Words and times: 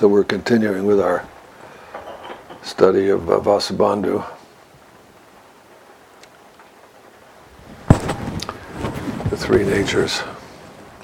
So 0.00 0.08
we're 0.08 0.24
continuing 0.24 0.86
with 0.86 0.98
our 0.98 1.28
study 2.62 3.10
of 3.10 3.28
uh, 3.28 3.38
Vasubandhu. 3.38 4.26
The 9.28 9.36
three 9.36 9.62
natures. 9.62 10.22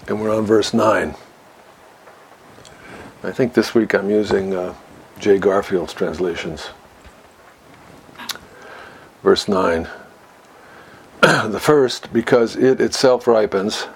And 0.09 0.19
we're 0.19 0.35
on 0.35 0.47
verse 0.47 0.73
9. 0.73 1.15
I 3.23 3.33
think 3.33 3.53
this 3.53 3.75
week 3.75 3.95
I'm 3.95 4.09
using 4.09 4.55
uh, 4.55 4.75
Jay 5.19 5.39
Garfield's 5.39 5.93
translations. 5.93 6.71
Verse 9.23 9.47
9. 9.47 9.89
the 11.21 11.61
first, 11.61 12.15
because 12.15 12.57
it 12.57 12.81
itself 12.81 13.27
ripens, 13.27 13.89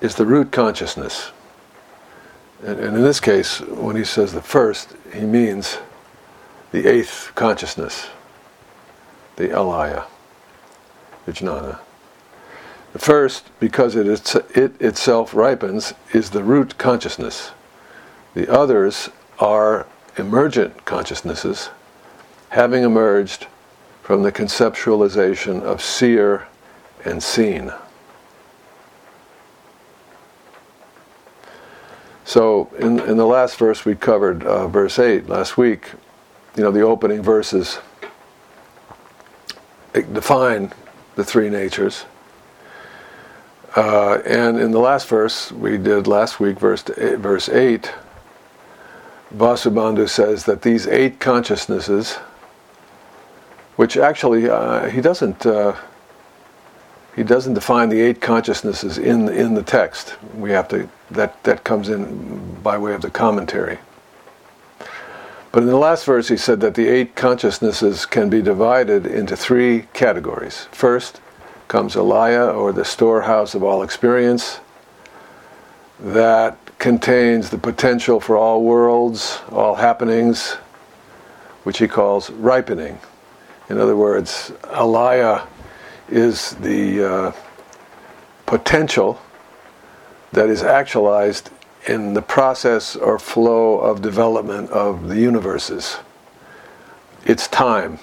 is 0.00 0.14
the 0.14 0.24
root 0.24 0.52
consciousness. 0.52 1.32
And, 2.64 2.80
and 2.80 2.96
in 2.96 3.02
this 3.02 3.20
case, 3.20 3.60
when 3.60 3.94
he 3.94 4.04
says 4.04 4.32
the 4.32 4.40
first, 4.40 4.94
he 5.12 5.20
means 5.20 5.78
the 6.72 6.86
eighth 6.86 7.32
consciousness, 7.34 8.08
the 9.36 9.48
alaya, 9.48 10.04
vijnana. 11.26 11.78
The 12.94 12.98
first, 12.98 13.50
because 13.60 13.96
it, 13.96 14.80
itself 14.80 15.34
ripens, 15.34 15.92
is 16.12 16.30
the 16.30 16.42
root 16.42 16.78
consciousness. 16.78 17.50
The 18.34 18.50
others 18.50 19.10
are 19.40 19.86
emergent 20.16 20.84
consciousnesses, 20.86 21.70
having 22.50 22.82
emerged 22.82 23.46
from 24.02 24.22
the 24.22 24.32
conceptualization 24.32 25.60
of 25.62 25.82
seer 25.82 26.46
and 27.04 27.22
seen. 27.22 27.72
So, 32.24 32.70
in, 32.78 33.00
in 33.00 33.18
the 33.18 33.26
last 33.26 33.58
verse, 33.58 33.84
we 33.84 33.94
covered 33.94 34.44
uh, 34.44 34.66
verse 34.68 34.98
8 34.98 35.28
last 35.28 35.58
week. 35.58 35.90
You 36.56 36.62
know, 36.62 36.70
the 36.70 36.80
opening 36.80 37.22
verses 37.22 37.78
define 39.92 40.72
the 41.16 41.24
three 41.24 41.50
natures. 41.50 42.06
Uh, 43.76 44.22
and 44.24 44.58
in 44.58 44.70
the 44.70 44.78
last 44.78 45.08
verse, 45.08 45.52
we 45.52 45.76
did 45.76 46.06
last 46.06 46.40
week, 46.40 46.58
verse, 46.58 46.84
eight, 46.96 47.18
verse 47.18 47.48
8, 47.48 47.92
Vasubandhu 49.34 50.08
says 50.08 50.44
that 50.44 50.62
these 50.62 50.86
eight 50.86 51.18
consciousnesses, 51.18 52.14
which 53.76 53.96
actually 53.96 54.48
uh, 54.48 54.88
he 54.88 55.00
doesn't 55.00 55.44
uh, 55.44 55.74
he 57.16 57.22
doesn't 57.22 57.54
define 57.54 57.88
the 57.88 58.00
eight 58.00 58.20
consciousnesses 58.20 58.98
in 58.98 59.28
in 59.28 59.54
the 59.54 59.62
text. 59.62 60.16
We 60.34 60.50
have 60.50 60.68
to 60.68 60.88
that 61.10 61.42
that 61.44 61.64
comes 61.64 61.88
in 61.88 62.60
by 62.62 62.78
way 62.78 62.94
of 62.94 63.02
the 63.02 63.10
commentary. 63.10 63.78
But 65.52 65.62
in 65.62 65.68
the 65.68 65.76
last 65.76 66.04
verse, 66.04 66.26
he 66.26 66.36
said 66.36 66.60
that 66.62 66.74
the 66.74 66.88
eight 66.88 67.14
consciousnesses 67.14 68.06
can 68.06 68.28
be 68.28 68.42
divided 68.42 69.06
into 69.06 69.36
three 69.36 69.86
categories. 69.92 70.66
First 70.72 71.20
comes 71.68 71.94
Alaya, 71.94 72.52
or 72.52 72.72
the 72.72 72.84
storehouse 72.84 73.54
of 73.54 73.62
all 73.62 73.84
experience, 73.84 74.58
that 76.00 76.58
contains 76.80 77.50
the 77.50 77.58
potential 77.58 78.18
for 78.18 78.36
all 78.36 78.64
worlds, 78.64 79.40
all 79.52 79.76
happenings, 79.76 80.54
which 81.62 81.78
he 81.78 81.86
calls 81.86 82.30
ripening. 82.30 82.98
In 83.70 83.78
other 83.78 83.96
words, 83.96 84.52
Alaya 84.64 85.46
is 86.08 86.50
the 86.56 87.04
uh, 87.04 87.32
potential 88.46 89.20
that 90.32 90.48
is 90.48 90.62
actualized 90.62 91.50
in 91.86 92.14
the 92.14 92.22
process 92.22 92.96
or 92.96 93.18
flow 93.18 93.78
of 93.78 94.02
development 94.02 94.70
of 94.70 95.08
the 95.08 95.18
universes. 95.18 95.98
It's 97.24 97.48
time, 97.48 97.98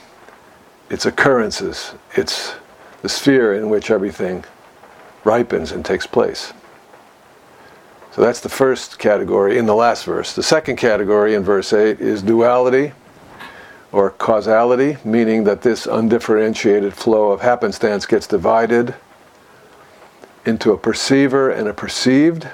it's 0.89 1.05
occurrences, 1.05 1.93
it's 2.15 2.53
the 3.01 3.09
sphere 3.09 3.55
in 3.55 3.69
which 3.69 3.91
everything 3.91 4.45
ripens 5.23 5.71
and 5.71 5.83
takes 5.83 6.07
place. 6.07 6.53
So 8.11 8.21
that's 8.21 8.41
the 8.41 8.49
first 8.49 8.99
category 8.99 9.57
in 9.57 9.65
the 9.65 9.75
last 9.75 10.05
verse. 10.05 10.33
The 10.33 10.43
second 10.43 10.75
category 10.75 11.33
in 11.33 11.43
verse 11.43 11.71
8 11.71 12.01
is 12.01 12.21
duality 12.21 12.91
or 13.91 14.11
causality, 14.11 14.97
meaning 15.03 15.43
that 15.43 15.61
this 15.61 15.85
undifferentiated 15.85 16.93
flow 16.93 17.31
of 17.31 17.41
happenstance 17.41 18.05
gets 18.05 18.27
divided 18.27 18.95
into 20.45 20.71
a 20.71 20.77
perceiver 20.77 21.49
and 21.49 21.67
a 21.67 21.73
perceived, 21.73 22.45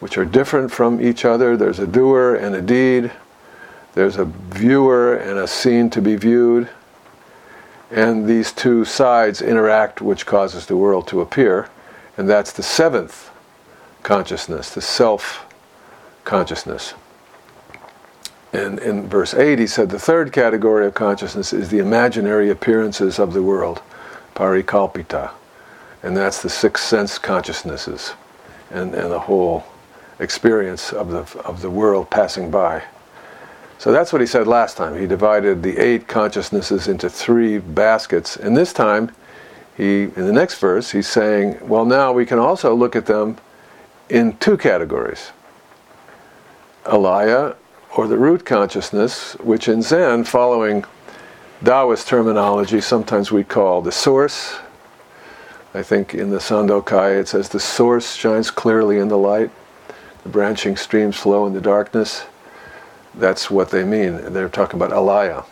which 0.00 0.16
are 0.18 0.24
different 0.24 0.70
from 0.72 1.00
each 1.00 1.24
other. 1.24 1.56
There's 1.56 1.78
a 1.78 1.86
doer 1.86 2.34
and 2.34 2.54
a 2.54 2.62
deed, 2.62 3.12
there's 3.94 4.16
a 4.16 4.24
viewer 4.24 5.14
and 5.14 5.38
a 5.38 5.46
scene 5.46 5.90
to 5.90 6.02
be 6.02 6.16
viewed, 6.16 6.68
and 7.90 8.26
these 8.26 8.50
two 8.50 8.84
sides 8.84 9.40
interact, 9.40 10.00
which 10.00 10.26
causes 10.26 10.66
the 10.66 10.76
world 10.76 11.06
to 11.08 11.20
appear, 11.20 11.68
and 12.16 12.28
that's 12.28 12.52
the 12.52 12.62
seventh 12.62 13.30
consciousness, 14.02 14.70
the 14.70 14.80
self 14.80 15.46
consciousness. 16.24 16.94
And 18.54 18.78
in 18.78 19.08
verse 19.08 19.34
8, 19.34 19.58
he 19.58 19.66
said 19.66 19.90
the 19.90 19.98
third 19.98 20.32
category 20.32 20.86
of 20.86 20.94
consciousness 20.94 21.52
is 21.52 21.70
the 21.70 21.80
imaginary 21.80 22.50
appearances 22.50 23.18
of 23.18 23.32
the 23.32 23.42
world, 23.42 23.82
parikalpita. 24.36 25.32
And 26.04 26.16
that's 26.16 26.40
the 26.40 26.48
six 26.48 26.84
sense 26.84 27.18
consciousnesses 27.18 28.12
and, 28.70 28.94
and 28.94 29.10
the 29.10 29.18
whole 29.18 29.64
experience 30.20 30.92
of 30.92 31.10
the, 31.10 31.40
of 31.40 31.62
the 31.62 31.70
world 31.70 32.10
passing 32.10 32.48
by. 32.52 32.84
So 33.78 33.90
that's 33.90 34.12
what 34.12 34.20
he 34.20 34.26
said 34.26 34.46
last 34.46 34.76
time. 34.76 34.96
He 34.96 35.08
divided 35.08 35.64
the 35.64 35.76
eight 35.76 36.06
consciousnesses 36.06 36.86
into 36.86 37.10
three 37.10 37.58
baskets. 37.58 38.36
And 38.36 38.56
this 38.56 38.72
time, 38.72 39.10
he, 39.76 40.02
in 40.02 40.26
the 40.26 40.32
next 40.32 40.60
verse, 40.60 40.92
he's 40.92 41.08
saying, 41.08 41.58
well, 41.68 41.84
now 41.84 42.12
we 42.12 42.24
can 42.24 42.38
also 42.38 42.72
look 42.72 42.94
at 42.94 43.06
them 43.06 43.36
in 44.08 44.36
two 44.36 44.56
categories 44.56 45.32
alaya 46.84 47.56
or 47.94 48.08
the 48.08 48.18
root 48.18 48.44
consciousness, 48.44 49.34
which 49.34 49.68
in 49.68 49.80
Zen, 49.80 50.24
following 50.24 50.84
Taoist 51.64 52.08
terminology, 52.08 52.80
sometimes 52.80 53.30
we 53.30 53.44
call 53.44 53.80
the 53.80 53.92
source. 53.92 54.56
I 55.72 55.82
think 55.82 56.14
in 56.14 56.30
the 56.30 56.38
Sandokai 56.38 57.20
it 57.20 57.28
says 57.28 57.48
the 57.48 57.60
source 57.60 58.14
shines 58.14 58.50
clearly 58.50 58.98
in 58.98 59.08
the 59.08 59.18
light, 59.18 59.50
the 60.22 60.28
branching 60.28 60.76
streams 60.76 61.16
flow 61.16 61.46
in 61.46 61.54
the 61.54 61.60
darkness. 61.60 62.26
That's 63.14 63.50
what 63.50 63.70
they 63.70 63.84
mean. 63.84 64.32
They're 64.32 64.48
talking 64.48 64.80
about 64.80 64.90
alaya. 64.90 65.44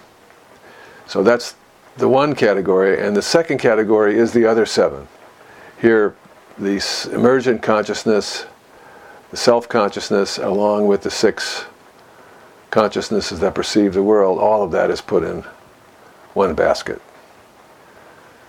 So 1.06 1.22
that's 1.22 1.54
the 1.96 2.08
one 2.08 2.34
category, 2.34 3.00
and 3.00 3.16
the 3.16 3.22
second 3.22 3.58
category 3.58 4.18
is 4.18 4.32
the 4.32 4.46
other 4.46 4.66
seven. 4.66 5.06
Here, 5.80 6.14
the 6.58 6.82
emergent 7.12 7.62
consciousness, 7.62 8.46
the 9.30 9.36
self 9.36 9.68
consciousness, 9.68 10.38
along 10.38 10.86
with 10.86 11.02
the 11.02 11.10
six 11.10 11.66
consciousnesses 12.72 13.38
that 13.40 13.54
perceive 13.54 13.92
the 13.92 14.02
world, 14.02 14.40
all 14.40 14.64
of 14.64 14.72
that 14.72 14.90
is 14.90 15.00
put 15.00 15.22
in 15.22 15.44
one 16.34 16.54
basket. 16.54 17.00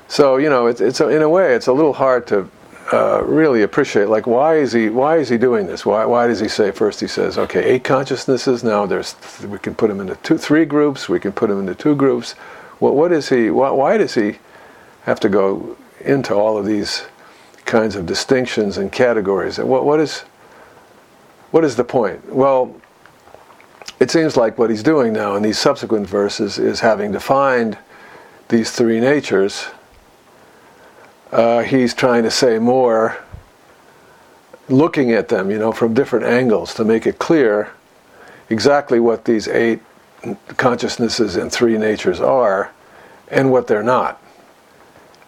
So 0.07 0.38
you 0.38 0.50
know, 0.50 0.66
it's, 0.66 0.81
it's 0.81 1.00
a, 1.00 1.09
in 1.09 1.22
a 1.22 1.29
way, 1.29 1.53
it's 1.53 1.67
a 1.67 1.73
little 1.73 1.94
hard 1.94 2.25
to 2.28 2.50
uh, 2.91 3.23
really 3.25 3.63
appreciate. 3.63 4.07
Like, 4.07 4.25
why 4.25 4.56
is 4.57 4.72
he 4.72 4.89
why 4.89 5.17
is 5.17 5.29
he 5.29 5.38
doing 5.38 5.67
this? 5.67 5.85
Why 5.85 6.06
why 6.06 6.28
does 6.28 6.39
he 6.39 6.47
say 6.47 6.72
first? 6.72 7.01
He 7.01 7.07
says, 7.07 7.38
okay, 7.38 7.63
eight 7.63 7.83
consciousnesses. 7.83 8.63
Now 8.63 8.85
there's 8.85 9.16
we 9.44 9.59
can 9.59 9.75
put 9.75 9.89
them 9.89 10.00
into 10.00 10.16
two, 10.17 10.38
three 10.38 10.66
groups. 10.66 11.09
We 11.09 11.19
can 11.19 11.33
put 11.33 11.50
them 11.50 11.59
into 11.59 11.75
two 11.75 11.95
groups. 11.95 12.33
What 12.80 12.95
what 12.95 13.12
is 13.12 13.30
he? 13.30 13.50
Why, 13.50 13.71
why 13.71 13.97
does 13.97 14.15
he 14.15 14.38
have 15.03 15.19
to 15.19 15.30
go 15.30 15.75
into 16.00 16.33
all 16.33 16.57
of 16.57 16.65
these 16.65 17.06
kinds 17.65 17.95
of 17.95 18.06
distinctions 18.06 18.77
and 18.77 18.89
categories? 18.92 19.59
What 19.59 19.83
what 19.86 20.00
is 20.00 20.24
what 21.51 21.65
is 21.65 21.75
the 21.75 21.83
point? 21.83 22.33
Well, 22.33 22.75
it 24.00 24.12
seems 24.12 24.36
like 24.36 24.57
what 24.57 24.69
he's 24.69 24.84
doing 24.84 25.13
now 25.13 25.36
in 25.36 25.44
these 25.44 25.60
subsequent 25.60 26.07
verses 26.07 26.57
is 26.57 26.80
having 26.80 27.12
defined 27.12 27.78
these 28.50 28.72
three 28.72 29.00
natures, 29.00 29.68
uh, 31.31 31.62
he's 31.62 31.94
trying 31.94 32.24
to 32.24 32.31
say 32.31 32.60
more, 32.60 33.18
looking 34.69 35.12
at 35.12 35.30
them, 35.30 35.50
you 35.50 35.57
know, 35.57 35.72
from 35.72 35.94
different 35.94 36.25
angles 36.25 36.74
to 36.75 36.86
make 36.86 37.07
it 37.07 37.19
clear 37.19 37.72
exactly 38.50 39.00
what 39.00 39.25
these 39.25 39.48
eight 39.48 39.81
consciousnesses 40.57 41.36
and 41.36 41.51
three 41.51 41.78
natures 41.78 42.19
are 42.19 42.72
and 43.30 43.51
what 43.51 43.68
they're 43.68 43.84
not 43.84 44.22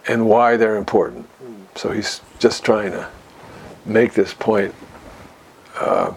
and 0.07 0.25
why 0.25 0.55
they're 0.55 0.77
important. 0.77 1.27
So 1.75 1.91
he's 1.91 2.21
just 2.39 2.63
trying 2.63 2.91
to 2.91 3.09
make 3.85 4.13
this 4.13 4.33
point 4.33 4.73
uh, 5.79 6.13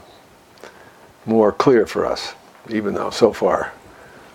more 1.29 1.53
clear 1.53 1.87
for 1.87 2.07
us 2.07 2.35
even 2.71 2.95
though 2.95 3.11
so 3.11 3.33
far 3.33 3.73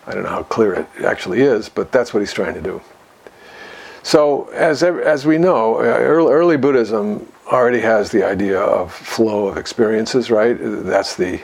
I 0.07 0.13
don't 0.13 0.23
know 0.23 0.29
how 0.29 0.43
clear 0.43 0.73
it 0.73 0.87
actually 1.05 1.41
is, 1.41 1.69
but 1.69 1.91
that's 1.91 2.13
what 2.13 2.19
he's 2.19 2.33
trying 2.33 2.55
to 2.55 2.61
do. 2.61 2.81
So, 4.03 4.49
as, 4.49 4.83
as 4.83 5.25
we 5.25 5.37
know, 5.37 5.77
uh, 5.77 5.83
early, 5.83 6.33
early 6.33 6.57
Buddhism 6.57 7.31
already 7.47 7.79
has 7.79 8.11
the 8.11 8.25
idea 8.25 8.59
of 8.59 8.93
flow 8.93 9.47
of 9.47 9.57
experiences, 9.57 10.29
right? 10.29 10.57
That's 10.59 11.15
the 11.15 11.39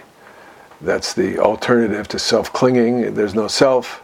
That's 0.82 1.14
the 1.14 1.40
alternative 1.40 2.08
to 2.10 2.20
self 2.20 2.54
clinging. 2.54 3.14
There's 3.14 3.36
no 3.36 3.48
self, 3.48 4.04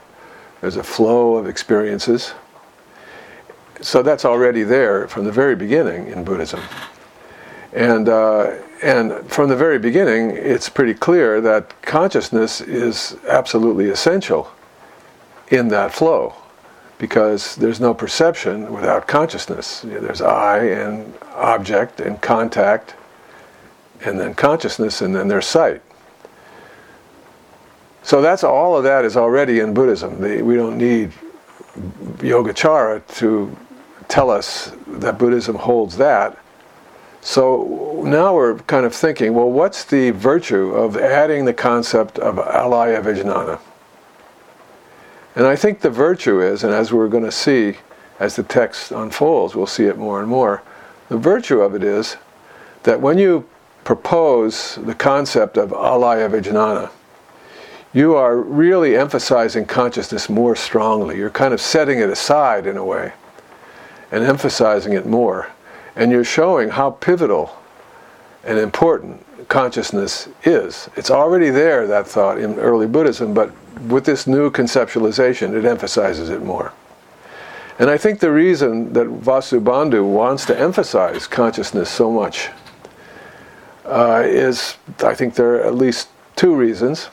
there's 0.62 0.78
a 0.78 0.84
flow 0.84 1.36
of 1.36 1.48
experiences. 1.48 2.34
So 3.82 4.02
that's 4.02 4.26
already 4.26 4.64
there 4.64 5.08
from 5.08 5.26
the 5.26 5.32
very 5.32 5.56
beginning 5.56 6.08
in 6.08 6.24
Buddhism. 6.24 6.62
And, 7.74 8.10
uh, 8.10 8.54
and 8.82 9.30
from 9.30 9.50
the 9.50 9.56
very 9.56 9.80
beginning, 9.80 10.32
it's 10.32 10.70
pretty 10.70 10.94
clear 10.94 11.42
that 11.42 11.82
consciousness 11.82 12.62
is 12.62 13.18
absolutely 13.28 13.90
essential 13.90 14.52
in 15.50 15.70
that 15.70 15.94
flow 15.94 16.34
because 16.98 17.56
there's 17.56 17.80
no 17.80 17.94
perception 17.94 18.72
without 18.74 19.08
consciousness. 19.08 19.82
There's 19.82 20.22
eye 20.22 20.66
and 20.66 21.14
object 21.34 22.00
and 22.00 22.22
contact, 22.22 22.96
and 24.04 24.20
then 24.20 24.34
consciousness, 24.34 25.02
and 25.02 25.16
then 25.16 25.28
there's 25.28 25.46
sight. 25.46 25.82
So 28.04 28.22
that's 28.22 28.44
all 28.44 28.78
of 28.78 28.84
that 28.84 29.04
is 29.04 29.18
already 29.18 29.60
in 29.60 29.74
Buddhism. 29.74 30.22
The, 30.22 30.42
we 30.42 30.56
don't 30.56 30.78
need 30.78 31.12
Yogacara 32.18 33.06
to 33.18 33.56
tell 34.08 34.30
us 34.30 34.72
that 34.88 35.18
Buddhism 35.18 35.56
holds 35.56 35.98
that. 35.98 36.38
So 37.26 38.04
now 38.06 38.36
we're 38.36 38.60
kind 38.60 38.86
of 38.86 38.94
thinking, 38.94 39.34
well, 39.34 39.50
what's 39.50 39.84
the 39.84 40.12
virtue 40.12 40.76
of 40.76 40.96
adding 40.96 41.46
the 41.46 41.56
concept 41.56 42.20
of 42.20 42.36
alaya 42.36 43.02
vijnana? 43.02 43.60
And 45.36 45.48
I 45.48 45.56
think 45.56 45.82
the 45.82 45.90
virtue 45.90 46.40
is, 46.40 46.64
and 46.64 46.72
as 46.72 46.94
we're 46.94 47.08
going 47.08 47.24
to 47.24 47.32
see 47.32 47.78
as 48.20 48.36
the 48.36 48.44
text 48.44 48.92
unfolds, 48.92 49.56
we'll 49.56 49.66
see 49.66 49.86
it 49.86 49.98
more 49.98 50.20
and 50.20 50.30
more. 50.30 50.62
The 51.10 51.18
virtue 51.18 51.62
of 51.62 51.74
it 51.74 51.84
is 51.84 52.18
that 52.84 53.02
when 53.02 53.18
you 53.18 53.50
propose 53.84 54.76
the 54.76 54.94
concept 54.94 55.58
of 55.58 55.72
alaya 55.72 56.30
vijnana, 56.30 56.92
you 57.92 58.14
are 58.14 58.38
really 58.38 58.96
emphasizing 58.96 59.66
consciousness 59.66 60.30
more 60.30 60.56
strongly. 60.56 61.18
You're 61.18 61.32
kind 61.32 61.56
of 61.56 61.60
setting 61.60 61.98
it 61.98 62.10
aside 62.12 62.68
in 62.68 62.78
a 62.78 62.86
way 62.86 63.14
and 64.12 64.24
emphasizing 64.24 64.94
it 64.94 65.08
more. 65.08 65.50
And 65.96 66.12
you're 66.12 66.24
showing 66.24 66.70
how 66.70 66.92
pivotal 66.92 67.56
and 68.44 68.58
important 68.60 69.26
consciousness 69.48 70.28
is. 70.44 70.90
It's 70.96 71.12
already 71.12 71.50
there, 71.50 71.88
that 71.88 72.08
thought, 72.08 72.38
in 72.38 72.60
early 72.60 72.88
Buddhism, 72.88 73.34
but 73.34 73.52
with 73.88 74.06
this 74.06 74.28
new 74.28 74.50
conceptualization, 74.50 75.54
it 75.54 75.66
emphasizes 75.66 76.30
it 76.30 76.42
more. 76.42 76.74
And 77.78 77.90
I 77.90 77.98
think 77.98 78.20
the 78.20 78.32
reason 78.32 78.94
that 78.94 79.08
Vasubandhu 79.08 80.10
wants 80.10 80.46
to 80.46 80.58
emphasize 80.58 81.28
consciousness 81.28 81.90
so 81.90 82.10
much 82.10 82.50
uh, 83.84 84.24
is, 84.26 84.78
I 85.04 85.14
think 85.14 85.36
there 85.36 85.56
are 85.56 85.64
at 85.66 85.76
least 85.76 86.08
two 86.36 86.56
reasons. 86.56 87.10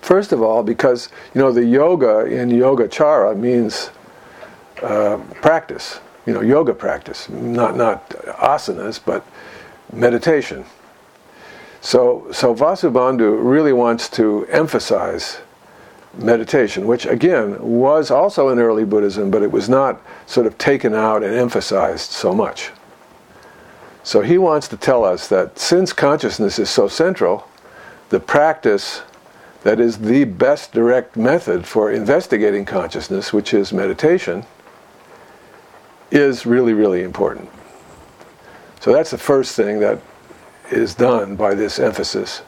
First 0.00 0.32
of 0.32 0.42
all, 0.42 0.62
because 0.62 1.08
you 1.34 1.40
know 1.40 1.50
the 1.50 1.64
yoga 1.64 2.26
in 2.26 2.50
Yogacara 2.50 3.36
means 3.36 3.90
uh, 4.82 5.16
practice, 5.40 6.00
you 6.26 6.32
know, 6.32 6.40
yoga 6.40 6.74
practice, 6.74 7.28
not 7.28 7.76
not 7.76 8.10
asanas, 8.10 9.00
but 9.04 9.26
meditation. 9.92 10.64
So, 11.80 12.26
so 12.32 12.54
Vasubandhu 12.54 13.38
really 13.42 13.74
wants 13.74 14.08
to 14.10 14.46
emphasize 14.46 15.38
meditation, 16.16 16.86
which 16.86 17.04
again 17.04 17.60
was 17.60 18.10
also 18.10 18.48
in 18.48 18.58
early 18.58 18.84
Buddhism, 18.84 19.30
but 19.30 19.42
it 19.42 19.52
was 19.52 19.68
not 19.68 20.00
sort 20.26 20.46
of 20.46 20.56
taken 20.56 20.94
out 20.94 21.22
and 21.22 21.34
emphasized 21.34 22.10
so 22.10 22.32
much. 22.32 22.70
So 24.02 24.20
he 24.20 24.38
wants 24.38 24.68
to 24.68 24.76
tell 24.76 25.04
us 25.04 25.28
that 25.28 25.58
since 25.58 25.92
consciousness 25.92 26.58
is 26.58 26.70
so 26.70 26.88
central, 26.88 27.48
the 28.10 28.20
practice 28.20 29.02
that 29.62 29.80
is 29.80 29.98
the 29.98 30.24
best 30.24 30.72
direct 30.72 31.16
method 31.16 31.66
for 31.66 31.90
investigating 31.90 32.64
consciousness, 32.64 33.32
which 33.32 33.54
is 33.54 33.72
meditation, 33.72 34.44
is 36.10 36.46
really, 36.46 36.72
really 36.72 37.02
important. 37.02 37.48
So 38.80 38.92
that's 38.92 39.10
the 39.10 39.18
first 39.18 39.56
thing 39.56 39.80
that 39.80 40.00
is 40.70 40.94
done 40.94 41.36
by 41.36 41.54
this 41.54 41.78
emphasis. 41.78 42.42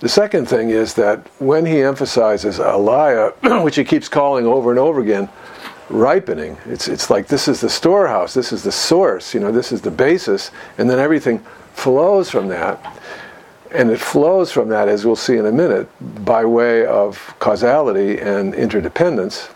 The 0.00 0.08
second 0.08 0.46
thing 0.46 0.70
is 0.70 0.94
that 0.94 1.26
when 1.40 1.64
he 1.64 1.82
emphasizes 1.82 2.58
alaya, 2.58 3.32
which 3.64 3.76
he 3.76 3.84
keeps 3.84 4.08
calling 4.08 4.46
over 4.46 4.70
and 4.70 4.78
over 4.78 5.00
again, 5.00 5.28
ripening, 5.88 6.58
it's, 6.66 6.86
it's 6.88 7.10
like 7.10 7.28
this 7.28 7.48
is 7.48 7.60
the 7.60 7.70
storehouse, 7.70 8.34
this 8.34 8.52
is 8.52 8.62
the 8.62 8.72
source, 8.72 9.32
you 9.32 9.40
know, 9.40 9.50
this 9.50 9.72
is 9.72 9.80
the 9.80 9.90
basis, 9.90 10.50
and 10.78 10.90
then 10.90 10.98
everything 10.98 11.38
flows 11.72 12.28
from 12.28 12.48
that. 12.48 13.00
And 13.72 13.90
it 13.90 13.98
flows 13.98 14.52
from 14.52 14.68
that, 14.68 14.88
as 14.88 15.04
we'll 15.04 15.16
see 15.16 15.36
in 15.36 15.46
a 15.46 15.52
minute, 15.52 15.88
by 16.24 16.44
way 16.44 16.86
of 16.86 17.34
causality 17.38 18.18
and 18.20 18.54
interdependence. 18.54 19.48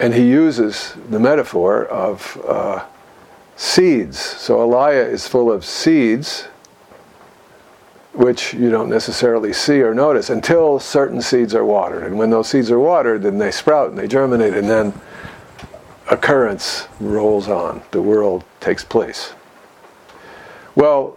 And 0.00 0.12
he 0.12 0.28
uses 0.28 0.94
the 1.08 1.20
metaphor 1.20 1.84
of 1.86 2.40
uh, 2.48 2.84
seeds. 3.56 4.18
So 4.18 4.58
alaya 4.58 5.08
is 5.08 5.28
full 5.28 5.52
of 5.52 5.64
seeds, 5.64 6.48
which 8.12 8.54
you 8.54 8.70
don't 8.70 8.88
necessarily 8.88 9.52
see 9.52 9.80
or 9.82 9.94
notice 9.94 10.30
until 10.30 10.78
certain 10.80 11.20
seeds 11.20 11.54
are 11.54 11.64
watered. 11.64 12.04
And 12.04 12.18
when 12.18 12.30
those 12.30 12.48
seeds 12.48 12.70
are 12.70 12.78
watered, 12.78 13.22
then 13.22 13.38
they 13.38 13.50
sprout 13.50 13.90
and 13.90 13.98
they 13.98 14.08
germinate, 14.08 14.54
and 14.54 14.68
then 14.68 14.92
occurrence 16.10 16.88
rolls 17.00 17.48
on. 17.48 17.82
The 17.92 18.02
world 18.02 18.44
takes 18.60 18.84
place. 18.84 19.32
Well, 20.74 21.16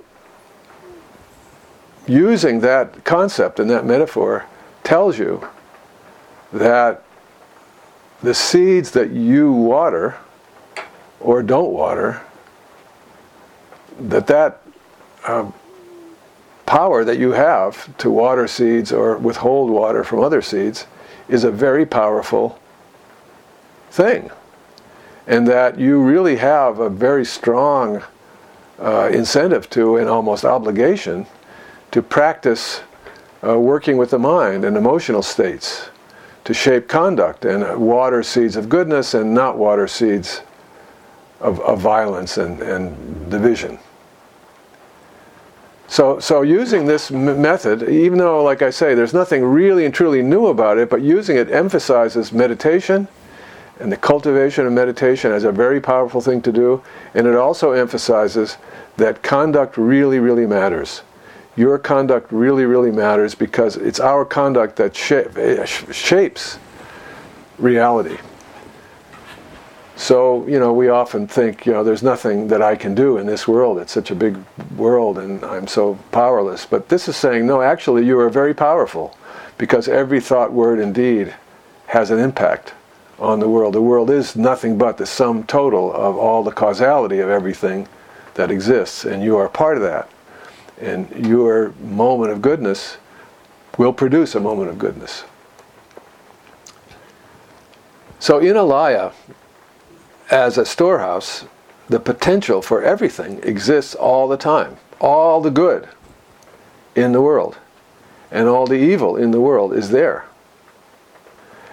using 2.08 2.62
that 2.62 3.04
concept 3.04 3.60
and 3.60 3.70
that 3.70 3.86
metaphor 3.86 4.46
tells 4.84 5.18
you 5.20 5.48
that 6.54 7.04
the 8.22 8.34
seeds 8.34 8.92
that 8.92 9.12
you 9.12 9.52
water 9.52 10.18
or 11.20 11.44
don't 11.44 11.72
water 11.72 12.22
that 14.00 14.28
that 14.28 14.62
uh, 15.26 15.50
power 16.66 17.04
that 17.04 17.18
you 17.18 17.32
have 17.32 17.96
to 17.98 18.10
water 18.10 18.48
seeds 18.48 18.92
or 18.92 19.18
withhold 19.18 19.70
water 19.70 20.04
from 20.04 20.20
other 20.20 20.42
seeds 20.42 20.86
is 21.28 21.44
a 21.44 21.52
very 21.52 21.86
powerful 21.86 22.60
thing. 23.90 24.30
And 25.26 25.48
that 25.48 25.80
you 25.80 26.02
really 26.02 26.38
have 26.38 26.80
a 26.80 26.90
very 26.90 27.26
strong 27.26 28.04
uh, 28.80 29.10
incentive 29.12 29.70
to 29.72 29.98
and 29.98 30.08
almost 30.08 30.46
obligation 30.46 31.26
to 31.92 32.02
practice 32.02 32.82
uh, 33.44 33.60
working 33.60 33.98
with 33.98 34.12
the 34.12 34.20
mind 34.20 34.64
and 34.64 34.78
emotional 34.78 35.24
states 35.24 35.90
to 36.48 36.54
shape 36.54 36.88
conduct 36.88 37.44
and 37.44 37.78
water 37.78 38.24
seeds 38.24 38.56
of 38.56 38.70
goodness 38.70 39.14
and 39.14 39.34
not 39.34 39.58
water 39.58 39.86
seeds 39.86 40.44
of, 41.42 41.60
of 41.60 41.78
violence 41.82 42.38
and, 42.38 42.62
and 42.62 43.30
division. 43.30 43.78
So, 45.90 46.22
so 46.22 46.44
using 46.44 46.86
this 46.86 47.12
m- 47.12 47.42
method, 47.42 47.90
even 47.90 48.18
though, 48.18 48.42
like 48.46 48.62
I 48.62 48.70
say, 48.70 48.96
there's 48.96 49.14
nothing 49.14 49.44
really 49.44 49.84
and 49.84 49.94
truly 49.94 50.22
new 50.22 50.48
about 50.48 50.78
it, 50.78 50.90
but 50.90 51.02
using 51.02 51.36
it 51.36 51.52
emphasizes 51.52 52.32
meditation 52.32 53.10
and 53.82 53.92
the 53.92 53.98
cultivation 53.98 54.66
of 54.66 54.72
meditation 54.72 55.34
as 55.34 55.44
a 55.44 55.52
very 55.52 55.82
powerful 55.82 56.22
thing 56.22 56.42
to 56.44 56.54
do, 56.54 56.82
and 57.14 57.28
it 57.28 57.36
also 57.36 57.74
emphasizes 57.74 58.56
that 58.96 59.22
conduct 59.22 59.76
really, 59.78 60.20
really 60.20 60.46
matters. 60.46 61.02
Your 61.58 61.80
conduct 61.80 62.32
really, 62.32 62.66
really 62.66 62.92
matters 62.92 63.34
because 63.36 63.76
it's 63.76 64.00
our 64.00 64.24
conduct 64.24 64.76
that 64.76 65.12
eh, 65.12 65.66
sh- 65.66 65.84
shapes 65.92 66.60
reality. 67.58 68.18
So, 69.96 70.46
you 70.46 70.60
know, 70.60 70.72
we 70.72 70.90
often 70.90 71.28
think, 71.28 71.66
you 71.66 71.74
know, 71.74 71.84
there's 71.84 72.04
nothing 72.04 72.48
that 72.50 72.62
I 72.62 72.76
can 72.76 72.94
do 72.94 73.18
in 73.18 73.26
this 73.26 73.48
world. 73.48 73.80
It's 73.80 73.92
such 73.92 74.12
a 74.12 74.16
big 74.16 74.38
world 74.76 75.18
and 75.18 75.44
I'm 75.44 75.66
so 75.66 75.98
powerless. 76.12 76.68
But 76.68 76.90
this 76.90 77.08
is 77.08 77.18
saying, 77.18 77.48
no, 77.48 77.64
actually, 77.64 78.06
you 78.06 78.20
are 78.20 78.30
very 78.30 78.54
powerful 78.54 79.18
because 79.58 79.88
every 79.88 80.22
thought, 80.22 80.54
word, 80.54 80.80
and 80.80 80.94
deed 80.94 81.34
has 81.88 82.12
an 82.12 82.20
impact 82.20 82.76
on 83.18 83.40
the 83.40 83.50
world. 83.50 83.74
The 83.74 83.82
world 83.82 84.12
is 84.12 84.36
nothing 84.36 84.78
but 84.78 84.98
the 84.98 85.08
sum 85.08 85.44
total 85.46 85.92
of 85.92 86.16
all 86.16 86.44
the 86.44 86.52
causality 86.52 87.20
of 87.20 87.30
everything 87.30 87.88
that 88.36 88.52
exists, 88.52 89.04
and 89.04 89.24
you 89.24 89.36
are 89.38 89.50
part 89.50 89.78
of 89.78 89.84
that. 89.84 90.08
And 90.80 91.26
your 91.26 91.74
moment 91.82 92.32
of 92.32 92.42
goodness 92.42 92.98
will 93.78 93.94
produce 93.94 94.36
a 94.36 94.40
moment 94.40 94.70
of 94.70 94.78
goodness. 94.78 95.24
So 98.20 98.40
in 98.40 98.56
Alaya, 98.56 99.14
as 100.30 100.58
a 100.58 100.66
storehouse, 100.66 101.46
the 101.88 102.00
potential 102.00 102.62
for 102.62 102.84
everything 102.84 103.40
exists 103.44 103.96
all 103.96 104.28
the 104.28 104.38
time. 104.38 104.78
All 105.00 105.42
the 105.42 105.52
good 105.52 105.88
in 106.96 107.12
the 107.12 107.22
world 107.22 107.58
and 108.32 108.48
all 108.48 108.68
the 108.68 108.76
evil 108.76 109.16
in 109.16 109.32
the 109.32 109.40
world 109.40 109.74
is 109.74 109.90
there. 109.90 110.26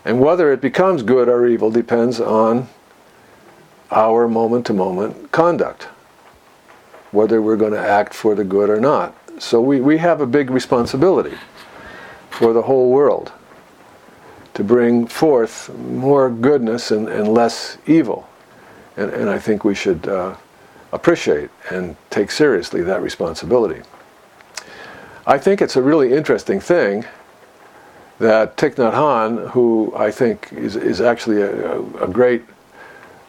And 0.05 0.21
whether 0.21 0.53
it 0.53 0.61
becomes 0.61 1.03
good 1.03 1.29
or 1.29 1.47
evil 1.47 1.71
depends 1.71 2.21
on 2.21 2.69
our 3.91 4.29
moment 4.29 4.67
to 4.67 4.73
moment 4.73 5.33
conduct. 5.33 5.89
Whether 7.15 7.41
we're 7.41 7.57
going 7.57 7.73
to 7.73 7.79
act 7.79 8.13
for 8.13 8.35
the 8.35 8.45
good 8.45 8.69
or 8.69 8.81
not. 8.81 9.15
So 9.39 9.61
we, 9.61 9.81
we 9.81 9.99
have 9.99 10.21
a 10.21 10.27
big 10.27 10.51
responsibility 10.51 11.37
for 12.31 12.53
the 12.53 12.63
whole 12.63 12.91
world 12.91 13.33
to 14.55 14.65
bring 14.65 15.07
forth 15.07 15.73
more 15.77 16.29
goodness 16.31 16.91
and, 16.91 17.09
and 17.09 17.29
less 17.29 17.79
evil. 17.87 18.29
And, 18.97 19.11
and 19.11 19.31
I 19.31 19.39
think 19.39 19.65
we 19.65 19.75
should 19.75 20.07
uh, 20.09 20.37
appreciate 20.93 21.51
and 21.71 21.97
take 22.11 22.31
seriously 22.31 22.83
that 22.83 23.03
responsibility. 23.03 23.83
I 25.27 25.39
think 25.39 25.63
it's 25.63 25.77
a 25.77 25.83
really 25.83 26.13
interesting 26.13 26.61
thing 26.61 27.05
that 28.19 28.57
Thich 28.57 28.75
Nhat 28.75 28.93
Hanh, 28.93 29.51
who 29.51 29.93
I 29.97 30.11
think 30.11 30.53
is, 30.53 30.77
is 30.77 31.01
actually 31.01 31.43
a, 31.43 31.81
a 32.03 32.09
great, 32.09 32.45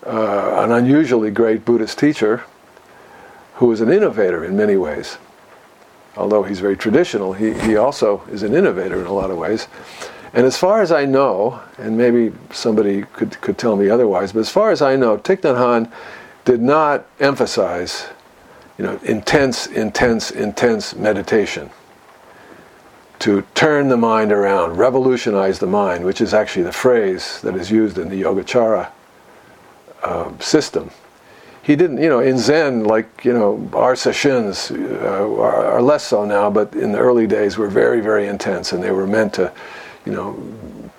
uh, 0.05 0.63
an 0.63 0.71
unusually 0.71 1.31
great 1.31 1.65
Buddhist 1.65 1.97
teacher, 1.97 2.43
who 3.55 3.71
is 3.71 3.81
an 3.81 3.91
innovator 3.91 4.43
in 4.43 4.55
many 4.55 4.75
ways. 4.75 5.17
Although 6.17 6.43
he's 6.43 6.59
very 6.59 6.77
traditional, 6.77 7.33
he, 7.33 7.53
he 7.53 7.75
also 7.75 8.21
is 8.31 8.43
an 8.43 8.53
innovator 8.53 8.99
in 8.99 9.07
a 9.07 9.13
lot 9.13 9.31
of 9.31 9.37
ways. 9.37 9.67
And 10.33 10.45
as 10.45 10.57
far 10.57 10.81
as 10.81 10.91
I 10.91 11.05
know, 11.05 11.61
and 11.77 11.97
maybe 11.97 12.33
somebody 12.51 13.03
could, 13.13 13.39
could 13.41 13.57
tell 13.57 13.75
me 13.75 13.89
otherwise, 13.89 14.33
but 14.33 14.39
as 14.39 14.49
far 14.49 14.71
as 14.71 14.81
I 14.81 14.95
know, 14.95 15.17
Thich 15.17 15.41
Nhat 15.41 15.55
Hanh 15.55 15.91
did 16.43 16.61
not 16.61 17.05
emphasize, 17.19 18.07
you 18.77 18.85
know, 18.85 18.99
intense, 19.03 19.67
intense, 19.67 20.31
intense 20.31 20.95
meditation 20.95 21.69
to 23.19 23.43
turn 23.55 23.87
the 23.87 23.97
mind 23.97 24.31
around, 24.31 24.77
revolutionize 24.77 25.59
the 25.59 25.67
mind, 25.67 26.03
which 26.03 26.19
is 26.19 26.33
actually 26.33 26.63
the 26.63 26.71
phrase 26.71 27.39
that 27.41 27.55
is 27.55 27.71
used 27.71 27.97
in 27.97 28.09
the 28.09 28.21
Yogacara 28.21 28.91
uh, 30.03 30.37
system. 30.39 30.91
He 31.65 31.75
didn't, 31.75 31.97
you 31.97 32.09
know, 32.09 32.19
in 32.19 32.37
Zen, 32.37 32.83
like, 32.83 33.25
you 33.25 33.33
know, 33.33 33.67
our 33.73 33.95
sessions 33.95 34.69
uh, 34.69 34.75
are, 34.77 35.65
are, 35.65 35.81
less 35.81 36.03
so 36.03 36.23
now, 36.23 36.47
but 36.47 36.75
in 36.75 36.91
the 36.91 36.99
early 36.99 37.25
days 37.25 37.57
were 37.57 37.69
very, 37.69 38.01
very 38.01 38.27
intense, 38.27 38.71
and 38.71 38.83
they 38.83 38.91
were 38.91 39.07
meant 39.07 39.33
to 39.33 39.51
you 40.05 40.11
know, 40.11 40.37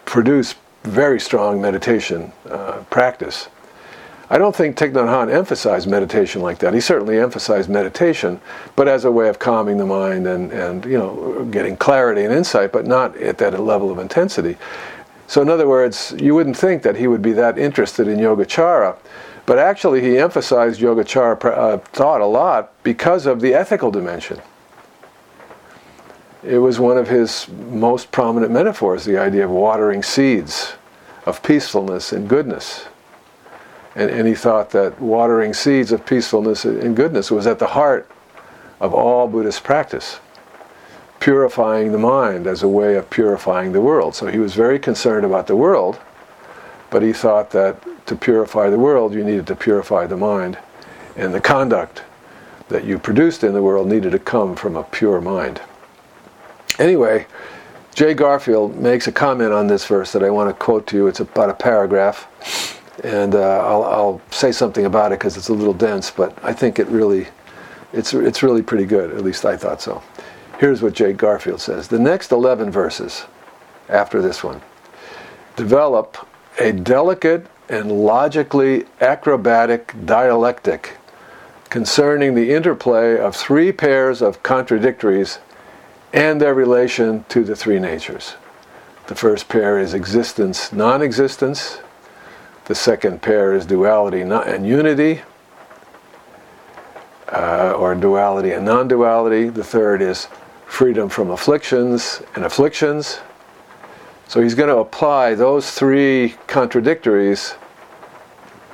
produce 0.06 0.56
very 0.82 1.20
strong 1.20 1.60
meditation 1.60 2.32
uh, 2.50 2.82
practice. 2.90 3.48
I 4.28 4.38
don't 4.38 4.56
think 4.56 4.76
Thich 4.76 4.90
Nhat 4.90 5.06
Hanh 5.06 5.32
emphasized 5.32 5.88
meditation 5.88 6.42
like 6.42 6.58
that. 6.58 6.74
He 6.74 6.80
certainly 6.80 7.20
emphasized 7.20 7.70
meditation, 7.70 8.40
but 8.74 8.88
as 8.88 9.04
a 9.04 9.12
way 9.12 9.28
of 9.28 9.38
calming 9.38 9.76
the 9.76 9.86
mind 9.86 10.26
and, 10.26 10.50
and 10.50 10.84
you 10.84 10.98
know, 10.98 11.44
getting 11.52 11.76
clarity 11.76 12.24
and 12.24 12.34
insight, 12.34 12.72
but 12.72 12.86
not 12.86 13.16
at 13.18 13.38
that 13.38 13.60
level 13.60 13.92
of 13.92 14.00
intensity. 14.00 14.56
So, 15.28 15.42
in 15.42 15.48
other 15.48 15.68
words, 15.68 16.12
you 16.18 16.34
wouldn't 16.34 16.56
think 16.56 16.82
that 16.82 16.96
he 16.96 17.06
would 17.06 17.22
be 17.22 17.32
that 17.32 17.56
interested 17.56 18.08
in 18.08 18.18
Yogacara, 18.18 18.96
but 19.46 19.58
actually 19.58 20.00
he 20.00 20.18
emphasized 20.18 20.80
Yogacara 20.80 21.44
uh, 21.44 21.78
thought 21.78 22.20
a 22.20 22.26
lot 22.26 22.72
because 22.82 23.26
of 23.26 23.40
the 23.40 23.54
ethical 23.54 23.90
dimension 23.90 24.40
it 26.46 26.58
was 26.58 26.78
one 26.78 26.96
of 26.96 27.08
his 27.08 27.48
most 27.48 28.12
prominent 28.12 28.52
metaphors 28.52 29.04
the 29.04 29.18
idea 29.18 29.44
of 29.44 29.50
watering 29.50 30.02
seeds 30.02 30.74
of 31.26 31.42
peacefulness 31.42 32.12
and 32.12 32.28
goodness. 32.28 32.86
And, 33.96 34.10
and 34.10 34.28
he 34.28 34.34
thought 34.34 34.70
that 34.70 35.00
watering 35.00 35.52
seeds 35.52 35.90
of 35.90 36.06
peacefulness 36.06 36.64
and 36.64 36.94
goodness 36.94 37.30
was 37.30 37.46
at 37.46 37.58
the 37.58 37.66
heart 37.66 38.08
of 38.80 38.94
all 38.94 39.26
Buddhist 39.26 39.64
practice, 39.64 40.20
purifying 41.18 41.90
the 41.90 41.98
mind 41.98 42.46
as 42.46 42.62
a 42.62 42.68
way 42.68 42.94
of 42.94 43.10
purifying 43.10 43.72
the 43.72 43.80
world. 43.80 44.14
So 44.14 44.26
he 44.26 44.38
was 44.38 44.54
very 44.54 44.78
concerned 44.78 45.26
about 45.26 45.48
the 45.48 45.56
world, 45.56 45.98
but 46.90 47.02
he 47.02 47.12
thought 47.12 47.50
that 47.50 47.82
to 48.06 48.16
purify 48.16 48.70
the 48.70 48.78
world, 48.78 49.14
you 49.14 49.24
needed 49.24 49.46
to 49.48 49.56
purify 49.56 50.06
the 50.06 50.16
mind, 50.16 50.58
and 51.16 51.34
the 51.34 51.40
conduct 51.40 52.02
that 52.68 52.84
you 52.84 52.98
produced 52.98 53.44
in 53.44 53.52
the 53.52 53.62
world 53.62 53.88
needed 53.88 54.12
to 54.12 54.18
come 54.18 54.56
from 54.56 54.76
a 54.76 54.82
pure 54.82 55.20
mind. 55.20 55.60
Anyway, 56.78 57.26
Jay 57.94 58.12
Garfield 58.12 58.76
makes 58.76 59.06
a 59.06 59.12
comment 59.12 59.52
on 59.52 59.66
this 59.66 59.86
verse 59.86 60.12
that 60.12 60.22
I 60.22 60.30
want 60.30 60.50
to 60.50 60.54
quote 60.54 60.86
to 60.88 60.96
you. 60.96 61.06
It's 61.06 61.20
about 61.20 61.48
a 61.48 61.54
paragraph, 61.54 62.28
and 63.02 63.34
uh, 63.34 63.66
I'll, 63.66 63.84
I'll, 63.84 64.20
say 64.30 64.52
something 64.52 64.84
about 64.84 65.12
it 65.12 65.18
because 65.18 65.36
it's 65.36 65.48
a 65.48 65.54
little 65.54 65.72
dense, 65.72 66.10
but 66.10 66.36
I 66.44 66.52
think 66.52 66.78
it 66.78 66.86
really, 66.88 67.28
it's, 67.92 68.12
it's 68.12 68.42
really 68.42 68.62
pretty 68.62 68.84
good. 68.84 69.12
At 69.12 69.24
least 69.24 69.46
I 69.46 69.56
thought 69.56 69.80
so. 69.80 70.02
Here's 70.58 70.82
what 70.82 70.94
Jay 70.94 71.12
Garfield 71.12 71.60
says. 71.60 71.88
The 71.88 71.98
next 71.98 72.32
11 72.32 72.70
verses 72.70 73.24
after 73.88 74.20
this 74.20 74.42
one 74.42 74.60
develop 75.54 76.18
a 76.58 76.72
delicate 76.72 77.46
and 77.68 77.90
logically 77.90 78.84
acrobatic 79.00 79.94
dialectic 80.04 80.96
concerning 81.68 82.34
the 82.34 82.54
interplay 82.54 83.18
of 83.18 83.34
three 83.34 83.72
pairs 83.72 84.22
of 84.22 84.42
contradictories 84.42 85.38
and 86.12 86.40
their 86.40 86.54
relation 86.54 87.24
to 87.28 87.44
the 87.44 87.56
three 87.56 87.78
natures. 87.78 88.34
The 89.08 89.14
first 89.14 89.48
pair 89.48 89.78
is 89.78 89.94
existence, 89.94 90.72
non 90.72 91.02
existence. 91.02 91.78
The 92.64 92.74
second 92.74 93.22
pair 93.22 93.52
is 93.54 93.66
duality 93.66 94.22
and 94.22 94.66
unity, 94.66 95.22
uh, 97.28 97.74
or 97.76 97.94
duality 97.94 98.52
and 98.52 98.64
non 98.64 98.88
duality. 98.88 99.48
The 99.48 99.64
third 99.64 100.02
is 100.02 100.28
freedom 100.66 101.08
from 101.08 101.30
afflictions 101.30 102.22
and 102.34 102.44
afflictions. 102.44 103.20
So 104.28 104.42
he's 104.42 104.54
going 104.54 104.68
to 104.68 104.78
apply 104.78 105.34
those 105.34 105.70
three 105.70 106.34
contradictories 106.48 107.54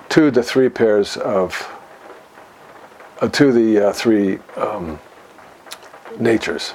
to 0.09 0.31
the 0.31 0.43
three 0.43 0.69
pairs 0.69 1.17
of, 1.19 1.71
uh, 3.21 3.29
to 3.29 3.53
the 3.53 3.89
uh, 3.89 3.93
three 3.93 4.39
um, 4.57 4.99
natures. 6.19 6.75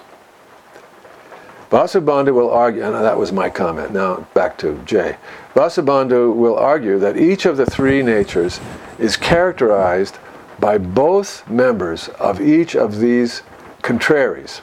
Vasubandhu 1.72 2.34
will 2.34 2.50
argue, 2.50 2.84
and 2.84 2.94
that 2.94 3.18
was 3.18 3.32
my 3.32 3.50
comment, 3.50 3.94
now 3.94 4.26
back 4.34 4.58
to 4.60 4.82
Jay. 4.86 5.18
Vasubandhu 5.54 6.34
will 6.34 6.56
argue 6.56 6.98
that 7.00 7.18
each 7.18 7.46
of 7.46 7.58
the 7.58 7.66
three 7.66 8.02
natures 8.02 8.60
is 9.00 9.18
characterized 9.18 10.18
by 10.60 10.78
both 10.78 11.48
members 11.50 12.08
of 12.20 12.40
each 12.40 12.76
of 12.76 13.00
these 13.00 13.42
contraries. 13.82 14.62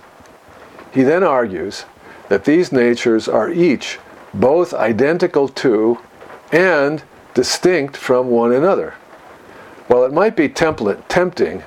He 0.92 1.02
then 1.02 1.22
argues 1.22 1.84
that 2.28 2.44
these 2.44 2.72
natures 2.72 3.28
are 3.28 3.50
each 3.50 3.98
both 4.34 4.74
identical 4.74 5.48
to 5.48 5.98
and 6.52 7.02
distinct 7.34 7.96
from 7.96 8.28
one 8.28 8.52
another. 8.52 8.94
While 9.86 10.04
it 10.04 10.12
might 10.12 10.36
be 10.36 10.48
tempting 10.48 11.62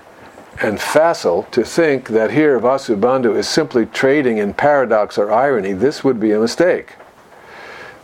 and 0.60 0.82
facile 0.82 1.44
to 1.52 1.64
think 1.64 2.10
that 2.10 2.32
here 2.32 2.60
Vasubandhu 2.60 3.36
is 3.36 3.48
simply 3.48 3.86
trading 3.86 4.38
in 4.38 4.54
paradox 4.54 5.18
or 5.18 5.32
irony, 5.32 5.74
this 5.74 6.04
would 6.04 6.20
be 6.20 6.32
a 6.32 6.40
mistake. 6.40 6.94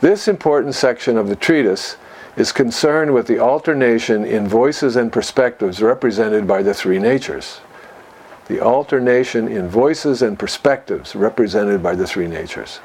This 0.01 0.27
important 0.27 0.75
section 0.75 1.17
of 1.17 1.29
the 1.29 1.35
treatise 1.35 1.97
is 2.35 2.51
concerned 2.51 3.13
with 3.13 3.27
the 3.27 3.39
alternation 3.39 4.25
in 4.25 4.47
voices 4.47 4.95
and 4.95 5.11
perspectives 5.11 5.81
represented 5.81 6.47
by 6.47 6.61
the 6.61 6.73
three 6.73 6.99
natures. 6.99 7.61
The 8.47 8.59
alternation 8.59 9.47
in 9.47 9.69
voices 9.69 10.21
and 10.21 10.37
perspectives 10.37 11.15
represented 11.15 11.81
by 11.81 11.95
the 11.95 12.05
three 12.05 12.27
natures. 12.27 12.79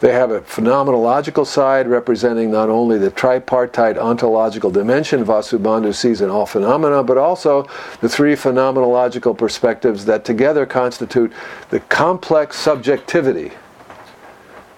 They 0.00 0.12
have 0.12 0.30
a 0.30 0.40
phenomenological 0.40 1.46
side 1.46 1.86
representing 1.86 2.50
not 2.50 2.70
only 2.70 2.96
the 2.96 3.10
tripartite 3.10 3.98
ontological 3.98 4.70
dimension 4.70 5.24
Vasubandhu 5.26 5.94
sees 5.94 6.22
in 6.22 6.30
all 6.30 6.46
phenomena, 6.46 7.02
but 7.02 7.18
also 7.18 7.68
the 8.00 8.08
three 8.08 8.34
phenomenological 8.34 9.36
perspectives 9.36 10.06
that 10.06 10.24
together 10.24 10.64
constitute 10.64 11.32
the 11.68 11.80
complex 11.80 12.58
subjectivity 12.58 13.52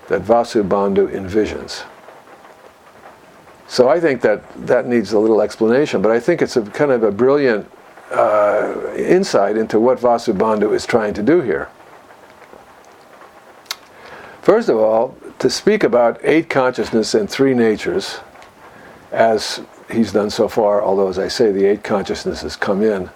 that 0.08 0.22
Vasubandhu 0.22 1.08
envisions. 1.14 1.84
So 3.68 3.88
I 3.88 4.00
think 4.00 4.22
that 4.22 4.42
that 4.66 4.88
needs 4.88 5.12
a 5.12 5.18
little 5.20 5.40
explanation, 5.40 6.02
but 6.02 6.10
I 6.10 6.18
think 6.18 6.42
it's 6.42 6.56
a 6.56 6.62
kind 6.62 6.90
of 6.90 7.04
a 7.04 7.12
brilliant 7.12 7.70
uh, 8.10 8.92
insight 8.96 9.56
into 9.56 9.78
what 9.78 9.98
Vasubandhu 9.98 10.74
is 10.74 10.84
trying 10.84 11.14
to 11.14 11.22
do 11.22 11.40
here. 11.40 11.68
First 14.42 14.68
of 14.68 14.76
all, 14.76 15.16
to 15.38 15.48
speak 15.48 15.84
about 15.84 16.18
eight 16.24 16.50
consciousness 16.50 17.14
and 17.14 17.30
three 17.30 17.54
natures, 17.54 18.18
as 19.12 19.60
he's 19.88 20.12
done 20.12 20.30
so 20.30 20.48
far, 20.48 20.82
although, 20.82 21.06
as 21.06 21.16
I 21.16 21.28
say, 21.28 21.52
the 21.52 21.64
eight 21.64 21.84
consciousnesses 21.84 22.56
come 22.56 22.82
in 22.82 23.08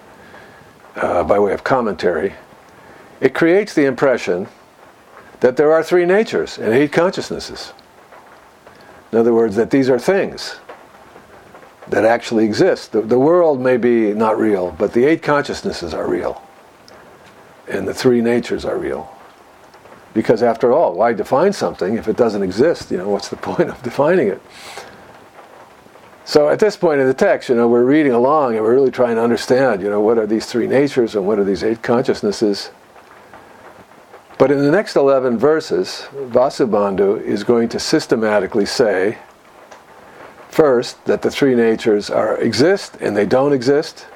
uh, 0.94 1.24
by 1.24 1.40
way 1.40 1.52
of 1.52 1.64
commentary, 1.64 2.34
it 3.20 3.34
creates 3.34 3.74
the 3.74 3.86
impression 3.86 4.46
that 5.40 5.56
there 5.56 5.72
are 5.72 5.82
three 5.82 6.06
natures 6.06 6.58
and 6.58 6.72
eight 6.72 6.92
consciousnesses. 6.92 7.72
In 9.10 9.18
other 9.18 9.34
words, 9.34 9.56
that 9.56 9.70
these 9.70 9.90
are 9.90 9.98
things 9.98 10.56
that 11.88 12.04
actually 12.04 12.44
exist. 12.44 12.92
The, 12.92 13.00
the 13.00 13.18
world 13.18 13.60
may 13.60 13.78
be 13.78 14.12
not 14.12 14.38
real, 14.38 14.70
but 14.78 14.92
the 14.92 15.04
eight 15.04 15.22
consciousnesses 15.24 15.92
are 15.92 16.08
real, 16.08 16.40
and 17.66 17.88
the 17.88 17.94
three 17.94 18.20
natures 18.20 18.64
are 18.64 18.78
real. 18.78 19.15
Because 20.16 20.42
after 20.42 20.72
all, 20.72 20.94
why 20.94 21.12
define 21.12 21.52
something 21.52 21.98
if 21.98 22.08
it 22.08 22.16
doesn't 22.16 22.42
exist? 22.42 22.90
You 22.90 22.96
know, 22.96 23.10
what's 23.10 23.28
the 23.28 23.36
point 23.48 23.68
of 23.68 23.80
defining 23.82 24.28
it? 24.28 24.40
So 26.24 26.48
at 26.48 26.58
this 26.58 26.74
point 26.74 27.02
in 27.02 27.06
the 27.06 27.14
text, 27.14 27.50
you 27.50 27.54
know, 27.54 27.68
we're 27.68 27.84
reading 27.84 28.12
along 28.12 28.54
and 28.54 28.64
we're 28.64 28.74
really 28.74 28.90
trying 28.90 29.16
to 29.16 29.22
understand, 29.22 29.82
you 29.82 29.90
know, 29.90 30.00
what 30.00 30.16
are 30.16 30.26
these 30.26 30.46
three 30.46 30.66
natures 30.66 31.14
and 31.14 31.26
what 31.26 31.38
are 31.38 31.44
these 31.44 31.62
eight 31.62 31.82
consciousnesses. 31.82 32.70
But 34.38 34.50
in 34.50 34.58
the 34.58 34.70
next 34.70 34.96
11 34.96 35.36
verses, 35.36 36.06
Vasubandhu 36.14 37.22
is 37.22 37.44
going 37.44 37.68
to 37.68 37.78
systematically 37.78 38.64
say 38.64 39.18
first 40.48 41.04
that 41.04 41.20
the 41.20 41.30
three 41.30 41.54
natures 41.54 42.08
are 42.08 42.38
exist 42.38 42.96
and 43.02 43.14
they 43.14 43.26
don't 43.26 43.52
exist. 43.52 44.06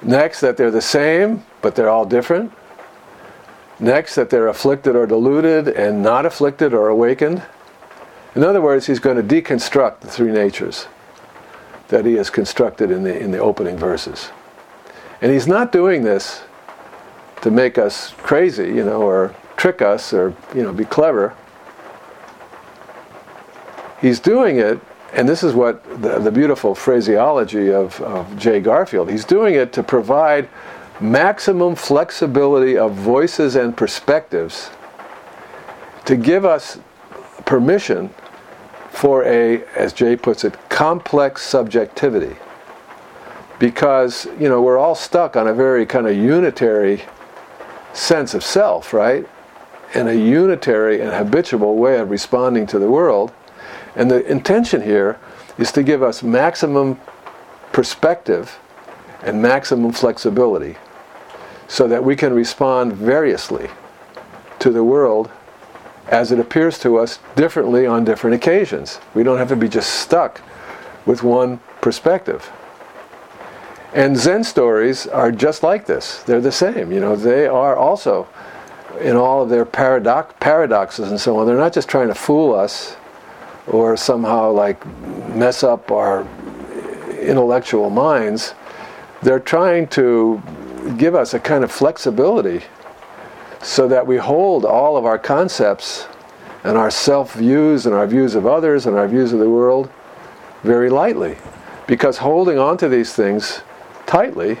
Next 0.00 0.40
that 0.40 0.56
they're 0.56 0.70
the 0.70 0.80
same 0.80 1.44
but 1.60 1.74
they're 1.74 1.90
all 1.90 2.06
different. 2.06 2.50
Next 3.80 4.14
that 4.14 4.28
they're 4.28 4.48
afflicted 4.48 4.94
or 4.94 5.06
deluded 5.06 5.68
and 5.68 6.02
not 6.02 6.26
afflicted 6.26 6.74
or 6.74 6.88
awakened. 6.88 7.42
In 8.34 8.44
other 8.44 8.60
words, 8.60 8.86
he's 8.86 9.00
going 9.00 9.16
to 9.16 9.22
deconstruct 9.22 10.00
the 10.00 10.08
three 10.08 10.30
natures 10.30 10.86
that 11.88 12.04
he 12.04 12.14
has 12.14 12.30
constructed 12.30 12.90
in 12.90 13.02
the 13.02 13.18
in 13.18 13.30
the 13.30 13.38
opening 13.38 13.76
verses. 13.76 14.30
And 15.22 15.32
he's 15.32 15.46
not 15.46 15.72
doing 15.72 16.04
this 16.04 16.42
to 17.42 17.50
make 17.50 17.78
us 17.78 18.12
crazy, 18.18 18.68
you 18.68 18.84
know, 18.84 19.02
or 19.02 19.34
trick 19.56 19.82
us 19.82 20.12
or, 20.12 20.34
you 20.54 20.62
know, 20.62 20.72
be 20.72 20.84
clever. 20.84 21.34
He's 24.00 24.20
doing 24.20 24.58
it, 24.58 24.80
and 25.12 25.28
this 25.28 25.42
is 25.42 25.52
what 25.52 25.82
the, 26.02 26.18
the 26.18 26.30
beautiful 26.30 26.74
phraseology 26.74 27.70
of, 27.70 28.00
of 28.00 28.38
Jay 28.38 28.60
Garfield, 28.60 29.10
he's 29.10 29.24
doing 29.24 29.54
it 29.54 29.72
to 29.74 29.82
provide 29.82 30.48
maximum 31.00 31.74
flexibility 31.74 32.76
of 32.76 32.92
voices 32.92 33.56
and 33.56 33.76
perspectives 33.76 34.70
to 36.04 36.16
give 36.16 36.44
us 36.44 36.78
permission 37.46 38.10
for 38.90 39.24
a, 39.24 39.64
as 39.76 39.92
Jay 39.92 40.16
puts 40.16 40.44
it, 40.44 40.56
complex 40.68 41.42
subjectivity. 41.42 42.36
Because, 43.58 44.26
you 44.38 44.48
know, 44.48 44.60
we're 44.62 44.78
all 44.78 44.94
stuck 44.94 45.36
on 45.36 45.46
a 45.46 45.54
very 45.54 45.86
kind 45.86 46.06
of 46.06 46.16
unitary 46.16 47.02
sense 47.92 48.34
of 48.34 48.42
self, 48.42 48.92
right? 48.92 49.26
And 49.94 50.08
a 50.08 50.16
unitary 50.16 51.00
and 51.00 51.12
habitual 51.12 51.76
way 51.76 51.98
of 51.98 52.10
responding 52.10 52.66
to 52.68 52.78
the 52.78 52.90
world. 52.90 53.32
And 53.96 54.10
the 54.10 54.24
intention 54.30 54.82
here 54.82 55.18
is 55.58 55.72
to 55.72 55.82
give 55.82 56.02
us 56.02 56.22
maximum 56.22 57.00
perspective 57.72 58.58
and 59.22 59.42
maximum 59.42 59.92
flexibility 59.92 60.76
so 61.70 61.86
that 61.86 62.02
we 62.02 62.16
can 62.16 62.32
respond 62.34 62.92
variously 62.92 63.70
to 64.58 64.70
the 64.70 64.82
world 64.82 65.30
as 66.08 66.32
it 66.32 66.40
appears 66.40 66.80
to 66.80 66.98
us 66.98 67.20
differently 67.36 67.86
on 67.86 68.04
different 68.04 68.34
occasions. 68.34 68.98
We 69.14 69.22
don't 69.22 69.38
have 69.38 69.50
to 69.50 69.56
be 69.56 69.68
just 69.68 70.00
stuck 70.00 70.42
with 71.06 71.22
one 71.22 71.60
perspective. 71.80 72.50
And 73.94 74.16
Zen 74.16 74.42
stories 74.42 75.06
are 75.06 75.30
just 75.30 75.62
like 75.62 75.86
this. 75.86 76.24
They're 76.24 76.40
the 76.40 76.50
same. 76.50 76.90
You 76.90 76.98
know, 76.98 77.14
they 77.14 77.46
are 77.46 77.76
also 77.76 78.26
in 79.00 79.14
all 79.14 79.44
of 79.44 79.48
their 79.48 79.64
paradox, 79.64 80.34
paradoxes 80.40 81.12
and 81.12 81.20
so 81.20 81.36
on. 81.36 81.46
They're 81.46 81.56
not 81.56 81.72
just 81.72 81.88
trying 81.88 82.08
to 82.08 82.16
fool 82.16 82.52
us 82.52 82.96
or 83.68 83.96
somehow 83.96 84.50
like 84.50 84.84
mess 85.36 85.62
up 85.62 85.92
our 85.92 86.26
intellectual 87.20 87.90
minds. 87.90 88.54
They're 89.22 89.38
trying 89.38 89.86
to 89.88 90.42
give 90.96 91.14
us 91.14 91.34
a 91.34 91.40
kind 91.40 91.64
of 91.64 91.70
flexibility 91.70 92.62
so 93.62 93.88
that 93.88 94.06
we 94.06 94.16
hold 94.16 94.64
all 94.64 94.96
of 94.96 95.04
our 95.04 95.18
concepts 95.18 96.06
and 96.64 96.76
our 96.76 96.90
self 96.90 97.34
views 97.34 97.86
and 97.86 97.94
our 97.94 98.06
views 98.06 98.34
of 98.34 98.46
others 98.46 98.86
and 98.86 98.96
our 98.96 99.08
views 99.08 99.32
of 99.32 99.38
the 99.38 99.48
world 99.48 99.90
very 100.62 100.90
lightly. 100.90 101.36
Because 101.86 102.18
holding 102.18 102.58
on 102.58 102.76
to 102.78 102.88
these 102.88 103.12
things 103.12 103.62
tightly 104.06 104.58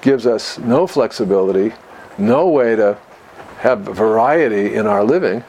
gives 0.00 0.26
us 0.26 0.58
no 0.58 0.86
flexibility, 0.86 1.72
no 2.18 2.48
way 2.48 2.76
to 2.76 2.96
have 3.58 3.80
variety 3.80 4.74
in 4.74 4.86
our 4.86 5.02
living, 5.02 5.42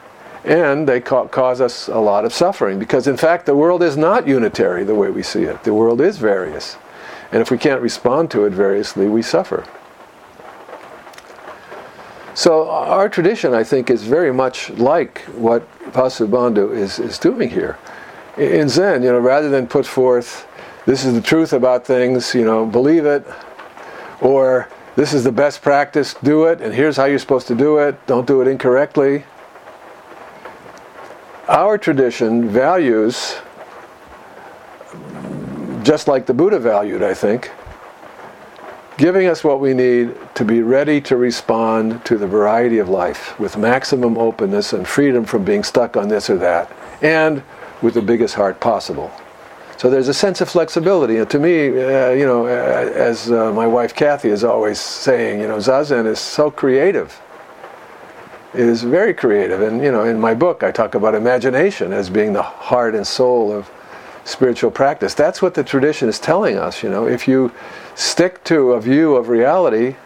and 0.44 0.88
they 0.88 1.00
ca- 1.00 1.26
cause 1.26 1.60
us 1.60 1.88
a 1.88 1.98
lot 1.98 2.24
of 2.24 2.32
suffering. 2.32 2.78
Because 2.78 3.06
in 3.06 3.16
fact, 3.16 3.46
the 3.46 3.54
world 3.54 3.82
is 3.82 3.96
not 3.96 4.26
unitary 4.26 4.84
the 4.84 4.94
way 4.94 5.10
we 5.10 5.22
see 5.22 5.44
it, 5.44 5.62
the 5.64 5.74
world 5.74 6.00
is 6.00 6.18
various. 6.18 6.76
And 7.30 7.42
if 7.42 7.50
we 7.50 7.58
can't 7.58 7.82
respond 7.82 8.30
to 8.32 8.46
it 8.46 8.52
variously, 8.52 9.06
we 9.06 9.22
suffer. 9.22 9.64
So 12.38 12.70
our 12.70 13.08
tradition, 13.08 13.52
I 13.52 13.64
think, 13.64 13.90
is 13.90 14.04
very 14.04 14.32
much 14.32 14.70
like 14.70 15.22
what 15.34 15.68
Vasubandhu 15.90 16.72
is, 16.72 17.00
is 17.00 17.18
doing 17.18 17.50
here. 17.50 17.76
In 18.36 18.68
Zen, 18.68 19.02
you 19.02 19.10
know, 19.10 19.18
rather 19.18 19.48
than 19.48 19.66
put 19.66 19.84
forth 19.84 20.46
this 20.86 21.04
is 21.04 21.14
the 21.14 21.20
truth 21.20 21.52
about 21.52 21.84
things, 21.84 22.36
you 22.36 22.44
know, 22.44 22.64
believe 22.64 23.06
it, 23.06 23.26
or 24.20 24.68
this 24.94 25.14
is 25.14 25.24
the 25.24 25.32
best 25.32 25.62
practice, 25.62 26.14
do 26.22 26.44
it, 26.44 26.60
and 26.60 26.72
here's 26.72 26.96
how 26.96 27.06
you're 27.06 27.18
supposed 27.18 27.48
to 27.48 27.56
do 27.56 27.78
it, 27.78 28.06
don't 28.06 28.28
do 28.28 28.40
it 28.40 28.46
incorrectly. 28.46 29.24
Our 31.48 31.76
tradition 31.76 32.48
values, 32.48 33.34
just 35.82 36.06
like 36.06 36.24
the 36.26 36.34
Buddha 36.34 36.60
valued, 36.60 37.02
I 37.02 37.14
think, 37.14 37.50
giving 38.98 39.28
us 39.28 39.44
what 39.44 39.60
we 39.60 39.72
need 39.72 40.14
to 40.34 40.44
be 40.44 40.60
ready 40.60 41.00
to 41.00 41.16
respond 41.16 42.04
to 42.04 42.18
the 42.18 42.26
variety 42.26 42.78
of 42.78 42.88
life 42.88 43.38
with 43.38 43.56
maximum 43.56 44.18
openness 44.18 44.72
and 44.72 44.86
freedom 44.86 45.24
from 45.24 45.44
being 45.44 45.62
stuck 45.62 45.96
on 45.96 46.08
this 46.08 46.28
or 46.28 46.36
that, 46.36 46.70
and 47.00 47.42
with 47.80 47.94
the 47.94 48.02
biggest 48.02 48.34
heart 48.34 48.58
possible. 48.60 49.10
So 49.76 49.88
there's 49.88 50.08
a 50.08 50.14
sense 50.14 50.40
of 50.40 50.48
flexibility. 50.48 51.18
And 51.18 51.30
to 51.30 51.38
me, 51.38 51.68
uh, 51.68 52.10
you 52.10 52.26
know, 52.26 52.46
uh, 52.46 52.50
as 52.50 53.30
uh, 53.30 53.52
my 53.52 53.68
wife 53.68 53.94
Kathy 53.94 54.30
is 54.30 54.42
always 54.42 54.80
saying, 54.80 55.40
you 55.40 55.46
know, 55.46 55.58
Zazen 55.58 56.04
is 56.04 56.18
so 56.18 56.50
creative. 56.50 57.22
It 58.52 58.66
is 58.66 58.82
very 58.82 59.14
creative. 59.14 59.62
And, 59.62 59.80
you 59.80 59.92
know, 59.92 60.02
in 60.02 60.18
my 60.18 60.34
book, 60.34 60.64
I 60.64 60.72
talk 60.72 60.96
about 60.96 61.14
imagination 61.14 61.92
as 61.92 62.10
being 62.10 62.32
the 62.32 62.42
heart 62.42 62.96
and 62.96 63.06
soul 63.06 63.52
of 63.52 63.70
spiritual 64.28 64.70
practice. 64.70 65.14
That's 65.14 65.40
what 65.40 65.54
the 65.54 65.64
tradition 65.64 66.08
is 66.08 66.18
telling 66.18 66.58
us, 66.58 66.82
you 66.82 66.90
know. 66.90 67.06
If 67.08 67.26
you 67.26 67.50
stick 67.94 68.44
to 68.44 68.72
a 68.72 68.80
view 68.80 69.16
of 69.16 69.28
reality, 69.28 69.96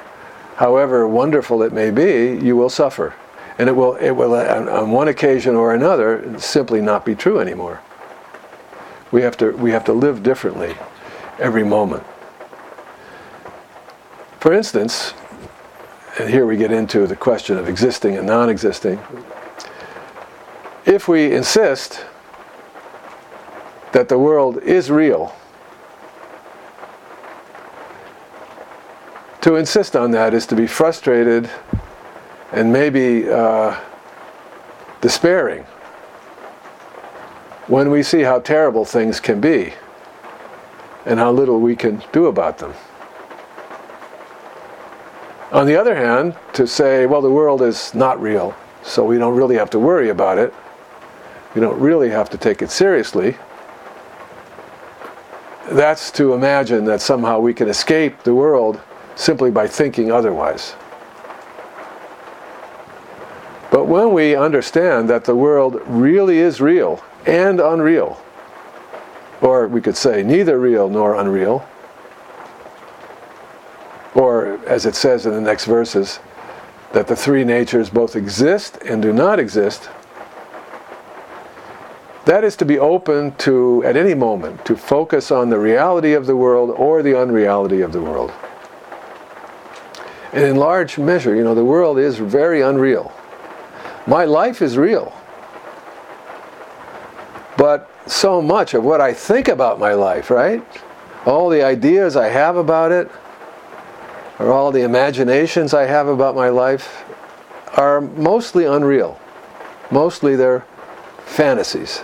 however 0.56 1.08
wonderful 1.08 1.62
it 1.62 1.72
may 1.72 1.90
be, 1.90 2.38
you 2.44 2.56
will 2.56 2.70
suffer. 2.70 3.14
And 3.58 3.68
it 3.68 3.72
will, 3.72 3.96
it 3.96 4.12
will 4.12 4.34
on 4.34 4.90
one 4.92 5.08
occasion 5.08 5.56
or 5.56 5.74
another, 5.74 6.38
simply 6.38 6.80
not 6.80 7.04
be 7.04 7.14
true 7.14 7.40
anymore. 7.40 7.80
We 9.10 9.22
have 9.22 9.36
to, 9.38 9.50
we 9.50 9.72
have 9.72 9.84
to 9.86 9.92
live 9.92 10.22
differently 10.22 10.76
every 11.38 11.64
moment. 11.64 12.04
For 14.38 14.52
instance, 14.52 15.14
and 16.18 16.30
here 16.30 16.46
we 16.46 16.56
get 16.56 16.70
into 16.70 17.06
the 17.06 17.16
question 17.16 17.58
of 17.58 17.68
existing 17.68 18.16
and 18.16 18.26
non 18.26 18.48
existing, 18.48 19.00
if 20.86 21.08
we 21.08 21.32
insist 21.32 22.04
that 23.92 24.08
the 24.08 24.18
world 24.18 24.58
is 24.62 24.90
real, 24.90 25.34
to 29.42 29.56
insist 29.56 29.96
on 29.96 30.12
that 30.12 30.34
is 30.34 30.46
to 30.46 30.56
be 30.56 30.66
frustrated 30.66 31.50
and 32.52 32.72
maybe 32.72 33.28
uh, 33.28 33.76
despairing 35.00 35.64
when 37.66 37.90
we 37.90 38.02
see 38.02 38.20
how 38.20 38.38
terrible 38.38 38.84
things 38.84 39.18
can 39.18 39.40
be 39.40 39.72
and 41.06 41.18
how 41.18 41.32
little 41.32 41.60
we 41.60 41.74
can 41.74 42.02
do 42.12 42.26
about 42.26 42.58
them. 42.58 42.72
On 45.50 45.66
the 45.66 45.76
other 45.76 45.94
hand, 45.94 46.36
to 46.54 46.66
say, 46.66 47.06
well, 47.06 47.20
the 47.20 47.30
world 47.30 47.62
is 47.62 47.94
not 47.94 48.20
real, 48.22 48.54
so 48.82 49.04
we 49.04 49.18
don't 49.18 49.34
really 49.34 49.56
have 49.56 49.70
to 49.70 49.78
worry 49.78 50.10
about 50.10 50.38
it, 50.38 50.54
we 51.54 51.60
don't 51.60 51.78
really 51.80 52.08
have 52.10 52.30
to 52.30 52.38
take 52.38 52.62
it 52.62 52.70
seriously, 52.70 53.36
that's 55.74 56.10
to 56.12 56.34
imagine 56.34 56.84
that 56.86 57.00
somehow 57.00 57.38
we 57.38 57.54
can 57.54 57.68
escape 57.68 58.22
the 58.22 58.34
world 58.34 58.80
simply 59.14 59.50
by 59.50 59.66
thinking 59.66 60.10
otherwise. 60.10 60.74
But 63.70 63.86
when 63.86 64.12
we 64.12 64.36
understand 64.36 65.08
that 65.10 65.24
the 65.24 65.34
world 65.34 65.80
really 65.86 66.38
is 66.38 66.60
real 66.60 67.02
and 67.26 67.60
unreal. 67.60 68.20
Or 69.40 69.66
we 69.66 69.80
could 69.80 69.96
say 69.96 70.22
neither 70.22 70.58
real 70.58 70.88
nor 70.88 71.16
unreal. 71.16 71.66
Or, 74.14 74.60
as 74.66 74.84
it 74.86 74.94
says 74.94 75.26
in 75.26 75.32
the 75.32 75.40
next 75.40 75.64
verses, 75.64 76.20
that 76.92 77.06
the 77.06 77.16
three 77.16 77.44
natures 77.44 77.88
both 77.88 78.14
exist 78.14 78.78
and 78.84 79.00
do 79.00 79.12
not 79.12 79.38
exist. 79.38 79.88
That 82.24 82.44
is 82.44 82.54
to 82.56 82.64
be 82.64 82.78
open 82.78 83.34
to, 83.38 83.82
at 83.84 83.96
any 83.96 84.14
moment, 84.14 84.64
to 84.66 84.76
focus 84.76 85.32
on 85.32 85.50
the 85.50 85.58
reality 85.58 86.12
of 86.12 86.26
the 86.26 86.36
world 86.36 86.70
or 86.70 87.02
the 87.02 87.20
unreality 87.20 87.80
of 87.80 87.92
the 87.92 88.00
world. 88.00 88.32
And 90.32 90.44
in 90.44 90.56
large 90.56 90.98
measure, 90.98 91.34
you 91.34 91.42
know, 91.42 91.54
the 91.54 91.64
world 91.64 91.98
is 91.98 92.18
very 92.18 92.60
unreal. 92.62 93.12
My 94.06 94.24
life 94.24 94.62
is 94.62 94.78
real. 94.78 95.12
But 97.56 97.90
so 98.06 98.40
much 98.40 98.74
of 98.74 98.84
what 98.84 99.00
I 99.00 99.12
think 99.12 99.48
about 99.48 99.78
my 99.78 99.92
life, 99.94 100.30
right? 100.30 100.64
All 101.26 101.48
the 101.48 101.62
ideas 101.62 102.16
I 102.16 102.28
have 102.28 102.56
about 102.56 102.92
it, 102.92 103.10
or 104.38 104.50
all 104.50 104.70
the 104.72 104.82
imaginations 104.82 105.74
I 105.74 105.86
have 105.86 106.06
about 106.06 106.34
my 106.34 106.48
life, 106.48 107.04
are 107.76 108.00
mostly 108.00 108.64
unreal. 108.64 109.18
Mostly 109.90 110.36
they're 110.36 110.64
fantasies. 111.26 112.02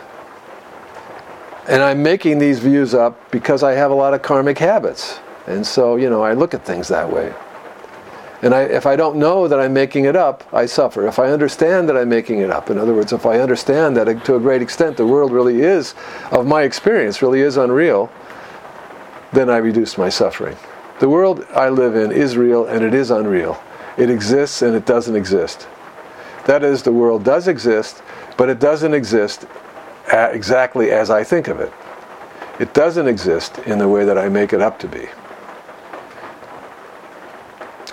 And 1.68 1.82
I'm 1.82 2.02
making 2.02 2.38
these 2.38 2.58
views 2.60 2.94
up 2.94 3.30
because 3.30 3.62
I 3.62 3.72
have 3.72 3.90
a 3.90 3.94
lot 3.94 4.14
of 4.14 4.22
karmic 4.22 4.58
habits. 4.58 5.20
And 5.46 5.66
so, 5.66 5.96
you 5.96 6.08
know, 6.08 6.22
I 6.22 6.32
look 6.32 6.54
at 6.54 6.64
things 6.64 6.88
that 6.88 7.12
way. 7.12 7.34
And 8.40 8.54
I, 8.54 8.62
if 8.62 8.86
I 8.86 8.96
don't 8.96 9.16
know 9.16 9.48
that 9.48 9.60
I'm 9.60 9.74
making 9.74 10.06
it 10.06 10.16
up, 10.16 10.48
I 10.52 10.64
suffer. 10.64 11.06
If 11.06 11.18
I 11.18 11.30
understand 11.30 11.88
that 11.88 11.96
I'm 11.96 12.08
making 12.08 12.38
it 12.38 12.50
up, 12.50 12.70
in 12.70 12.78
other 12.78 12.94
words, 12.94 13.12
if 13.12 13.26
I 13.26 13.40
understand 13.40 13.96
that 13.96 14.24
to 14.24 14.36
a 14.36 14.40
great 14.40 14.62
extent 14.62 14.96
the 14.96 15.06
world 15.06 15.30
really 15.30 15.60
is, 15.60 15.94
of 16.30 16.46
my 16.46 16.62
experience, 16.62 17.20
really 17.20 17.40
is 17.40 17.56
unreal, 17.56 18.10
then 19.32 19.50
I 19.50 19.58
reduce 19.58 19.98
my 19.98 20.08
suffering. 20.08 20.56
The 21.00 21.08
world 21.08 21.44
I 21.50 21.68
live 21.68 21.96
in 21.96 22.12
is 22.12 22.36
real 22.36 22.64
and 22.66 22.82
it 22.82 22.94
is 22.94 23.10
unreal. 23.10 23.62
It 23.98 24.08
exists 24.08 24.62
and 24.62 24.74
it 24.74 24.86
doesn't 24.86 25.16
exist. 25.16 25.68
That 26.46 26.62
is, 26.62 26.82
the 26.82 26.92
world 26.92 27.24
does 27.24 27.46
exist, 27.46 28.02
but 28.38 28.48
it 28.48 28.58
doesn't 28.58 28.94
exist 28.94 29.46
exactly 30.12 30.90
as 30.90 31.10
I 31.10 31.24
think 31.24 31.48
of 31.48 31.60
it. 31.60 31.72
It 32.58 32.74
doesn't 32.74 33.06
exist 33.06 33.58
in 33.60 33.78
the 33.78 33.88
way 33.88 34.04
that 34.04 34.18
I 34.18 34.28
make 34.28 34.52
it 34.52 34.60
up 34.60 34.78
to 34.80 34.88
be. 34.88 35.08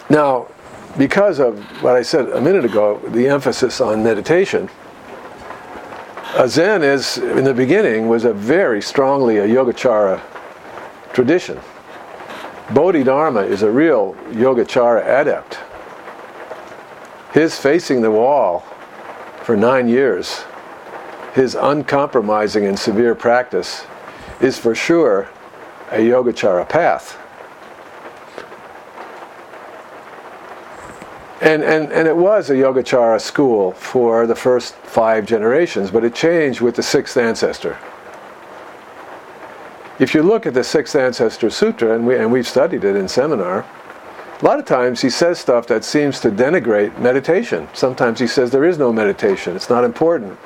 Now, 0.10 0.48
because 0.98 1.40
of 1.40 1.60
what 1.82 1.96
I 1.96 2.02
said 2.02 2.30
a 2.30 2.42
minute 2.42 2.66
ago, 2.66 3.00
the 3.10 3.28
emphasis 3.28 3.82
on 3.82 4.04
meditation, 4.04 4.70
a 6.36 6.48
Zen 6.48 6.84
is, 6.84 7.18
in 7.18 7.44
the 7.44 7.54
beginning, 7.54 8.08
was 8.08 8.26
a 8.26 8.34
very 8.34 8.82
strongly 8.82 9.38
a 9.38 9.48
Yogacara 9.48 10.22
tradition. 11.14 11.60
Bodhidharma 12.72 13.42
is 13.42 13.62
a 13.62 13.70
real 13.70 14.16
Yogacara 14.32 15.06
adept. 15.06 15.60
His 17.34 17.58
facing 17.60 18.02
the 18.02 18.12
wall 18.12 18.62
for 19.44 19.56
nine 19.56 19.88
years, 19.88 20.44
his 21.36 21.54
uncompromising 21.54 22.66
and 22.66 22.80
severe 22.80 23.14
practice, 23.14 23.86
is 24.40 24.58
for 24.58 24.74
sure 24.74 25.28
a 25.92 25.98
Yogacara 25.98 26.68
path. 26.68 27.18
And, 31.42 31.62
and, 31.62 31.92
and 31.92 32.08
it 32.08 32.16
was 32.16 32.50
a 32.50 32.54
Yogacara 32.54 33.20
school 33.20 33.74
for 33.74 34.26
the 34.26 34.34
first 34.34 34.76
five 34.76 35.26
generations, 35.26 35.92
but 35.92 36.06
it 36.06 36.16
changed 36.16 36.62
with 36.62 36.78
the 36.78 36.84
sixth 36.84 37.18
ancestor. 37.18 37.78
If 40.00 40.16
you 40.16 40.24
look 40.24 40.46
at 40.46 40.54
the 40.54 40.64
sixth 40.64 40.96
ancestor 40.96 41.50
sutra, 41.50 41.96
and, 41.96 42.08
we, 42.08 42.16
and 42.16 42.32
we've 42.32 42.48
studied 42.48 42.86
it 42.86 42.96
in 42.96 43.10
seminar, 43.10 43.66
a 44.42 44.46
lot 44.46 44.58
of 44.58 44.66
times 44.66 45.02
he 45.02 45.10
says 45.10 45.38
stuff 45.38 45.68
that 45.68 45.84
seems 45.84 46.22
to 46.22 46.32
denigrate 46.32 46.98
meditation. 46.98 47.68
Sometimes 47.74 48.20
he 48.20 48.28
says 48.28 48.52
there 48.52 48.66
is 48.66 48.78
no 48.78 48.94
meditation, 48.94 49.54
it's 49.54 49.70
not 49.70 49.84
important. 49.84 50.40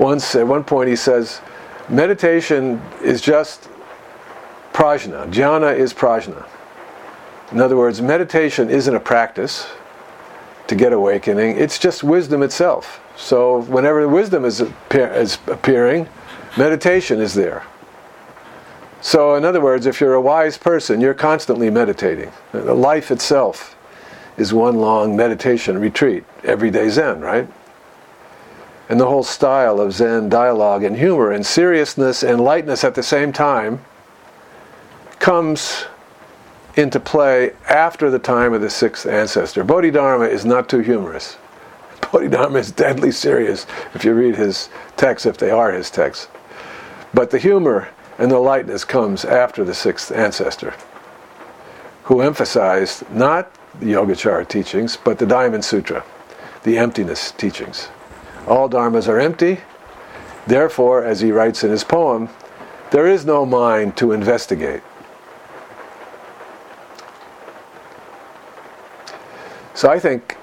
Once, 0.00 0.34
at 0.34 0.46
one 0.46 0.64
point, 0.64 0.88
he 0.88 0.96
says, 0.96 1.42
meditation 1.90 2.80
is 3.04 3.20
just 3.20 3.68
prajna. 4.72 5.30
Jhana 5.30 5.76
is 5.76 5.92
prajna. 5.92 6.48
In 7.52 7.60
other 7.60 7.76
words, 7.76 8.00
meditation 8.00 8.70
isn't 8.70 8.94
a 8.94 8.98
practice 8.98 9.68
to 10.68 10.74
get 10.74 10.94
awakening. 10.94 11.58
It's 11.58 11.78
just 11.78 12.02
wisdom 12.02 12.42
itself. 12.42 12.98
So 13.14 13.60
whenever 13.64 14.00
the 14.00 14.08
wisdom 14.08 14.46
is, 14.46 14.62
appear, 14.62 15.12
is 15.12 15.36
appearing, 15.46 16.08
meditation 16.56 17.20
is 17.20 17.34
there. 17.34 17.62
So, 19.02 19.34
in 19.34 19.44
other 19.44 19.60
words, 19.60 19.84
if 19.84 20.00
you're 20.00 20.14
a 20.14 20.20
wise 20.20 20.56
person, 20.56 21.00
you're 21.00 21.14
constantly 21.14 21.70
meditating. 21.70 22.32
Life 22.52 23.10
itself 23.10 23.76
is 24.38 24.54
one 24.54 24.76
long 24.76 25.16
meditation 25.16 25.78
retreat, 25.78 26.24
everyday 26.44 26.88
Zen, 26.88 27.20
right? 27.20 27.48
And 28.90 28.98
the 28.98 29.06
whole 29.06 29.22
style 29.22 29.80
of 29.80 29.92
Zen 29.92 30.28
dialogue 30.28 30.82
and 30.82 30.96
humor 30.96 31.30
and 31.30 31.46
seriousness 31.46 32.24
and 32.24 32.40
lightness 32.40 32.82
at 32.82 32.96
the 32.96 33.04
same 33.04 33.32
time 33.32 33.84
comes 35.20 35.84
into 36.74 36.98
play 36.98 37.52
after 37.68 38.10
the 38.10 38.18
time 38.18 38.52
of 38.52 38.62
the 38.62 38.68
sixth 38.68 39.06
ancestor. 39.06 39.62
Bodhidharma 39.62 40.24
is 40.24 40.44
not 40.44 40.68
too 40.68 40.80
humorous. 40.80 41.36
Bodhidharma 42.12 42.58
is 42.58 42.72
deadly 42.72 43.12
serious 43.12 43.64
if 43.94 44.04
you 44.04 44.12
read 44.12 44.34
his 44.34 44.68
texts, 44.96 45.24
if 45.24 45.36
they 45.36 45.52
are 45.52 45.70
his 45.70 45.88
texts. 45.88 46.26
But 47.14 47.30
the 47.30 47.38
humor 47.38 47.90
and 48.18 48.28
the 48.28 48.40
lightness 48.40 48.84
comes 48.84 49.24
after 49.24 49.62
the 49.62 49.72
sixth 49.72 50.10
ancestor, 50.10 50.74
who 52.02 52.22
emphasized 52.22 53.08
not 53.12 53.52
the 53.78 53.92
Yogacara 53.92 54.48
teachings, 54.48 54.96
but 54.96 55.20
the 55.20 55.26
Diamond 55.26 55.64
Sutra, 55.64 56.04
the 56.64 56.76
emptiness 56.76 57.30
teachings. 57.30 57.86
All 58.50 58.68
dharmas 58.68 59.06
are 59.06 59.20
empty. 59.20 59.60
Therefore, 60.44 61.04
as 61.04 61.20
he 61.20 61.30
writes 61.30 61.62
in 61.62 61.70
his 61.70 61.84
poem, 61.84 62.28
there 62.90 63.06
is 63.06 63.24
no 63.24 63.46
mind 63.46 63.96
to 63.98 64.10
investigate. 64.10 64.82
So 69.74 69.88
I 69.88 70.00
think 70.00 70.36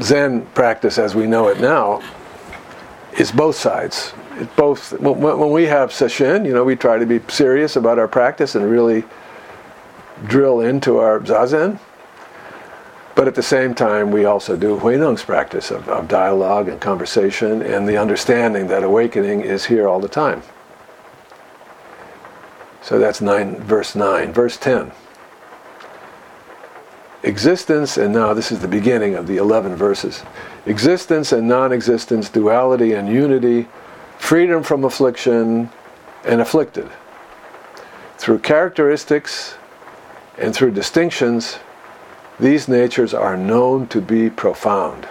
Zen 0.00 0.46
practice 0.54 0.96
as 0.96 1.14
we 1.14 1.26
know 1.26 1.48
it 1.48 1.60
now 1.60 2.02
is 3.18 3.30
both 3.30 3.56
sides. 3.56 4.14
It 4.38 4.56
both 4.56 4.98
when 4.98 5.50
we 5.50 5.64
have 5.64 5.90
sesshin, 5.90 6.46
you 6.46 6.54
know, 6.54 6.64
we 6.64 6.74
try 6.74 6.98
to 6.98 7.04
be 7.04 7.20
serious 7.28 7.76
about 7.76 7.98
our 7.98 8.08
practice 8.08 8.54
and 8.54 8.64
really 8.64 9.04
drill 10.26 10.60
into 10.60 10.96
our 10.96 11.20
zazen. 11.20 11.78
But 13.14 13.26
at 13.28 13.34
the 13.34 13.42
same 13.42 13.74
time, 13.74 14.10
we 14.10 14.24
also 14.24 14.56
do 14.56 14.78
Huineng's 14.78 15.22
practice 15.22 15.70
of, 15.70 15.88
of 15.88 16.08
dialogue 16.08 16.68
and 16.68 16.80
conversation 16.80 17.60
and 17.62 17.88
the 17.88 17.96
understanding 17.96 18.68
that 18.68 18.84
awakening 18.84 19.40
is 19.40 19.66
here 19.66 19.88
all 19.88 20.00
the 20.00 20.08
time. 20.08 20.42
So 22.82 22.98
that's 22.98 23.20
nine, 23.20 23.56
verse 23.56 23.94
9. 23.94 24.32
Verse 24.32 24.56
10 24.56 24.92
existence, 27.22 27.96
and 27.96 28.12
now 28.12 28.32
this 28.32 28.50
is 28.50 28.60
the 28.60 28.68
beginning 28.68 29.14
of 29.14 29.26
the 29.26 29.36
11 29.36 29.76
verses 29.76 30.22
existence 30.66 31.32
and 31.32 31.48
non 31.48 31.72
existence, 31.72 32.28
duality 32.28 32.92
and 32.92 33.08
unity, 33.08 33.68
freedom 34.18 34.62
from 34.62 34.84
affliction 34.84 35.70
and 36.24 36.40
afflicted. 36.40 36.88
Through 38.18 38.40
characteristics 38.40 39.54
and 40.38 40.54
through 40.54 40.72
distinctions, 40.72 41.58
these 42.40 42.68
natures 42.68 43.14
are 43.14 43.36
known 43.36 43.86
to 43.88 44.00
be 44.00 44.30
profound. 44.30 45.08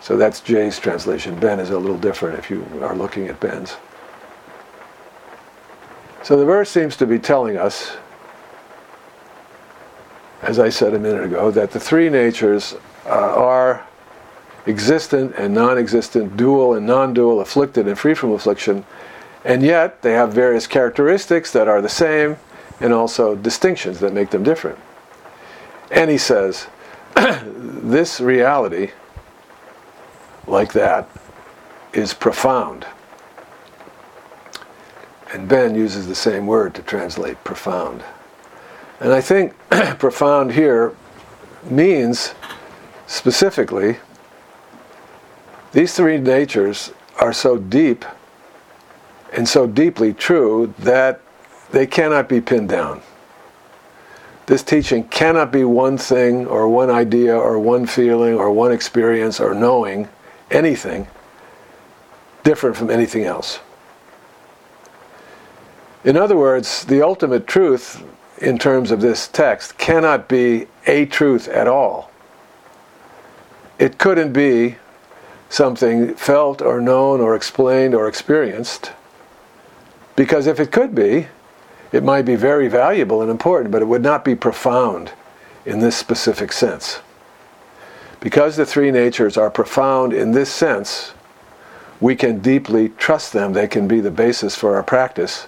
So 0.00 0.16
that's 0.16 0.40
Jay's 0.40 0.78
translation. 0.78 1.38
Ben 1.38 1.60
is 1.60 1.70
a 1.70 1.78
little 1.78 1.98
different 1.98 2.38
if 2.38 2.50
you 2.50 2.66
are 2.82 2.94
looking 2.94 3.28
at 3.28 3.38
Ben's. 3.38 3.76
So 6.22 6.36
the 6.36 6.44
verse 6.44 6.70
seems 6.70 6.96
to 6.96 7.06
be 7.06 7.18
telling 7.18 7.56
us 7.56 7.96
as 10.42 10.58
I 10.58 10.68
said 10.70 10.92
a 10.92 10.98
minute 10.98 11.24
ago, 11.24 11.50
that 11.52 11.70
the 11.70 11.80
three 11.80 12.08
natures 12.08 12.74
uh, 13.06 13.10
are 13.10 13.86
existent 14.66 15.34
and 15.38 15.54
non 15.54 15.78
existent, 15.78 16.36
dual 16.36 16.74
and 16.74 16.84
non 16.84 17.14
dual, 17.14 17.40
afflicted 17.40 17.86
and 17.86 17.98
free 17.98 18.14
from 18.14 18.32
affliction, 18.32 18.84
and 19.44 19.62
yet 19.62 20.02
they 20.02 20.12
have 20.12 20.32
various 20.32 20.66
characteristics 20.66 21.52
that 21.52 21.68
are 21.68 21.80
the 21.80 21.88
same 21.88 22.36
and 22.82 22.92
also 22.92 23.36
distinctions 23.36 24.00
that 24.00 24.12
make 24.12 24.30
them 24.30 24.42
different. 24.42 24.78
And 25.92 26.10
he 26.10 26.18
says, 26.18 26.66
this 27.46 28.20
reality, 28.20 28.90
like 30.48 30.72
that, 30.72 31.08
is 31.92 32.12
profound. 32.12 32.84
And 35.32 35.48
Ben 35.48 35.76
uses 35.76 36.08
the 36.08 36.14
same 36.14 36.46
word 36.46 36.74
to 36.74 36.82
translate 36.82 37.42
profound. 37.44 38.02
And 38.98 39.12
I 39.12 39.20
think 39.20 39.54
profound 39.98 40.52
here 40.52 40.94
means 41.64 42.34
specifically 43.06 43.98
these 45.70 45.94
three 45.94 46.18
natures 46.18 46.92
are 47.20 47.32
so 47.32 47.58
deep 47.58 48.04
and 49.32 49.48
so 49.48 49.66
deeply 49.66 50.12
true 50.12 50.74
that 50.80 51.21
they 51.72 51.86
cannot 51.86 52.28
be 52.28 52.40
pinned 52.40 52.68
down. 52.68 53.02
This 54.46 54.62
teaching 54.62 55.04
cannot 55.08 55.50
be 55.50 55.64
one 55.64 55.98
thing 55.98 56.46
or 56.46 56.68
one 56.68 56.90
idea 56.90 57.36
or 57.36 57.58
one 57.58 57.86
feeling 57.86 58.34
or 58.34 58.50
one 58.50 58.72
experience 58.72 59.40
or 59.40 59.54
knowing 59.54 60.08
anything 60.50 61.06
different 62.44 62.76
from 62.76 62.90
anything 62.90 63.24
else. 63.24 63.60
In 66.04 66.16
other 66.16 66.36
words, 66.36 66.84
the 66.84 67.02
ultimate 67.02 67.46
truth 67.46 68.02
in 68.38 68.58
terms 68.58 68.90
of 68.90 69.00
this 69.00 69.28
text 69.28 69.78
cannot 69.78 70.28
be 70.28 70.66
a 70.86 71.06
truth 71.06 71.48
at 71.48 71.68
all. 71.68 72.10
It 73.78 73.98
couldn't 73.98 74.32
be 74.32 74.76
something 75.48 76.14
felt 76.14 76.60
or 76.60 76.80
known 76.80 77.20
or 77.20 77.36
explained 77.36 77.94
or 77.94 78.08
experienced. 78.08 78.92
Because 80.16 80.46
if 80.46 80.58
it 80.58 80.72
could 80.72 80.94
be, 80.94 81.28
it 81.92 82.02
might 82.02 82.22
be 82.22 82.34
very 82.34 82.68
valuable 82.68 83.20
and 83.20 83.30
important, 83.30 83.70
but 83.70 83.82
it 83.82 83.86
would 83.86 84.02
not 84.02 84.24
be 84.24 84.34
profound 84.34 85.12
in 85.64 85.78
this 85.80 85.96
specific 85.96 86.52
sense. 86.52 87.00
Because 88.18 88.56
the 88.56 88.66
three 88.66 88.90
natures 88.90 89.36
are 89.36 89.50
profound 89.50 90.12
in 90.12 90.32
this 90.32 90.50
sense, 90.50 91.12
we 92.00 92.16
can 92.16 92.40
deeply 92.40 92.88
trust 92.90 93.32
them. 93.32 93.52
They 93.52 93.68
can 93.68 93.86
be 93.86 94.00
the 94.00 94.10
basis 94.10 94.56
for 94.56 94.74
our 94.74 94.82
practice, 94.82 95.46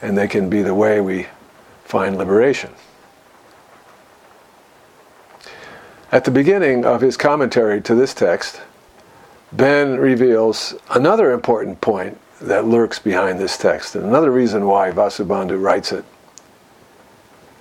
and 0.00 0.16
they 0.16 0.28
can 0.28 0.48
be 0.48 0.62
the 0.62 0.74
way 0.74 1.00
we 1.00 1.26
find 1.84 2.16
liberation. 2.16 2.70
At 6.12 6.24
the 6.24 6.30
beginning 6.30 6.84
of 6.84 7.00
his 7.00 7.16
commentary 7.16 7.80
to 7.82 7.94
this 7.94 8.14
text, 8.14 8.60
Ben 9.52 9.98
reveals 9.98 10.74
another 10.90 11.32
important 11.32 11.80
point 11.80 12.18
that 12.40 12.64
lurks 12.64 12.98
behind 12.98 13.38
this 13.38 13.56
text, 13.58 13.94
and 13.94 14.04
another 14.04 14.30
reason 14.30 14.66
why 14.66 14.90
Vasubandhu 14.90 15.60
writes 15.60 15.92
it. 15.92 16.04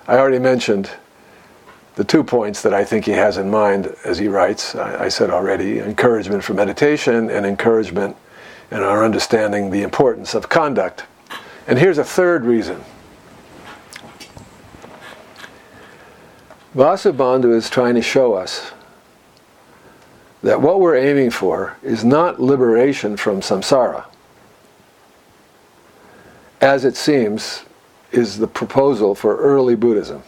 I 0.07 0.17
already 0.17 0.39
mentioned 0.39 0.89
the 1.95 2.03
two 2.03 2.23
points 2.23 2.61
that 2.61 2.73
I 2.73 2.85
think 2.85 3.05
he 3.05 3.11
has 3.11 3.37
in 3.37 3.49
mind 3.49 3.93
as 4.05 4.17
he 4.17 4.27
writes. 4.27 4.73
I, 4.73 5.05
I 5.05 5.09
said 5.09 5.29
already 5.29 5.79
encouragement 5.79 6.43
for 6.43 6.53
meditation 6.53 7.29
and 7.29 7.45
encouragement 7.45 8.15
in 8.71 8.81
our 8.81 9.03
understanding 9.03 9.69
the 9.69 9.83
importance 9.83 10.33
of 10.33 10.47
conduct. 10.47 11.03
And 11.67 11.77
here's 11.77 11.97
a 11.97 12.03
third 12.03 12.45
reason. 12.45 12.81
Vasubandhu 16.75 17.53
is 17.53 17.69
trying 17.69 17.95
to 17.95 18.01
show 18.01 18.33
us 18.33 18.71
that 20.41 20.61
what 20.61 20.79
we're 20.79 20.95
aiming 20.95 21.31
for 21.31 21.75
is 21.83 22.05
not 22.05 22.39
liberation 22.39 23.17
from 23.17 23.41
samsara, 23.41 24.05
as 26.61 26.85
it 26.85 26.95
seems 26.95 27.63
is 28.11 28.37
the 28.37 28.47
proposal 28.47 29.15
for 29.15 29.37
early 29.37 29.75
Buddhism. 29.75 30.23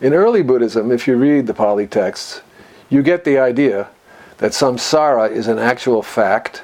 In 0.00 0.12
early 0.14 0.42
Buddhism, 0.42 0.92
if 0.92 1.08
you 1.08 1.16
read 1.16 1.46
the 1.46 1.54
Pali 1.54 1.86
texts, 1.86 2.42
you 2.88 3.02
get 3.02 3.24
the 3.24 3.38
idea 3.38 3.88
that 4.38 4.52
samsara 4.52 5.30
is 5.30 5.48
an 5.48 5.58
actual 5.58 6.02
fact, 6.02 6.62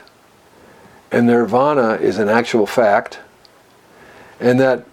and 1.11 1.27
nirvana 1.27 1.95
is 1.95 2.19
an 2.19 2.29
actual 2.29 2.67
fact, 2.67 3.19
and 4.39 4.61
that 4.61 4.85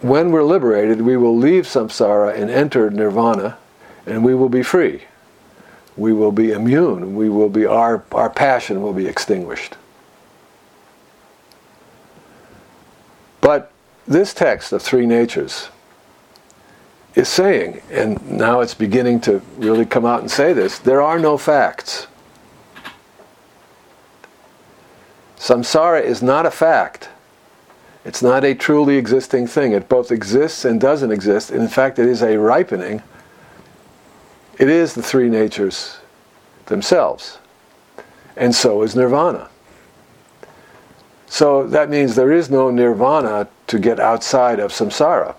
when 0.00 0.30
we're 0.30 0.44
liberated, 0.44 1.02
we 1.02 1.16
will 1.16 1.36
leave 1.36 1.64
samsara 1.64 2.34
and 2.34 2.50
enter 2.50 2.90
nirvana, 2.90 3.58
and 4.06 4.24
we 4.24 4.34
will 4.34 4.48
be 4.48 4.62
free. 4.62 5.02
We 5.96 6.12
will 6.12 6.32
be 6.32 6.52
immune. 6.52 7.16
We 7.16 7.28
will 7.28 7.50
be 7.50 7.66
our, 7.66 8.04
our 8.12 8.30
passion 8.30 8.80
will 8.80 8.94
be 8.94 9.06
extinguished. 9.06 9.76
But 13.40 13.72
this 14.10 14.34
text 14.34 14.72
of 14.72 14.82
three 14.82 15.06
natures 15.06 15.68
is 17.14 17.28
saying, 17.28 17.80
and 17.90 18.30
now 18.30 18.60
it's 18.60 18.74
beginning 18.74 19.20
to 19.20 19.40
really 19.56 19.86
come 19.86 20.04
out 20.04 20.20
and 20.20 20.30
say 20.30 20.52
this 20.52 20.78
there 20.80 21.00
are 21.00 21.18
no 21.18 21.38
facts. 21.38 22.08
Samsara 25.38 26.02
is 26.02 26.22
not 26.22 26.44
a 26.44 26.50
fact. 26.50 27.08
It's 28.04 28.22
not 28.22 28.44
a 28.44 28.54
truly 28.54 28.96
existing 28.96 29.46
thing. 29.46 29.72
It 29.72 29.88
both 29.88 30.10
exists 30.10 30.64
and 30.64 30.80
doesn't 30.80 31.12
exist. 31.12 31.50
In 31.50 31.68
fact, 31.68 31.98
it 31.98 32.06
is 32.06 32.22
a 32.22 32.38
ripening. 32.38 33.02
It 34.58 34.68
is 34.68 34.94
the 34.94 35.02
three 35.02 35.28
natures 35.28 35.98
themselves. 36.66 37.38
And 38.36 38.54
so 38.54 38.82
is 38.82 38.96
nirvana. 38.96 39.49
So 41.30 41.66
that 41.68 41.88
means 41.88 42.14
there 42.14 42.32
is 42.32 42.50
no 42.50 42.70
nirvana 42.70 43.48
to 43.68 43.78
get 43.78 43.98
outside 43.98 44.60
of 44.60 44.70
samsara. 44.70 45.34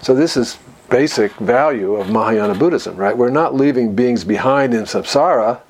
So 0.00 0.14
this 0.14 0.34
is 0.34 0.58
basic 0.88 1.32
value 1.34 1.96
of 1.96 2.08
Mahayana 2.08 2.54
Buddhism, 2.54 2.96
right? 2.96 3.14
We're 3.14 3.28
not 3.28 3.54
leaving 3.54 3.94
beings 3.94 4.24
behind 4.24 4.72
in 4.72 4.84
samsara 4.84 5.60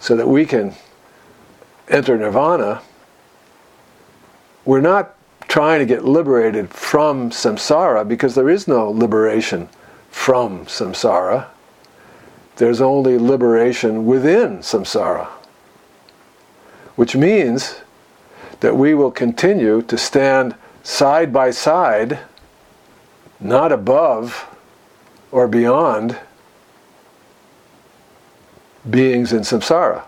so 0.00 0.14
that 0.16 0.28
we 0.28 0.44
can 0.44 0.74
enter 1.88 2.18
nirvana 2.18 2.82
we're 4.66 4.80
not 4.80 5.14
trying 5.46 5.78
to 5.78 5.86
get 5.86 6.04
liberated 6.04 6.68
from 6.70 7.30
samsara 7.30 8.06
because 8.06 8.34
there 8.34 8.50
is 8.50 8.66
no 8.66 8.90
liberation 8.90 9.68
from 10.10 10.66
samsara. 10.66 11.46
There's 12.56 12.80
only 12.80 13.16
liberation 13.16 14.06
within 14.06 14.58
samsara. 14.58 15.28
Which 16.96 17.14
means 17.14 17.80
that 18.60 18.76
we 18.76 18.94
will 18.94 19.10
continue 19.10 19.82
to 19.82 19.96
stand 19.96 20.54
side 20.82 21.32
by 21.32 21.50
side, 21.50 22.18
not 23.38 23.72
above 23.72 24.48
or 25.30 25.46
beyond 25.46 26.18
beings 28.88 29.32
in 29.32 29.40
samsara, 29.40 30.04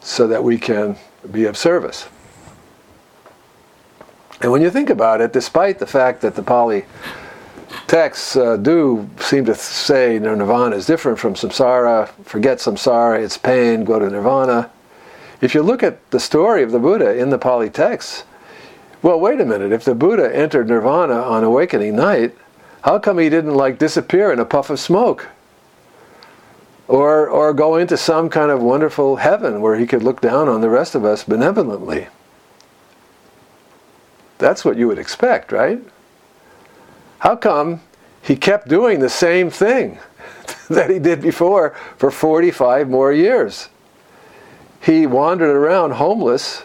so 0.00 0.26
that 0.26 0.42
we 0.42 0.58
can 0.58 0.96
be 1.30 1.44
of 1.44 1.56
service. 1.56 2.08
And 4.40 4.50
when 4.50 4.60
you 4.60 4.70
think 4.70 4.90
about 4.90 5.20
it, 5.20 5.32
despite 5.32 5.78
the 5.78 5.86
fact 5.86 6.20
that 6.22 6.34
the 6.34 6.42
Pali 6.42 6.84
texts 7.86 8.34
uh, 8.34 8.56
do 8.56 9.08
seem 9.20 9.44
to 9.44 9.54
say 9.54 10.14
you 10.14 10.20
know, 10.20 10.34
nirvana 10.34 10.74
is 10.74 10.84
different 10.84 11.18
from 11.18 11.34
samsara, 11.34 12.08
forget 12.24 12.58
samsara, 12.58 13.22
it's 13.22 13.38
pain, 13.38 13.84
go 13.84 14.00
to 14.00 14.10
nirvana. 14.10 14.70
If 15.42 15.56
you 15.56 15.62
look 15.62 15.82
at 15.82 16.10
the 16.12 16.20
story 16.20 16.62
of 16.62 16.70
the 16.70 16.78
Buddha 16.78 17.18
in 17.18 17.30
the 17.30 17.36
Pali 17.36 17.68
texts, 17.68 18.22
well, 19.02 19.18
wait 19.18 19.40
a 19.40 19.44
minute, 19.44 19.72
if 19.72 19.84
the 19.84 19.94
Buddha 19.94 20.34
entered 20.34 20.68
nirvana 20.68 21.20
on 21.20 21.42
awakening 21.42 21.96
night, 21.96 22.36
how 22.82 23.00
come 23.00 23.18
he 23.18 23.28
didn't 23.28 23.54
like 23.54 23.76
disappear 23.76 24.32
in 24.32 24.38
a 24.38 24.44
puff 24.44 24.70
of 24.70 24.78
smoke? 24.78 25.28
Or, 26.86 27.28
or 27.28 27.52
go 27.52 27.76
into 27.76 27.96
some 27.96 28.30
kind 28.30 28.52
of 28.52 28.62
wonderful 28.62 29.16
heaven 29.16 29.60
where 29.60 29.76
he 29.76 29.86
could 29.86 30.04
look 30.04 30.20
down 30.20 30.48
on 30.48 30.60
the 30.60 30.70
rest 30.70 30.94
of 30.94 31.04
us 31.04 31.24
benevolently? 31.24 32.06
That's 34.38 34.64
what 34.64 34.76
you 34.76 34.86
would 34.86 34.98
expect, 34.98 35.50
right? 35.50 35.82
How 37.18 37.34
come 37.34 37.80
he 38.22 38.36
kept 38.36 38.68
doing 38.68 39.00
the 39.00 39.10
same 39.10 39.50
thing 39.50 39.98
that 40.70 40.88
he 40.88 41.00
did 41.00 41.20
before 41.20 41.74
for 41.96 42.12
45 42.12 42.88
more 42.88 43.12
years? 43.12 43.68
He 44.82 45.06
wandered 45.06 45.54
around 45.54 45.92
homeless, 45.92 46.64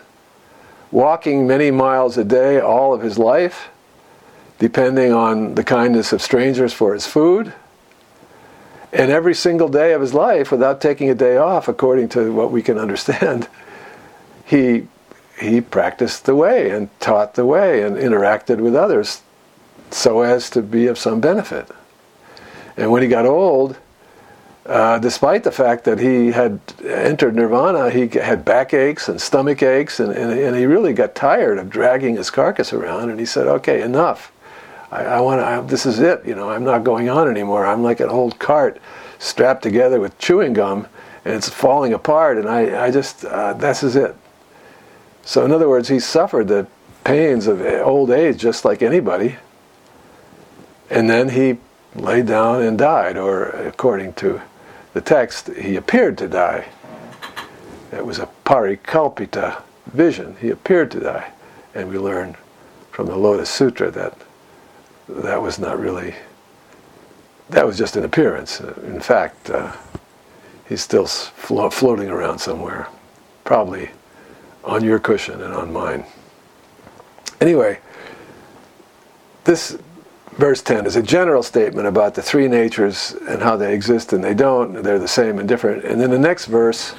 walking 0.91 1.45
many 1.45 1.69
miles 1.69 2.17
a 2.17 2.23
day 2.23 2.59
all 2.59 2.93
of 2.93 3.01
his 3.01 3.19
life, 3.19 3.69
depending 4.57 5.13
on 5.13 5.53
the 5.53 5.63
kindness 5.63 6.11
of 6.11 6.21
strangers 6.21 6.73
for 6.73 6.93
his 6.93 7.05
food. 7.05 7.53
And 8.91 9.11
every 9.11 9.35
single 9.35 9.67
day 9.67 9.93
of 9.93 10.01
his 10.01 10.15
life, 10.15 10.51
without 10.51 10.81
taking 10.81 11.09
a 11.09 11.15
day 11.15 11.37
off, 11.37 11.67
according 11.67 12.09
to 12.09 12.33
what 12.33 12.51
we 12.51 12.63
can 12.63 12.79
understand, 12.79 13.47
he 14.45 14.87
he 15.39 15.61
practiced 15.61 16.25
the 16.25 16.35
way 16.35 16.71
and 16.71 16.89
taught 16.99 17.35
the 17.35 17.45
way 17.45 17.83
and 17.83 17.95
interacted 17.95 18.57
with 18.57 18.75
others 18.75 19.21
so 19.91 20.21
as 20.21 20.49
to 20.49 20.63
be 20.63 20.87
of 20.87 20.97
some 20.97 21.21
benefit. 21.21 21.69
And 22.75 22.91
when 22.91 23.03
he 23.03 23.07
got 23.07 23.27
old, 23.27 23.77
uh, 24.67 24.99
despite 24.99 25.45
the 25.45 25.51
fact 25.51 25.85
that 25.85 25.97
he 25.97 26.31
had 26.31 26.59
entered 26.83 27.33
nirvana, 27.33 27.89
he 27.89 28.07
had 28.19 28.43
backaches 28.43 29.07
and 29.07 29.21
stomach 29.21 29.63
aches, 29.63 30.01
and, 30.01 30.11
and, 30.11 30.37
and, 30.37 30.57
he 30.57 30.65
really 30.65 30.91
got 30.91 31.15
tired 31.15 31.57
of 31.57 31.69
dragging 31.69 32.17
his 32.17 32.29
carcass 32.29 32.73
around. 32.73 33.09
And 33.09 33.17
he 33.17 33.25
said, 33.25 33.47
"Okay, 33.47 33.81
enough. 33.81 34.31
I, 34.91 35.05
I 35.05 35.19
want 35.21 35.69
This 35.69 35.85
is 35.85 35.99
it. 35.99 36.25
You 36.25 36.35
know, 36.35 36.49
I'm 36.49 36.65
not 36.65 36.83
going 36.83 37.07
on 37.07 37.29
anymore. 37.29 37.65
I'm 37.65 37.81
like 37.81 38.01
an 38.01 38.09
old 38.09 38.39
cart 38.39 38.81
strapped 39.19 39.63
together 39.63 40.01
with 40.01 40.17
chewing 40.17 40.51
gum, 40.51 40.87
and 41.23 41.33
it's 41.33 41.47
falling 41.47 41.93
apart. 41.93 42.37
And 42.37 42.49
I, 42.49 42.87
I 42.87 42.91
just, 42.91 43.23
uh, 43.23 43.53
this 43.53 43.83
is 43.83 43.95
it. 43.95 44.17
So, 45.23 45.45
in 45.45 45.53
other 45.53 45.69
words, 45.69 45.87
he 45.87 45.99
suffered 46.01 46.49
the 46.49 46.67
pains 47.05 47.47
of 47.47 47.61
old 47.61 48.11
age 48.11 48.37
just 48.37 48.65
like 48.65 48.81
anybody. 48.81 49.37
And 50.89 51.09
then 51.09 51.29
he 51.29 51.57
lay 51.95 52.21
down 52.21 52.61
and 52.61 52.77
died, 52.77 53.17
or 53.17 53.45
according 53.45 54.13
to 54.15 54.41
the 54.97 55.01
text, 55.01 55.49
he 55.49 55.75
appeared 55.75 56.17
to 56.17 56.27
die. 56.27 56.65
It 57.91 58.03
was 58.03 58.17
a 58.17 58.27
parikalpita 58.45 59.61
vision. 59.93 60.35
He 60.41 60.49
appeared 60.49 60.89
to 60.89 60.99
die. 60.99 61.31
And 61.75 61.87
we 61.87 61.99
learn 61.99 62.35
from 62.89 63.05
the 63.05 63.15
Lotus 63.15 63.47
Sutra 63.47 63.91
that 63.91 64.17
that 65.07 65.39
was 65.39 65.59
not 65.59 65.79
really, 65.79 66.15
that 67.51 67.63
was 67.63 67.77
just 67.77 67.95
an 67.95 68.05
appearance. 68.05 68.59
In 68.59 68.99
fact, 68.99 69.51
uh, 69.51 69.71
he's 70.67 70.81
still 70.81 71.05
flo- 71.05 71.69
floating 71.69 72.09
around 72.09 72.39
somewhere, 72.39 72.87
probably 73.43 73.91
on 74.63 74.83
your 74.83 74.97
cushion 74.97 75.43
and 75.43 75.53
on 75.53 75.71
mine. 75.71 76.05
Anyway, 77.39 77.77
this 79.43 79.77
verse 80.37 80.61
10 80.61 80.85
is 80.85 80.95
a 80.95 81.03
general 81.03 81.43
statement 81.43 81.87
about 81.87 82.13
the 82.13 82.21
three 82.21 82.47
natures 82.47 83.15
and 83.27 83.41
how 83.41 83.57
they 83.57 83.73
exist 83.73 84.13
and 84.13 84.23
they 84.23 84.33
don't. 84.33 84.83
They're 84.83 84.99
the 84.99 85.07
same 85.07 85.39
and 85.39 85.47
different. 85.47 85.83
And 85.83 85.99
then 85.99 86.11
the 86.11 86.19
next 86.19 86.45
verse, 86.45 86.95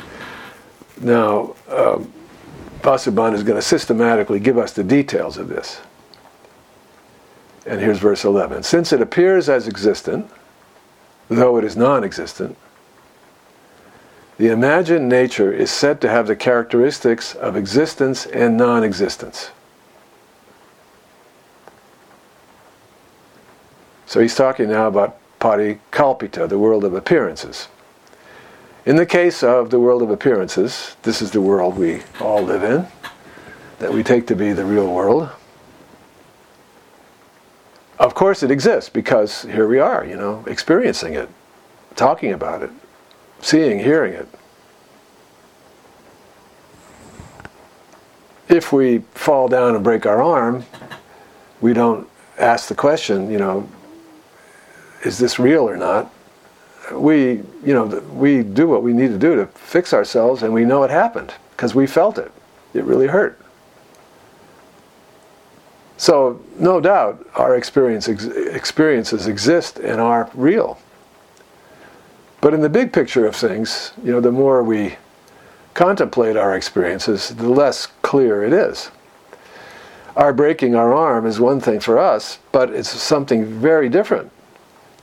now, 1.00 1.54
um, 1.68 2.12
is 2.84 3.06
going 3.06 3.56
to 3.56 3.62
systematically 3.62 4.40
give 4.40 4.58
us 4.58 4.72
the 4.72 4.84
details 4.84 5.36
of 5.36 5.48
this. 5.48 5.80
And 7.66 7.80
here's 7.80 7.98
verse 7.98 8.24
11. 8.24 8.62
Since 8.62 8.92
it 8.92 9.02
appears 9.02 9.48
as 9.48 9.68
existent, 9.68 10.30
though 11.28 11.58
it 11.58 11.64
is 11.64 11.76
non 11.76 12.02
existent, 12.02 12.56
the 14.38 14.48
imagined 14.48 15.08
nature 15.08 15.52
is 15.52 15.70
said 15.70 16.00
to 16.00 16.08
have 16.08 16.28
the 16.28 16.36
characteristics 16.36 17.34
of 17.34 17.56
existence 17.56 18.24
and 18.26 18.56
non 18.56 18.84
existence. 18.84 19.50
So 24.08 24.20
he's 24.20 24.34
talking 24.34 24.70
now 24.70 24.86
about 24.86 25.18
parikalpita, 25.38 26.48
the 26.48 26.58
world 26.58 26.82
of 26.82 26.94
appearances. 26.94 27.68
In 28.86 28.96
the 28.96 29.04
case 29.04 29.42
of 29.42 29.68
the 29.68 29.78
world 29.78 30.00
of 30.00 30.08
appearances, 30.08 30.96
this 31.02 31.20
is 31.20 31.30
the 31.30 31.42
world 31.42 31.76
we 31.76 32.00
all 32.18 32.42
live 32.42 32.62
in, 32.62 32.86
that 33.80 33.92
we 33.92 34.02
take 34.02 34.26
to 34.28 34.34
be 34.34 34.54
the 34.54 34.64
real 34.64 34.90
world. 34.90 35.28
Of 37.98 38.14
course, 38.14 38.42
it 38.42 38.50
exists 38.50 38.88
because 38.88 39.42
here 39.42 39.68
we 39.68 39.78
are, 39.78 40.06
you 40.06 40.16
know, 40.16 40.42
experiencing 40.46 41.12
it, 41.12 41.28
talking 41.94 42.32
about 42.32 42.62
it, 42.62 42.70
seeing, 43.42 43.78
hearing 43.78 44.14
it. 44.14 44.28
If 48.48 48.72
we 48.72 49.00
fall 49.12 49.48
down 49.48 49.74
and 49.74 49.84
break 49.84 50.06
our 50.06 50.22
arm, 50.22 50.64
we 51.60 51.74
don't 51.74 52.08
ask 52.38 52.68
the 52.68 52.74
question, 52.74 53.30
you 53.30 53.36
know, 53.36 53.68
is 55.04 55.18
this 55.18 55.38
real 55.38 55.68
or 55.68 55.76
not? 55.76 56.12
We, 56.92 57.42
you 57.64 57.74
know, 57.74 57.84
we 58.12 58.42
do 58.42 58.66
what 58.66 58.82
we 58.82 58.92
need 58.92 59.08
to 59.08 59.18
do 59.18 59.36
to 59.36 59.46
fix 59.46 59.92
ourselves, 59.92 60.42
and 60.42 60.52
we 60.52 60.64
know 60.64 60.82
it 60.84 60.90
happened 60.90 61.34
because 61.50 61.74
we 61.74 61.86
felt 61.86 62.18
it. 62.18 62.32
It 62.74 62.84
really 62.84 63.06
hurt. 63.06 63.38
So, 65.96 66.40
no 66.58 66.80
doubt, 66.80 67.26
our 67.34 67.56
experience, 67.56 68.08
ex- 68.08 68.24
experiences 68.24 69.26
exist 69.26 69.78
and 69.78 70.00
are 70.00 70.30
real. 70.32 70.78
But 72.40 72.54
in 72.54 72.60
the 72.60 72.68
big 72.68 72.92
picture 72.92 73.26
of 73.26 73.34
things, 73.34 73.92
you 74.02 74.12
know, 74.12 74.20
the 74.20 74.30
more 74.30 74.62
we 74.62 74.96
contemplate 75.74 76.36
our 76.36 76.56
experiences, 76.56 77.30
the 77.30 77.48
less 77.48 77.86
clear 78.02 78.44
it 78.44 78.52
is. 78.52 78.90
Our 80.16 80.32
breaking 80.32 80.74
our 80.74 80.94
arm 80.94 81.26
is 81.26 81.38
one 81.38 81.60
thing 81.60 81.80
for 81.80 81.98
us, 81.98 82.38
but 82.52 82.70
it's 82.70 82.88
something 82.88 83.44
very 83.44 83.88
different 83.88 84.30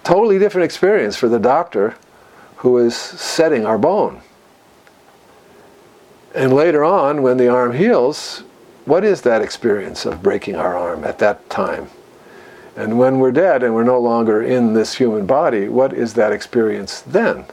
Totally 0.06 0.38
different 0.38 0.66
experience 0.66 1.18
for 1.18 1.28
the 1.28 1.40
doctor 1.40 1.96
who 2.58 2.78
is 2.78 2.96
setting 2.96 3.66
our 3.66 3.80
bone. 3.80 4.22
And 6.36 6.54
later 6.54 6.84
on, 6.84 7.24
when 7.24 7.38
the 7.38 7.48
arm 7.48 7.74
heals, 7.74 8.44
what 8.86 9.04
is 9.04 9.22
that 9.22 9.42
experience 9.42 10.06
of 10.06 10.22
breaking 10.22 10.58
our 10.58 10.78
arm 10.78 11.04
at 11.04 11.18
that 11.20 11.50
time? 11.50 11.90
And 12.76 13.00
when 13.00 13.18
we're 13.18 13.32
dead 13.32 13.64
and 13.64 13.74
we're 13.74 13.84
no 13.84 14.00
longer 14.00 14.44
in 14.44 14.74
this 14.74 14.94
human 14.94 15.26
body, 15.26 15.70
what 15.70 15.92
is 15.92 16.14
that 16.14 16.32
experience 16.32 17.02
then? 17.02 17.46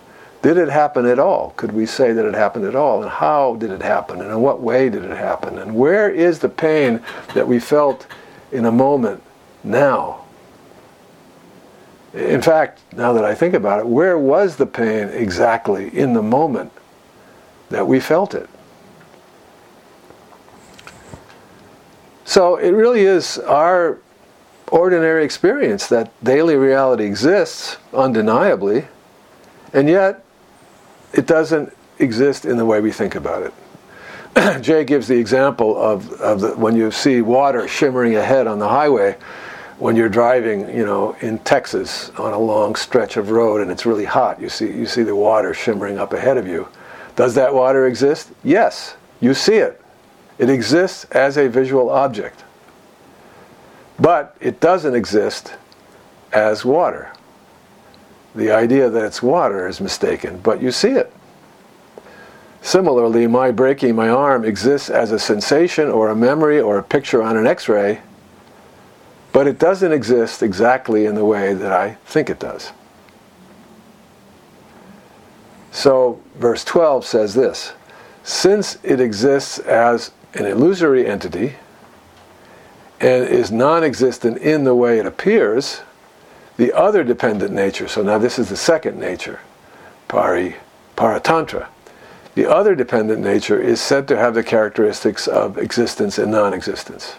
Did 0.42 0.58
it 0.58 0.68
happen 0.68 1.06
at 1.06 1.18
all? 1.18 1.54
Could 1.56 1.72
we 1.72 1.86
say 1.86 2.12
that 2.12 2.26
it 2.26 2.34
happened 2.34 2.66
at 2.66 2.74
all? 2.74 3.02
And 3.02 3.10
how 3.10 3.56
did 3.56 3.70
it 3.70 3.80
happen? 3.80 4.20
And 4.20 4.30
in 4.30 4.42
what 4.42 4.60
way 4.60 4.90
did 4.90 5.04
it 5.04 5.16
happen? 5.16 5.58
And 5.58 5.74
where 5.74 6.10
is 6.10 6.40
the 6.40 6.50
pain 6.50 7.00
that 7.32 7.48
we 7.48 7.60
felt 7.60 8.06
in 8.50 8.66
a 8.66 8.72
moment 8.72 9.22
now? 9.64 10.21
In 12.14 12.42
fact, 12.42 12.80
now 12.94 13.12
that 13.14 13.24
I 13.24 13.34
think 13.34 13.54
about 13.54 13.80
it, 13.80 13.86
where 13.86 14.18
was 14.18 14.56
the 14.56 14.66
pain 14.66 15.08
exactly 15.08 15.96
in 15.96 16.12
the 16.12 16.22
moment 16.22 16.72
that 17.70 17.86
we 17.86 18.00
felt 18.00 18.34
it? 18.34 18.50
So 22.24 22.56
it 22.56 22.70
really 22.70 23.02
is 23.02 23.38
our 23.38 23.98
ordinary 24.68 25.24
experience 25.24 25.86
that 25.88 26.12
daily 26.24 26.56
reality 26.56 27.04
exists 27.04 27.76
undeniably, 27.92 28.86
and 29.72 29.88
yet 29.88 30.24
it 31.12 31.26
doesn't 31.26 31.74
exist 31.98 32.44
in 32.44 32.56
the 32.56 32.64
way 32.64 32.80
we 32.80 32.90
think 32.90 33.14
about 33.14 33.42
it. 33.42 34.62
Jay 34.62 34.84
gives 34.84 35.08
the 35.08 35.18
example 35.18 35.76
of, 35.80 36.10
of 36.20 36.40
the, 36.40 36.56
when 36.56 36.74
you 36.74 36.90
see 36.90 37.20
water 37.20 37.68
shimmering 37.68 38.16
ahead 38.16 38.46
on 38.46 38.58
the 38.58 38.68
highway 38.68 39.16
when 39.82 39.96
you're 39.96 40.08
driving, 40.08 40.68
you 40.72 40.86
know, 40.86 41.16
in 41.22 41.40
Texas 41.40 42.10
on 42.10 42.32
a 42.32 42.38
long 42.38 42.76
stretch 42.76 43.16
of 43.16 43.30
road 43.30 43.60
and 43.60 43.68
it's 43.68 43.84
really 43.84 44.04
hot, 44.04 44.40
you 44.40 44.48
see 44.48 44.66
you 44.66 44.86
see 44.86 45.02
the 45.02 45.16
water 45.16 45.52
shimmering 45.52 45.98
up 45.98 46.12
ahead 46.12 46.38
of 46.38 46.46
you. 46.46 46.68
Does 47.16 47.34
that 47.34 47.52
water 47.52 47.88
exist? 47.88 48.30
Yes, 48.44 48.94
you 49.20 49.34
see 49.34 49.56
it. 49.56 49.82
It 50.38 50.48
exists 50.48 51.04
as 51.06 51.36
a 51.36 51.48
visual 51.48 51.90
object. 51.90 52.44
But 53.98 54.36
it 54.40 54.60
doesn't 54.60 54.94
exist 54.94 55.54
as 56.32 56.64
water. 56.64 57.12
The 58.36 58.52
idea 58.52 58.88
that 58.88 59.04
it's 59.04 59.20
water 59.20 59.66
is 59.66 59.80
mistaken, 59.80 60.38
but 60.44 60.62
you 60.62 60.70
see 60.70 60.90
it. 60.90 61.12
Similarly, 62.60 63.26
my 63.26 63.50
breaking 63.50 63.96
my 63.96 64.10
arm 64.10 64.44
exists 64.44 64.90
as 64.90 65.10
a 65.10 65.18
sensation 65.18 65.88
or 65.88 66.08
a 66.08 66.14
memory 66.14 66.60
or 66.60 66.78
a 66.78 66.84
picture 66.84 67.20
on 67.20 67.36
an 67.36 67.48
x 67.48 67.68
ray 67.68 68.00
but 69.32 69.46
it 69.46 69.58
doesn't 69.58 69.92
exist 69.92 70.42
exactly 70.42 71.06
in 71.06 71.14
the 71.14 71.24
way 71.24 71.54
that 71.54 71.72
I 71.72 71.94
think 72.04 72.28
it 72.28 72.38
does. 72.38 72.72
So, 75.70 76.20
verse 76.36 76.64
12 76.64 77.04
says 77.06 77.34
this 77.34 77.72
Since 78.22 78.78
it 78.82 79.00
exists 79.00 79.58
as 79.60 80.10
an 80.34 80.44
illusory 80.44 81.06
entity 81.06 81.54
and 83.00 83.26
is 83.26 83.50
non 83.50 83.82
existent 83.82 84.38
in 84.38 84.64
the 84.64 84.74
way 84.74 84.98
it 84.98 85.06
appears, 85.06 85.80
the 86.58 86.72
other 86.72 87.02
dependent 87.02 87.52
nature, 87.52 87.88
so 87.88 88.02
now 88.02 88.18
this 88.18 88.38
is 88.38 88.50
the 88.50 88.56
second 88.56 89.00
nature, 89.00 89.40
pari, 90.08 90.56
paratantra. 90.96 91.68
The 92.34 92.46
other 92.46 92.74
dependent 92.74 93.20
nature 93.20 93.60
is 93.60 93.80
said 93.80 94.06
to 94.08 94.16
have 94.16 94.34
the 94.34 94.42
characteristics 94.42 95.26
of 95.26 95.58
existence 95.58 96.18
and 96.18 96.30
non 96.30 96.52
existence. 96.52 97.16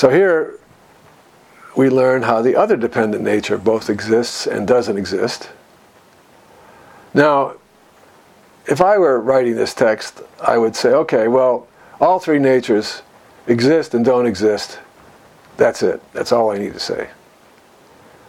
So 0.00 0.08
here 0.08 0.58
we 1.76 1.90
learn 1.90 2.22
how 2.22 2.40
the 2.40 2.56
other 2.56 2.74
dependent 2.74 3.22
nature 3.22 3.58
both 3.58 3.90
exists 3.90 4.46
and 4.46 4.66
doesn't 4.66 4.96
exist. 4.96 5.50
Now, 7.12 7.56
if 8.64 8.80
I 8.80 8.96
were 8.96 9.20
writing 9.20 9.56
this 9.56 9.74
text, 9.74 10.22
I 10.40 10.56
would 10.56 10.74
say, 10.74 10.88
okay, 10.88 11.28
well, 11.28 11.68
all 12.00 12.18
three 12.18 12.38
natures 12.38 13.02
exist 13.46 13.92
and 13.92 14.02
don't 14.02 14.24
exist. 14.24 14.78
That's 15.58 15.82
it. 15.82 16.00
That's 16.14 16.32
all 16.32 16.50
I 16.50 16.56
need 16.56 16.72
to 16.72 16.80
say. 16.80 17.10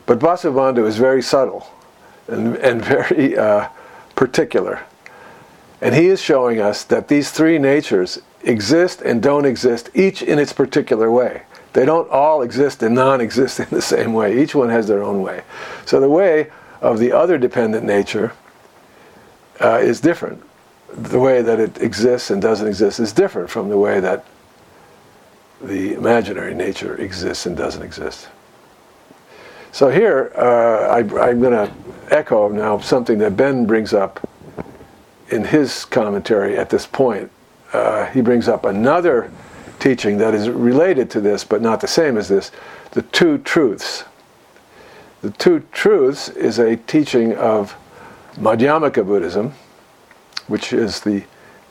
But 0.06 0.20
Vasubandhu 0.20 0.86
is 0.86 0.98
very 0.98 1.22
subtle 1.22 1.66
and, 2.28 2.58
and 2.58 2.84
very 2.86 3.38
uh, 3.38 3.70
particular. 4.18 4.82
And 5.80 5.96
he 5.96 6.08
is 6.08 6.22
showing 6.22 6.60
us 6.60 6.84
that 6.84 7.08
these 7.08 7.32
three 7.32 7.58
natures 7.58 8.22
exist 8.44 9.02
and 9.02 9.24
don't 9.24 9.46
exist, 9.46 9.90
each 9.94 10.22
in 10.22 10.38
its 10.38 10.52
particular 10.52 11.10
way. 11.10 11.44
They 11.74 11.86
don't 11.86 12.10
all 12.10 12.42
exist 12.42 12.84
and 12.84 12.96
non 12.96 13.22
exist 13.22 13.60
in 13.62 13.68
the 13.70 13.82
same 13.82 14.14
way. 14.14 14.42
Each 14.42 14.56
one 14.56 14.70
has 14.70 14.88
their 14.88 15.04
own 15.04 15.22
way. 15.22 15.44
So 15.86 16.00
the 16.00 16.10
way 16.10 16.52
of 16.82 17.00
the 17.00 17.12
other 17.12 17.38
dependent 17.38 17.86
nature 17.86 18.34
uh, 19.60 19.80
is 19.82 20.02
different. 20.02 20.44
The 20.94 21.20
way 21.20 21.42
that 21.42 21.60
it 21.60 21.82
exists 21.82 22.32
and 22.32 22.42
doesn't 22.42 22.68
exist 22.68 23.00
is 23.00 23.14
different 23.14 23.50
from 23.50 23.70
the 23.70 23.78
way 23.78 24.00
that 24.00 24.26
the 25.62 25.94
imaginary 25.94 26.56
nature 26.56 26.96
exists 26.96 27.46
and 27.46 27.56
doesn't 27.56 27.84
exist. 27.84 28.28
So 29.72 29.90
here, 29.90 30.34
uh, 30.36 30.90
I, 30.90 31.00
I'm 31.00 31.40
going 31.40 31.54
to 31.54 31.72
echo 32.10 32.50
now 32.50 32.80
something 32.80 33.20
that 33.20 33.38
Ben 33.38 33.66
brings 33.66 33.94
up 33.94 34.28
in 35.30 35.46
his 35.46 35.86
commentary 35.86 36.58
at 36.58 36.70
this 36.70 36.86
point. 36.86 37.32
Uh, 37.72 38.06
he 38.08 38.20
brings 38.20 38.50
up 38.50 38.66
another 38.66 39.32
teaching 39.82 40.18
that 40.20 40.34
is 40.34 40.48
related 40.48 41.10
to 41.10 41.20
this 41.20 41.44
but 41.44 41.62
not 41.62 41.82
the 41.82 41.88
same 41.88 42.16
as 42.16 42.30
this 42.30 42.52
the 42.92 43.02
two 43.02 43.38
truths. 43.40 44.06
The 45.22 45.32
two 45.32 45.66
truths 45.72 46.30
is 46.30 46.60
a 46.60 46.78
teaching 46.78 47.36
of 47.36 47.76
Madhyamaka 48.36 49.06
Buddhism, 49.06 49.54
which 50.48 50.74
is 50.74 51.02
the 51.02 51.24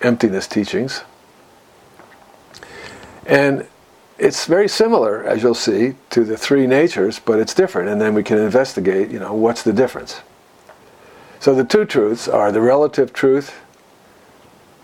emptiness 0.03 0.47
teachings. 0.47 1.03
And 3.27 3.67
it's 4.19 4.47
very 4.47 4.69
similar, 4.69 5.25
as 5.25 5.43
you'll 5.43 5.55
see, 5.55 5.95
to 6.11 6.25
the 6.25 6.37
three 6.37 6.67
natures, 6.67 7.19
but 7.19 7.39
it's 7.39 7.55
different. 7.55 7.89
And 7.89 8.01
then 8.01 8.15
we 8.15 8.23
can 8.23 8.39
investigate, 8.39 9.11
you 9.11 9.19
know, 9.19 9.35
what's 9.35 9.63
the 9.63 9.73
difference. 9.73 10.21
So 11.39 11.55
the 11.55 11.65
two 11.65 11.85
truths 11.85 12.29
are 12.29 12.53
the 12.53 12.61
relative 12.61 13.13
truth 13.13 13.59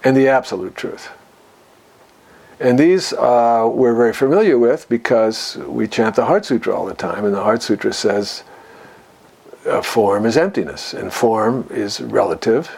and 0.02 0.16
the 0.16 0.28
absolute 0.28 0.74
truth. 0.74 1.10
And 2.58 2.78
these 2.78 3.12
uh, 3.12 3.68
we're 3.70 3.94
very 3.94 4.14
familiar 4.14 4.58
with 4.58 4.88
because 4.88 5.56
we 5.58 5.86
chant 5.86 6.16
the 6.16 6.24
Heart 6.24 6.46
Sutra 6.46 6.74
all 6.74 6.86
the 6.86 6.94
time, 6.94 7.24
and 7.24 7.34
the 7.34 7.42
Heart 7.42 7.62
Sutra 7.62 7.92
says 7.92 8.44
uh, 9.66 9.82
form 9.82 10.24
is 10.24 10.36
emptiness, 10.36 10.94
and 10.94 11.12
form 11.12 11.66
is 11.70 12.00
relative, 12.00 12.70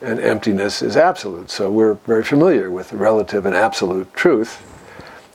and 0.00 0.18
emptiness 0.18 0.80
is 0.80 0.96
absolute. 0.96 1.50
So 1.50 1.70
we're 1.70 1.94
very 1.94 2.24
familiar 2.24 2.70
with 2.70 2.92
relative 2.92 3.44
and 3.44 3.54
absolute 3.54 4.12
truth. 4.14 4.62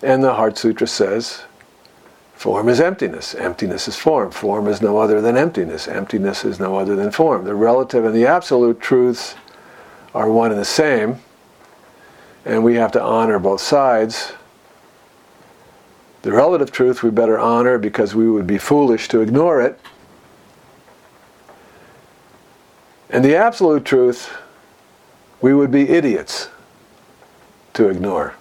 And 0.02 0.24
the 0.24 0.34
Heart 0.34 0.58
Sutra 0.58 0.88
says 0.88 1.44
form 2.34 2.68
is 2.68 2.82
emptiness, 2.82 3.36
emptiness 3.36 3.88
is 3.88 3.96
form, 3.96 4.32
form 4.32 4.68
is 4.68 4.82
no 4.82 4.98
other 4.98 5.22
than 5.22 5.38
emptiness, 5.38 5.88
emptiness 5.88 6.44
is 6.44 6.60
no 6.60 6.78
other 6.78 6.96
than 6.96 7.12
form. 7.12 7.46
The 7.46 7.54
relative 7.54 8.06
and 8.06 8.16
the 8.16 8.26
absolute 8.26 8.82
truths 8.82 9.36
are 10.16 10.32
one 10.32 10.50
and 10.50 10.60
the 10.60 10.66
same, 10.66 11.20
and 12.46 12.64
we 12.64 12.76
have 12.76 12.92
to 12.94 13.02
honor 13.02 13.40
both 13.40 13.62
sides. 13.62 14.34
The 16.22 16.32
relative 16.32 16.72
truth 16.72 17.04
we 17.04 17.10
better 17.10 17.40
honor 17.40 17.78
because 17.78 18.14
we 18.14 18.30
would 18.30 18.48
be 18.48 18.58
foolish 18.58 19.08
to 19.10 19.22
ignore 19.22 19.62
it. 19.62 19.80
And 23.10 23.26
the 23.26 23.36
absolute 23.36 23.84
truth, 23.84 24.32
we 25.42 25.54
would 25.54 25.72
be 25.72 25.90
idiots 25.90 26.50
to 27.74 27.90
ignore. 27.90 28.36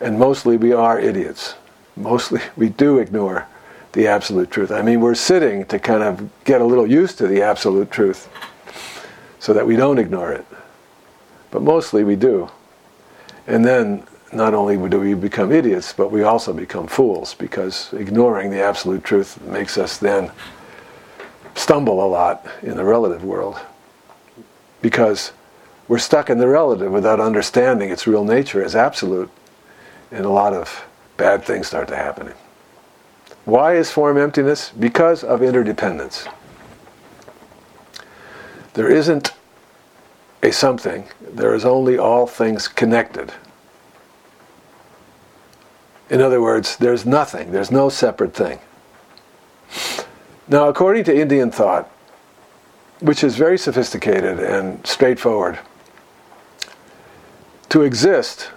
And 0.00 0.18
mostly 0.18 0.56
we 0.56 0.72
are 0.72 0.98
idiots. 0.98 1.54
Mostly 1.96 2.40
we 2.56 2.68
do 2.68 2.98
ignore 2.98 3.46
the 3.92 4.06
absolute 4.06 4.50
truth. 4.50 4.70
I 4.70 4.82
mean, 4.82 5.00
we're 5.00 5.14
sitting 5.14 5.66
to 5.66 5.78
kind 5.78 6.02
of 6.02 6.30
get 6.44 6.60
a 6.60 6.64
little 6.64 6.86
used 6.86 7.18
to 7.18 7.26
the 7.26 7.42
absolute 7.42 7.90
truth 7.90 8.28
so 9.38 9.52
that 9.52 9.66
we 9.66 9.76
don't 9.76 9.98
ignore 9.98 10.32
it. 10.32 10.46
But 11.52 11.62
mostly 11.62 12.02
we 12.02 12.16
do. 12.16 12.50
And 13.46 13.64
then 13.64 14.02
not 14.32 14.54
only 14.54 14.76
do 14.88 14.98
we 14.98 15.14
become 15.14 15.52
idiots, 15.52 15.92
but 15.92 16.10
we 16.10 16.24
also 16.24 16.52
become 16.52 16.88
fools 16.88 17.34
because 17.34 17.92
ignoring 17.92 18.50
the 18.50 18.62
absolute 18.62 19.04
truth 19.04 19.40
makes 19.42 19.78
us 19.78 19.98
then 19.98 20.32
stumble 21.54 22.04
a 22.04 22.08
lot 22.08 22.46
in 22.62 22.76
the 22.76 22.84
relative 22.84 23.22
world 23.22 23.60
because 24.80 25.32
we're 25.86 25.98
stuck 25.98 26.30
in 26.30 26.38
the 26.38 26.48
relative 26.48 26.90
without 26.90 27.20
understanding 27.20 27.90
its 27.90 28.06
real 28.06 28.24
nature 28.24 28.64
as 28.64 28.74
absolute, 28.74 29.30
and 30.10 30.24
a 30.24 30.30
lot 30.30 30.54
of 30.54 30.84
bad 31.16 31.44
things 31.44 31.66
start 31.66 31.88
to 31.88 31.96
happen. 31.96 32.32
Why 33.44 33.74
is 33.74 33.90
form 33.90 34.16
emptiness? 34.16 34.70
Because 34.70 35.22
of 35.22 35.42
interdependence. 35.42 36.26
There 38.74 38.90
isn't 38.90 39.32
a 40.42 40.50
something, 40.50 41.04
there 41.20 41.54
is 41.54 41.64
only 41.64 41.96
all 41.96 42.26
things 42.26 42.68
connected. 42.68 43.32
In 46.10 46.20
other 46.20 46.42
words, 46.42 46.76
there's 46.76 47.06
nothing, 47.06 47.52
there's 47.52 47.70
no 47.70 47.88
separate 47.88 48.34
thing. 48.34 48.58
Now, 50.48 50.68
according 50.68 51.04
to 51.04 51.18
Indian 51.18 51.50
thought, 51.50 51.88
which 53.00 53.24
is 53.24 53.36
very 53.36 53.56
sophisticated 53.56 54.38
and 54.38 54.86
straightforward, 54.86 55.58
to 57.70 57.82
exist 57.82 58.50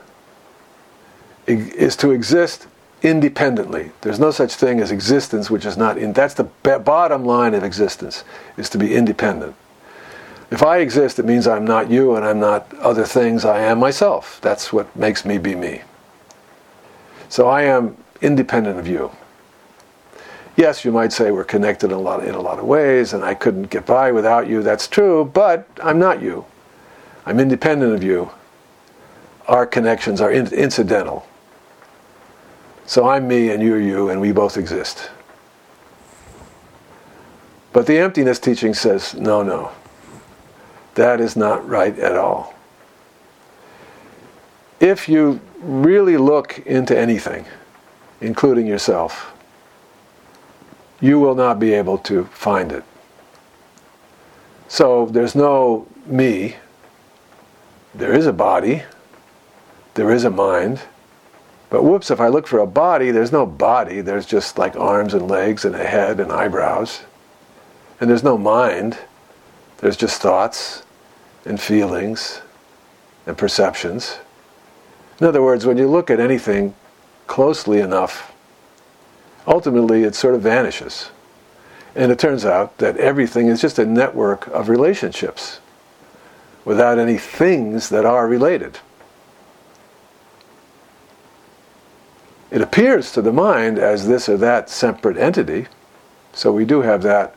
is 1.47 1.95
to 1.95 2.11
exist 2.11 2.67
independently. 3.01 3.91
There's 4.01 4.19
no 4.19 4.31
such 4.31 4.55
thing 4.55 4.79
as 4.79 4.91
existence 4.91 5.49
which 5.49 5.65
is 5.65 5.77
not 5.77 5.97
in. 5.97 6.11
That's 6.11 6.33
the 6.33 6.43
bottom 6.43 7.23
line 7.23 7.53
of 7.53 7.63
existence, 7.63 8.23
is 8.57 8.69
to 8.71 8.77
be 8.79 8.95
independent. 8.95 9.55
If 10.51 10.63
I 10.63 10.77
exist, 10.77 11.19
it 11.19 11.25
means 11.25 11.47
I'm 11.47 11.65
not 11.65 11.89
you 11.89 12.15
and 12.15 12.25
I'm 12.25 12.39
not 12.39 12.73
other 12.75 13.05
things. 13.05 13.45
I 13.45 13.61
am 13.61 13.79
myself. 13.79 14.39
That's 14.41 14.71
what 14.71 14.95
makes 14.95 15.25
me 15.25 15.37
be 15.37 15.55
me. 15.55 15.81
So 17.29 17.47
I 17.47 17.63
am 17.63 17.97
independent 18.21 18.79
of 18.79 18.87
you 18.87 19.11
yes, 20.55 20.85
you 20.85 20.91
might 20.91 21.11
say 21.11 21.31
we're 21.31 21.43
connected 21.43 21.91
in 21.91 21.97
a 21.97 21.99
lot, 21.99 22.21
of, 22.21 22.27
in 22.27 22.35
a 22.35 22.41
lot 22.41 22.59
of 22.59 22.65
ways, 22.65 23.13
and 23.13 23.23
I 23.23 23.33
couldn't 23.33 23.69
get 23.69 23.85
by 23.85 24.11
without 24.11 24.47
you. 24.47 24.63
That's 24.63 24.87
true, 24.87 25.25
but 25.25 25.67
I'm 25.81 25.99
not 25.99 26.21
you. 26.21 26.45
I'm 27.25 27.39
independent 27.39 27.93
of 27.93 28.03
you. 28.03 28.29
Our 29.47 29.65
connections 29.65 30.21
are 30.21 30.31
in, 30.31 30.47
incidental. 30.53 31.27
So 32.85 33.07
I'm 33.07 33.27
me 33.27 33.49
and 33.49 33.61
you're 33.61 33.81
you, 33.81 34.09
and 34.09 34.21
we 34.21 34.31
both 34.31 34.57
exist. 34.57 35.09
But 37.73 37.87
the 37.87 37.97
emptiness 37.97 38.39
teaching 38.39 38.73
says, 38.73 39.13
no, 39.15 39.43
no. 39.43 39.71
That 40.95 41.19
is 41.19 41.35
not 41.35 41.67
right 41.67 41.97
at 41.99 42.15
all. 42.15 42.53
If 44.79 45.07
you 45.07 45.39
really 45.59 46.17
look 46.17 46.59
into 46.59 46.97
anything, 46.97 47.45
including 48.21 48.65
yourself, 48.65 49.33
you 51.01 51.19
will 51.19 51.35
not 51.35 51.59
be 51.59 51.73
able 51.73 51.97
to 51.99 52.25
find 52.25 52.71
it. 52.71 52.83
So 54.67 55.05
there's 55.05 55.35
no 55.35 55.87
me. 56.05 56.55
There 57.93 58.13
is 58.13 58.25
a 58.25 58.33
body. 58.33 58.83
There 59.95 60.11
is 60.11 60.23
a 60.23 60.29
mind. 60.29 60.81
But 61.69 61.83
whoops, 61.83 62.09
if 62.09 62.21
I 62.21 62.29
look 62.29 62.47
for 62.47 62.59
a 62.59 62.67
body, 62.67 63.11
there's 63.11 63.31
no 63.31 63.45
body. 63.45 63.99
There's 63.99 64.25
just 64.25 64.57
like 64.57 64.75
arms 64.77 65.13
and 65.13 65.27
legs 65.27 65.65
and 65.65 65.75
a 65.75 65.85
head 65.85 66.19
and 66.21 66.31
eyebrows. 66.31 67.01
And 67.99 68.09
there's 68.09 68.23
no 68.23 68.37
mind. 68.37 68.97
There's 69.77 69.97
just 69.97 70.21
thoughts 70.21 70.83
and 71.45 71.59
feelings 71.59 72.41
and 73.25 73.37
perceptions. 73.37 74.17
In 75.19 75.27
other 75.27 75.41
words, 75.41 75.65
when 75.65 75.77
you 75.77 75.87
look 75.87 76.09
at 76.09 76.19
anything 76.19 76.75
closely 77.27 77.79
enough, 77.79 78.33
ultimately 79.47 80.03
it 80.03 80.15
sort 80.15 80.35
of 80.35 80.41
vanishes. 80.41 81.11
And 81.95 82.11
it 82.11 82.19
turns 82.19 82.45
out 82.45 82.77
that 82.79 82.97
everything 82.97 83.47
is 83.47 83.61
just 83.61 83.79
a 83.79 83.85
network 83.85 84.47
of 84.47 84.67
relationships 84.67 85.59
without 86.65 86.99
any 86.99 87.17
things 87.17 87.89
that 87.89 88.05
are 88.05 88.27
related. 88.27 88.79
It 92.51 92.61
appears 92.61 93.11
to 93.13 93.21
the 93.21 93.31
mind 93.31 93.79
as 93.79 94.07
this 94.07 94.27
or 94.27 94.37
that 94.37 94.69
separate 94.69 95.17
entity, 95.17 95.67
so 96.33 96.51
we 96.51 96.65
do 96.65 96.81
have 96.81 97.01
that 97.03 97.35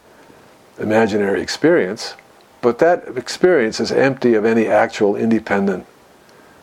imaginary 0.78 1.40
experience, 1.40 2.14
but 2.60 2.78
that 2.78 3.16
experience 3.16 3.80
is 3.80 3.92
empty 3.92 4.34
of 4.34 4.44
any 4.44 4.66
actual 4.66 5.16
independent 5.16 5.86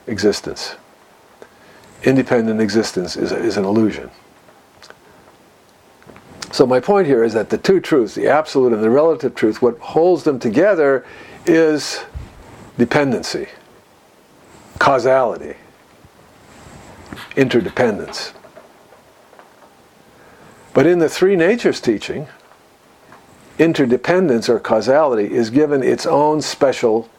existence. 0.08 0.76
Independent 2.04 2.62
existence 2.62 3.16
is, 3.16 3.32
is 3.32 3.58
an 3.58 3.66
illusion. 3.66 4.12
So 6.52 6.66
my 6.66 6.80
point 6.80 7.08
here 7.08 7.24
is 7.24 7.34
that 7.34 7.50
the 7.50 7.58
two 7.58 7.80
truths, 7.80 8.16
the 8.16 8.28
absolute 8.28 8.72
and 8.72 8.82
the 8.82 8.90
relative 8.90 9.36
truth, 9.36 9.62
what 9.62 9.78
holds 9.80 10.24
them 10.24 10.40
together 10.40 11.06
is 11.46 12.04
dependency, 12.78 13.48
causality, 14.80 15.56
interdependence. 17.36 18.34
But 20.74 20.86
in 20.86 21.00
the 21.00 21.10
three 21.10 21.36
natures 21.36 21.80
teaching, 21.80 22.28
interdependence 23.58 24.50
or 24.50 24.60
causality 24.60 25.34
is 25.34 25.50
given 25.50 25.84
its 25.84 26.06
own 26.06 26.42
special 26.42 27.10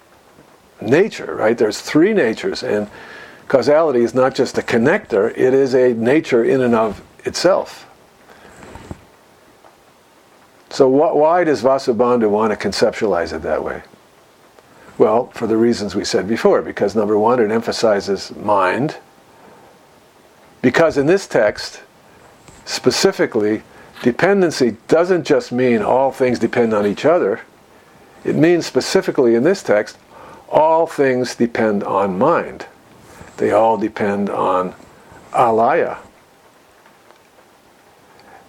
nature, 0.81 1.35
right? 1.35 1.57
There's 1.57 1.81
three 1.81 2.13
natures, 2.13 2.63
and 2.63 2.89
causality 3.49 4.01
is 4.01 4.15
not 4.15 4.35
just 4.35 4.59
a 4.59 4.63
connector, 4.63 5.31
it 5.31 5.55
is 5.55 5.75
a 5.75 5.95
nature 5.95 6.45
in 6.45 6.61
and 6.61 6.75
of 6.75 7.03
itself. 7.25 7.87
So 10.71 10.91
wh- 10.91 11.17
why 11.17 11.45
does 11.45 11.63
Vasubandhu 11.63 12.29
want 12.29 12.59
to 12.59 12.69
conceptualize 12.69 13.33
it 13.33 13.43
that 13.43 13.65
way? 13.65 13.83
Well, 14.99 15.29
for 15.29 15.47
the 15.47 15.57
reasons 15.57 15.95
we 15.95 16.05
said 16.05 16.27
before, 16.27 16.63
because 16.63 16.95
number 16.95 17.19
one, 17.19 17.41
it 17.41 17.51
emphasizes 17.51 18.35
mind. 18.35 18.97
Because 20.63 20.97
in 20.97 21.07
this 21.07 21.27
text, 21.27 21.83
specifically, 22.65 23.63
dependency 24.03 24.77
doesn't 24.89 25.25
just 25.25 25.53
mean 25.53 25.83
all 25.83 26.13
things 26.13 26.39
depend 26.39 26.75
on 26.75 26.87
each 26.87 27.05
other. 27.05 27.41
It 28.25 28.37
means 28.37 28.67
specifically 28.67 29.35
in 29.35 29.45
this 29.45 29.63
text, 29.63 29.99
all 30.49 30.87
things 30.87 31.35
depend 31.35 31.85
on 31.85 32.19
mind. 32.19 32.67
They 33.37 33.51
all 33.51 33.77
depend 33.77 34.31
on 34.31 34.75
alaya, 35.33 35.99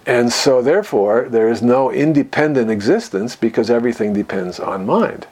and 0.08 0.32
so, 0.32 0.62
therefore, 0.62 1.28
there 1.28 1.50
is 1.50 1.60
no 1.60 1.92
independent 1.92 2.70
existence 2.70 3.36
because 3.36 3.68
everything 3.68 4.14
depends 4.14 4.58
on 4.58 4.86
mind. 4.86 5.26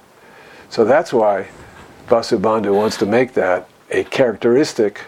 So 0.69 0.85
that's 0.85 1.15
why 1.15 1.49
Vasubandhu 2.09 2.77
wants 2.77 2.99
to 2.99 3.07
make 3.07 3.33
that 3.33 3.71
a 3.91 4.05
characteristic 4.05 5.01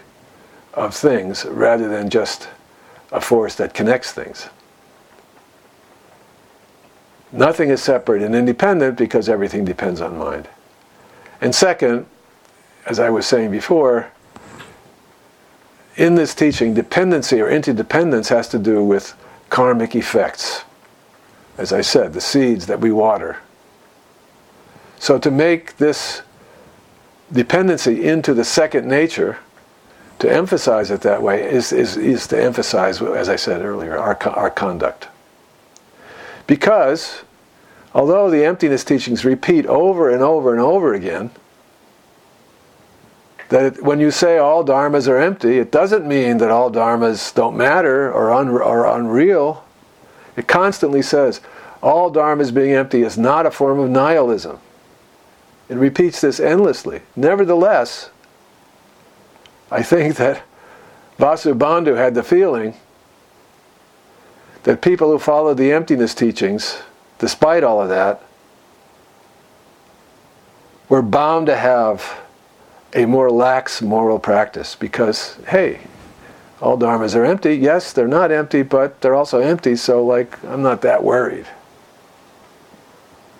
of 0.73 0.95
things 0.95 1.45
rather 1.45 1.87
than 1.87 2.09
just 2.09 2.49
a 3.11 3.21
force 3.21 3.53
that 3.55 3.75
connects 3.75 4.11
things. 4.11 4.49
Nothing 7.31 7.69
is 7.69 7.81
separate 7.81 8.21
and 8.21 8.35
independent 8.35 8.97
because 8.97 9.29
everything 9.29 9.65
depends 9.65 10.01
on 10.01 10.17
mind. 10.17 10.47
And 11.41 11.53
second, 11.53 12.05
as 12.85 12.99
I 12.99 13.09
was 13.09 13.25
saying 13.25 13.51
before, 13.51 14.11
in 15.95 16.15
this 16.15 16.33
teaching, 16.33 16.73
dependency 16.73 17.41
or 17.41 17.49
interdependence 17.49 18.29
has 18.29 18.47
to 18.49 18.59
do 18.59 18.83
with 18.83 19.15
karmic 19.49 19.95
effects. 19.95 20.63
As 21.57 21.73
I 21.73 21.81
said, 21.81 22.13
the 22.13 22.21
seeds 22.21 22.67
that 22.67 22.79
we 22.79 22.91
water. 22.91 23.37
So 24.97 25.19
to 25.19 25.29
make 25.29 25.77
this 25.77 26.21
dependency 27.31 28.05
into 28.05 28.33
the 28.33 28.45
second 28.45 28.87
nature, 28.87 29.37
to 30.19 30.31
emphasize 30.31 30.89
it 30.89 31.01
that 31.01 31.21
way, 31.21 31.43
is, 31.43 31.71
is, 31.71 31.95
is 31.95 32.27
to 32.27 32.41
emphasize, 32.41 33.01
as 33.01 33.29
I 33.29 33.35
said 33.35 33.61
earlier, 33.61 33.97
our, 33.97 34.17
our 34.29 34.49
conduct. 34.49 35.07
Because, 36.49 37.21
although 37.93 38.31
the 38.31 38.43
emptiness 38.43 38.83
teachings 38.83 39.23
repeat 39.23 39.67
over 39.67 40.09
and 40.09 40.23
over 40.23 40.51
and 40.51 40.59
over 40.59 40.95
again, 40.95 41.29
that 43.49 43.83
when 43.83 43.99
you 43.99 44.09
say 44.09 44.39
all 44.39 44.65
dharmas 44.65 45.07
are 45.07 45.19
empty, 45.19 45.59
it 45.59 45.71
doesn't 45.71 46.07
mean 46.07 46.39
that 46.39 46.49
all 46.49 46.71
dharmas 46.71 47.31
don't 47.35 47.55
matter 47.55 48.11
or 48.11 48.33
un, 48.33 48.49
are 48.49 48.97
unreal. 48.97 49.63
It 50.35 50.47
constantly 50.47 51.03
says 51.03 51.39
all 51.83 52.11
dharmas 52.11 52.51
being 52.51 52.73
empty 52.73 53.03
is 53.03 53.15
not 53.15 53.45
a 53.45 53.51
form 53.51 53.77
of 53.77 53.91
nihilism. 53.91 54.57
It 55.69 55.75
repeats 55.75 56.19
this 56.19 56.39
endlessly. 56.39 57.01
Nevertheless, 57.15 58.09
I 59.69 59.83
think 59.83 60.15
that 60.15 60.41
Vasubandhu 61.19 61.95
had 61.95 62.15
the 62.15 62.23
feeling 62.23 62.73
that 64.63 64.81
people 64.81 65.11
who 65.11 65.19
followed 65.19 65.57
the 65.57 65.71
emptiness 65.71 66.13
teachings, 66.13 66.81
despite 67.17 67.63
all 67.63 67.81
of 67.81 67.89
that, 67.89 68.21
were 70.87 71.01
bound 71.01 71.45
to 71.47 71.55
have 71.55 72.19
a 72.93 73.05
more 73.05 73.29
lax 73.29 73.81
moral 73.81 74.19
practice 74.19 74.75
because, 74.75 75.37
hey, 75.47 75.79
all 76.61 76.77
dharmas 76.77 77.15
are 77.15 77.23
empty. 77.23 77.55
Yes, 77.55 77.93
they're 77.93 78.07
not 78.07 78.31
empty, 78.31 78.63
but 78.63 78.99
they're 79.01 79.15
also 79.15 79.39
empty, 79.39 79.75
so 79.75 80.05
like 80.05 80.43
I'm 80.43 80.61
not 80.61 80.81
that 80.81 81.03
worried 81.03 81.45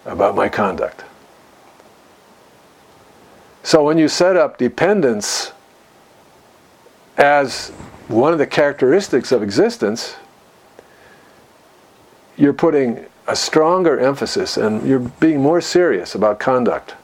about 0.05 0.35
my 0.35 0.47
conduct. 0.47 1.03
So 3.63 3.83
when 3.83 3.97
you 3.97 4.07
set 4.07 4.37
up 4.37 4.57
dependence 4.57 5.51
as 7.17 7.69
one 8.07 8.31
of 8.31 8.39
the 8.39 8.47
characteristics 8.47 9.31
of 9.31 9.43
existence, 9.43 10.15
you're 12.39 12.53
putting 12.53 13.05
a 13.27 13.35
stronger 13.35 13.99
emphasis 13.99 14.55
and 14.55 14.87
you're 14.87 14.99
being 14.99 15.41
more 15.41 15.59
serious 15.59 16.15
about 16.15 16.39
conduct 16.39 16.95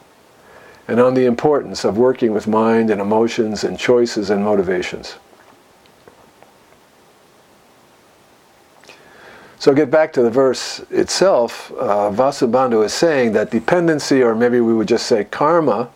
and 0.88 1.00
on 1.00 1.14
the 1.14 1.26
importance 1.26 1.84
of 1.84 1.98
working 1.98 2.32
with 2.32 2.48
mind 2.48 2.90
and 2.90 3.02
emotions 3.02 3.64
and 3.64 3.78
choices 3.78 4.30
and 4.30 4.44
motivations. 4.44 5.18
So 9.60 9.74
get 9.74 9.92
back 9.92 10.14
to 10.14 10.22
the 10.22 10.30
verse 10.30 10.80
itself. 10.90 11.72
Uh, 11.72 12.12
Vasubandhu 12.12 12.86
is 12.86 12.94
saying 12.94 13.34
that 13.34 13.52
dependency, 13.52 14.22
or 14.22 14.36
maybe 14.36 14.62
we 14.62 14.74
would 14.74 14.88
just 14.88 15.08
say 15.08 15.26
karma, 15.26 15.90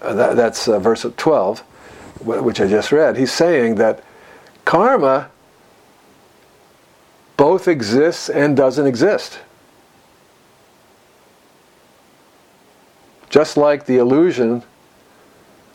uh, 0.00 0.14
that, 0.14 0.36
that's 0.36 0.66
uh, 0.66 0.80
verse 0.80 1.06
12, 1.16 1.60
which 2.24 2.60
I 2.60 2.66
just 2.66 2.90
read. 2.90 3.16
He's 3.16 3.32
saying 3.32 3.76
that 3.76 4.02
karma 4.64 5.30
both 7.36 7.68
exists 7.68 8.28
and 8.28 8.56
doesn't 8.56 8.86
exist. 8.86 9.40
Just 13.30 13.56
like 13.56 13.86
the 13.86 13.96
illusion 13.96 14.62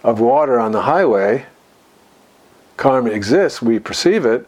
of 0.04 0.20
water 0.20 0.60
on 0.60 0.72
the 0.72 0.84
highway, 0.84 1.46
karma 2.78 3.10
exists, 3.10 3.62
we 3.62 3.80
perceive 3.80 4.26
it, 4.26 4.48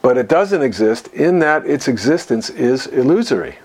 but 0.00 0.16
it 0.16 0.28
doesn't 0.28 0.62
exist 0.62 1.08
in 1.08 1.40
that 1.40 1.66
its 1.66 1.88
existence 1.88 2.50
is 2.50 2.86
illusory. 2.86 3.58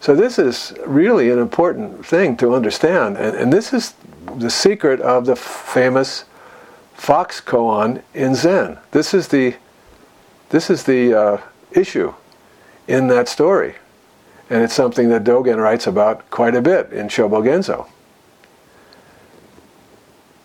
So, 0.00 0.14
this 0.14 0.38
is 0.38 0.74
really 0.86 1.30
an 1.30 1.38
important 1.38 2.04
thing 2.04 2.36
to 2.38 2.54
understand, 2.54 3.16
and, 3.16 3.36
and 3.36 3.52
this 3.52 3.72
is 3.72 3.94
the 4.36 4.50
secret 4.50 5.00
of 5.00 5.26
the 5.26 5.36
famous 5.36 6.24
fox 6.98 7.40
koan 7.40 8.02
in 8.12 8.34
Zen. 8.34 8.76
This 8.90 9.14
is 9.14 9.28
the, 9.28 9.54
this 10.50 10.68
is 10.68 10.82
the 10.82 11.14
uh, 11.14 11.40
issue 11.72 12.12
in 12.86 13.06
that 13.06 13.28
story. 13.28 13.76
And 14.50 14.62
it's 14.62 14.74
something 14.74 15.08
that 15.10 15.24
Dogen 15.24 15.62
writes 15.62 15.86
about 15.86 16.28
quite 16.30 16.54
a 16.54 16.60
bit 16.60 16.92
in 16.92 17.08
Shobogenzo. 17.08 17.86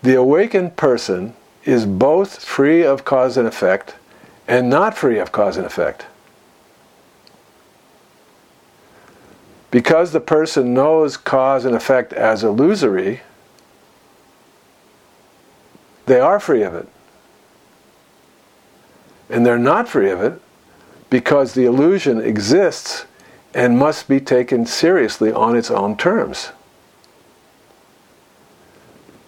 The 0.02 0.14
awakened 0.14 0.76
person 0.76 1.34
is 1.64 1.86
both 1.86 2.44
free 2.44 2.84
of 2.84 3.04
cause 3.04 3.36
and 3.36 3.48
effect 3.48 3.96
and 4.46 4.70
not 4.70 4.96
free 4.96 5.18
of 5.18 5.32
cause 5.32 5.56
and 5.56 5.66
effect. 5.66 6.06
Because 9.70 10.12
the 10.12 10.20
person 10.20 10.72
knows 10.72 11.16
cause 11.16 11.64
and 11.64 11.74
effect 11.74 12.12
as 12.12 12.44
illusory, 12.44 13.22
they 16.06 16.20
are 16.20 16.38
free 16.38 16.62
of 16.62 16.74
it. 16.74 16.88
And 19.30 19.44
they're 19.44 19.58
not 19.58 19.88
free 19.88 20.10
of 20.10 20.20
it 20.20 20.40
because 21.10 21.54
the 21.54 21.64
illusion 21.64 22.20
exists 22.20 23.06
and 23.54 23.78
must 23.78 24.08
be 24.08 24.20
taken 24.20 24.66
seriously 24.66 25.32
on 25.32 25.56
its 25.56 25.70
own 25.70 25.96
terms. 25.96 26.50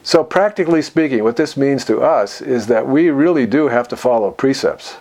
So, 0.03 0.23
practically 0.23 0.83
speaking, 0.83 1.25
what 1.25 1.37
this 1.37 1.57
means 1.57 1.85
to 1.87 2.01
us 2.01 2.41
is 2.41 2.67
that 2.69 2.87
we 2.87 3.11
really 3.11 3.47
do 3.47 3.69
have 3.69 3.89
to 3.89 3.97
follow 3.97 4.31
precepts. 4.31 4.97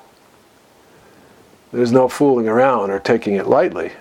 There's 1.71 1.91
no 1.91 2.07
fooling 2.07 2.47
around 2.47 2.89
or 2.89 2.99
taking 2.99 3.35
it 3.35 3.47
lightly. 3.47 3.91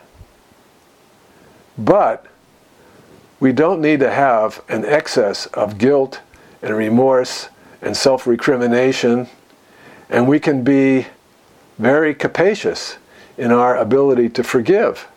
But 1.76 2.26
we 3.40 3.52
don't 3.52 3.80
need 3.80 4.00
to 4.00 4.10
have 4.10 4.62
an 4.68 4.84
excess 4.84 5.46
of 5.46 5.76
guilt 5.76 6.20
and 6.62 6.74
remorse 6.74 7.48
and 7.84 7.96
self 7.96 8.26
recrimination, 8.26 9.28
and 10.08 10.26
we 10.26 10.40
can 10.40 10.64
be 10.64 11.06
very 11.78 12.14
capacious 12.14 12.96
in 13.36 13.50
our 13.50 13.76
ability 13.76 14.28
to 14.30 14.44
forgive 14.44 15.08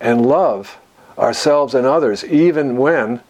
and 0.00 0.26
love 0.26 0.78
ourselves 1.18 1.74
and 1.74 1.86
others, 1.86 2.24
even 2.24 2.76
when 2.76 3.20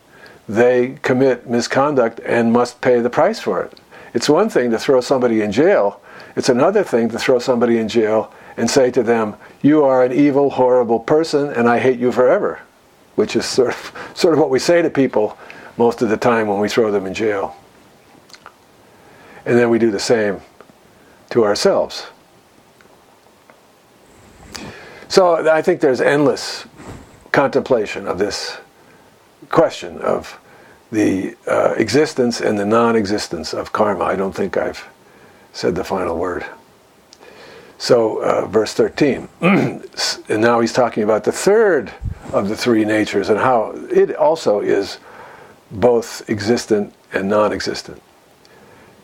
they 0.49 0.99
commit 1.03 1.49
misconduct 1.49 2.21
and 2.21 2.53
must 2.53 2.81
pay 2.81 3.01
the 3.01 3.11
price 3.11 3.41
for 3.41 3.63
it. 3.63 3.79
It's 4.15 4.29
one 4.29 4.49
thing 4.49 4.71
to 4.71 4.79
throw 4.79 5.01
somebody 5.01 5.43
in 5.43 5.53
jail, 5.53 6.01
it's 6.37 6.49
another 6.49 6.83
thing 6.83 7.09
to 7.11 7.19
throw 7.19 7.39
somebody 7.39 7.79
in 7.79 7.89
jail 7.89 8.33
and 8.57 8.71
say 8.71 8.91
to 8.91 9.03
them, 9.03 9.35
You 9.63 9.85
are 9.85 10.05
an 10.05 10.13
evil, 10.13 10.51
horrible 10.51 11.01
person, 11.01 11.51
and 11.51 11.69
I 11.69 11.79
hate 11.79 11.99
you 11.99 12.13
forever, 12.13 12.61
which 13.17 13.37
is 13.37 13.45
sort 13.45 13.71
of, 13.71 14.11
sort 14.15 14.35
of 14.35 14.41
what 14.41 14.51
we 14.51 14.59
say 14.59 14.83
to 14.83 14.91
people 14.91 15.37
most 15.77 16.03
of 16.03 16.09
the 16.09 16.17
time 16.17 16.47
when 16.49 16.61
we 16.61 16.69
throw 16.69 16.91
them 16.91 17.07
in 17.07 17.15
jail. 17.15 17.57
And 19.45 19.59
then 19.59 19.71
we 19.71 19.79
do 19.79 19.91
the 19.91 19.99
same 19.99 20.41
to 21.31 21.45
ourselves. 21.45 22.07
So 25.09 25.49
I 25.49 25.61
think 25.63 25.81
there's 25.81 26.01
endless 26.01 26.67
contemplation 27.33 28.07
of 28.07 28.19
this 28.19 28.59
question 29.49 29.99
of 29.99 30.39
the 30.91 31.37
uh, 31.47 31.75
existence 31.77 32.41
and 32.41 32.59
the 32.59 32.67
non 32.67 32.97
existence 32.97 33.53
of 33.53 33.73
karma. 33.73 34.05
I 34.05 34.17
don't 34.17 34.35
think 34.35 34.57
I've 34.57 34.87
said 35.53 35.75
the 35.75 35.85
final 35.85 36.17
word. 36.19 36.45
So, 37.79 38.23
uh, 38.23 38.47
verse 38.47 38.75
13. 38.75 39.29
and 39.41 39.83
now 40.29 40.61
he's 40.61 40.73
talking 40.73 41.03
about 41.03 41.25
the 41.25 41.33
third 41.33 41.93
of 42.33 42.49
the 42.49 42.57
three 42.57 42.85
natures 42.85 43.29
and 43.29 43.39
how 43.39 43.73
it 43.91 44.15
also 44.15 44.61
is 44.61 44.99
both 45.71 46.29
existent 46.31 46.95
and 47.13 47.29
non 47.29 47.53
existent. 47.53 48.01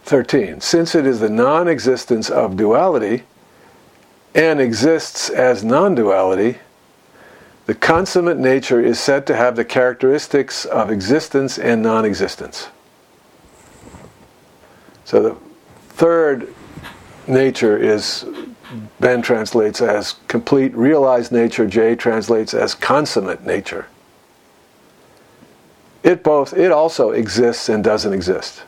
13. 0.08 0.62
Since 0.62 0.94
it 0.94 1.04
is 1.04 1.20
the 1.20 1.28
non 1.28 1.68
existence 1.68 2.30
of 2.30 2.56
duality 2.56 3.24
and 4.34 4.58
exists 4.58 5.28
as 5.28 5.62
non 5.62 5.94
duality, 5.94 6.58
the 7.66 7.74
consummate 7.74 8.38
nature 8.38 8.80
is 8.80 8.98
said 8.98 9.26
to 9.26 9.36
have 9.36 9.54
the 9.54 9.66
characteristics 9.66 10.64
of 10.64 10.90
existence 10.90 11.58
and 11.58 11.82
non 11.82 12.06
existence. 12.06 12.68
So 15.04 15.22
the 15.22 15.36
third 15.90 16.54
nature 17.26 17.76
is, 17.76 18.24
Ben 19.00 19.20
translates 19.20 19.82
as 19.82 20.14
complete 20.26 20.74
realized 20.74 21.32
nature, 21.32 21.66
Jay 21.66 21.94
translates 21.94 22.54
as 22.54 22.74
consummate 22.74 23.44
nature. 23.44 23.86
It 26.02 26.22
both, 26.22 26.54
it 26.54 26.72
also 26.72 27.10
exists 27.10 27.68
and 27.68 27.84
doesn't 27.84 28.14
exist. 28.14 28.62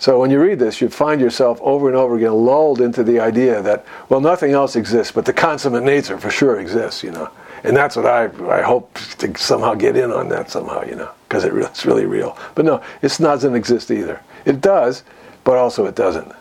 So 0.00 0.18
when 0.18 0.30
you 0.30 0.40
read 0.40 0.58
this, 0.58 0.80
you 0.80 0.88
find 0.88 1.20
yourself 1.20 1.60
over 1.60 1.86
and 1.86 1.96
over 1.96 2.16
again 2.16 2.32
lulled 2.32 2.80
into 2.80 3.04
the 3.04 3.20
idea 3.20 3.60
that, 3.60 3.84
well, 4.08 4.22
nothing 4.22 4.52
else 4.52 4.74
exists, 4.74 5.12
but 5.12 5.26
the 5.26 5.34
consummate 5.34 5.82
nature 5.82 6.18
for 6.18 6.30
sure 6.30 6.58
exists, 6.58 7.02
you 7.02 7.10
know. 7.10 7.30
And 7.64 7.76
that's 7.76 7.96
what 7.96 8.06
I, 8.06 8.24
I 8.48 8.62
hope 8.62 8.94
to 9.18 9.36
somehow 9.36 9.74
get 9.74 9.98
in 9.98 10.10
on 10.10 10.30
that 10.30 10.50
somehow, 10.50 10.84
you 10.84 10.96
know, 10.96 11.10
because 11.28 11.44
it, 11.44 11.54
it's 11.54 11.84
really 11.84 12.06
real. 12.06 12.38
But 12.54 12.64
no, 12.64 12.82
it 13.02 13.14
doesn't 13.18 13.54
exist 13.54 13.90
either. 13.90 14.22
It 14.46 14.62
does, 14.62 15.02
but 15.44 15.58
also 15.58 15.84
it 15.84 15.96
doesn't. 15.96 16.32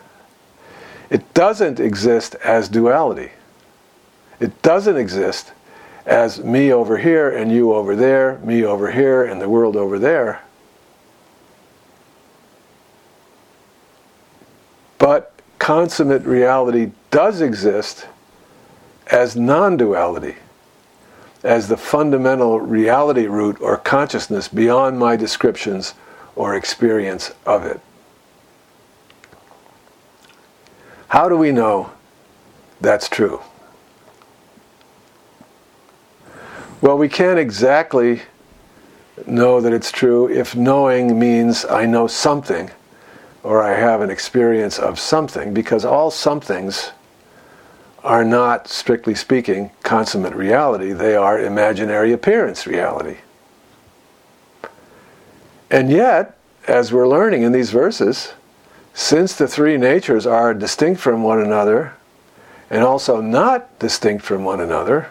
It 1.09 1.33
doesn't 1.33 1.81
exist 1.81 2.35
as 2.35 2.69
duality. 2.69 3.31
It 4.39 4.61
doesn't 4.61 4.95
exist 4.95 5.51
as 6.05 6.41
me 6.41 6.71
over 6.71 6.97
here 6.97 7.29
and 7.29 7.51
you 7.51 7.73
over 7.73 7.93
there, 7.93 8.37
me 8.39 8.63
over 8.63 8.89
here 8.89 9.25
and 9.25 9.41
the 9.41 9.49
world 9.49 9.75
over 9.75 9.99
there. 9.99 10.43
But 14.99 15.33
consummate 15.57 16.25
reality 16.25 16.91
does 17.09 17.41
exist 17.41 18.05
as 19.07 19.35
non 19.35 19.77
duality, 19.77 20.35
as 21.43 21.67
the 21.67 21.77
fundamental 21.77 22.59
reality 22.59 23.25
root 23.25 23.59
or 23.61 23.77
consciousness 23.77 24.47
beyond 24.47 24.99
my 24.99 25.15
descriptions 25.15 25.95
or 26.35 26.53
experience 26.53 27.33
of 27.45 27.65
it. 27.65 27.81
How 31.07 31.27
do 31.27 31.35
we 31.35 31.51
know 31.51 31.91
that's 32.79 33.09
true? 33.09 33.41
Well, 36.81 36.97
we 36.97 37.09
can't 37.09 37.39
exactly 37.39 38.21
know 39.25 39.59
that 39.59 39.73
it's 39.73 39.91
true 39.91 40.29
if 40.29 40.55
knowing 40.55 41.17
means 41.17 41.65
I 41.65 41.85
know 41.85 42.07
something 42.07 42.69
or 43.43 43.63
I 43.63 43.77
have 43.79 44.01
an 44.01 44.09
experience 44.09 44.77
of 44.79 44.99
something, 44.99 45.53
because 45.53 45.85
all 45.85 46.11
somethings 46.11 46.91
are 48.03 48.23
not, 48.23 48.67
strictly 48.67 49.15
speaking, 49.15 49.71
consummate 49.83 50.35
reality. 50.35 50.93
They 50.93 51.15
are 51.15 51.39
imaginary 51.39 52.13
appearance 52.13 52.65
reality. 52.65 53.17
And 55.69 55.89
yet, 55.89 56.37
as 56.67 56.91
we're 56.91 57.07
learning 57.07 57.43
in 57.43 57.51
these 57.51 57.71
verses, 57.71 58.33
since 58.93 59.35
the 59.35 59.47
three 59.47 59.77
natures 59.77 60.25
are 60.25 60.53
distinct 60.53 60.99
from 60.99 61.23
one 61.23 61.39
another 61.39 61.93
and 62.69 62.83
also 62.83 63.21
not 63.21 63.79
distinct 63.79 64.23
from 64.23 64.43
one 64.43 64.59
another, 64.59 65.09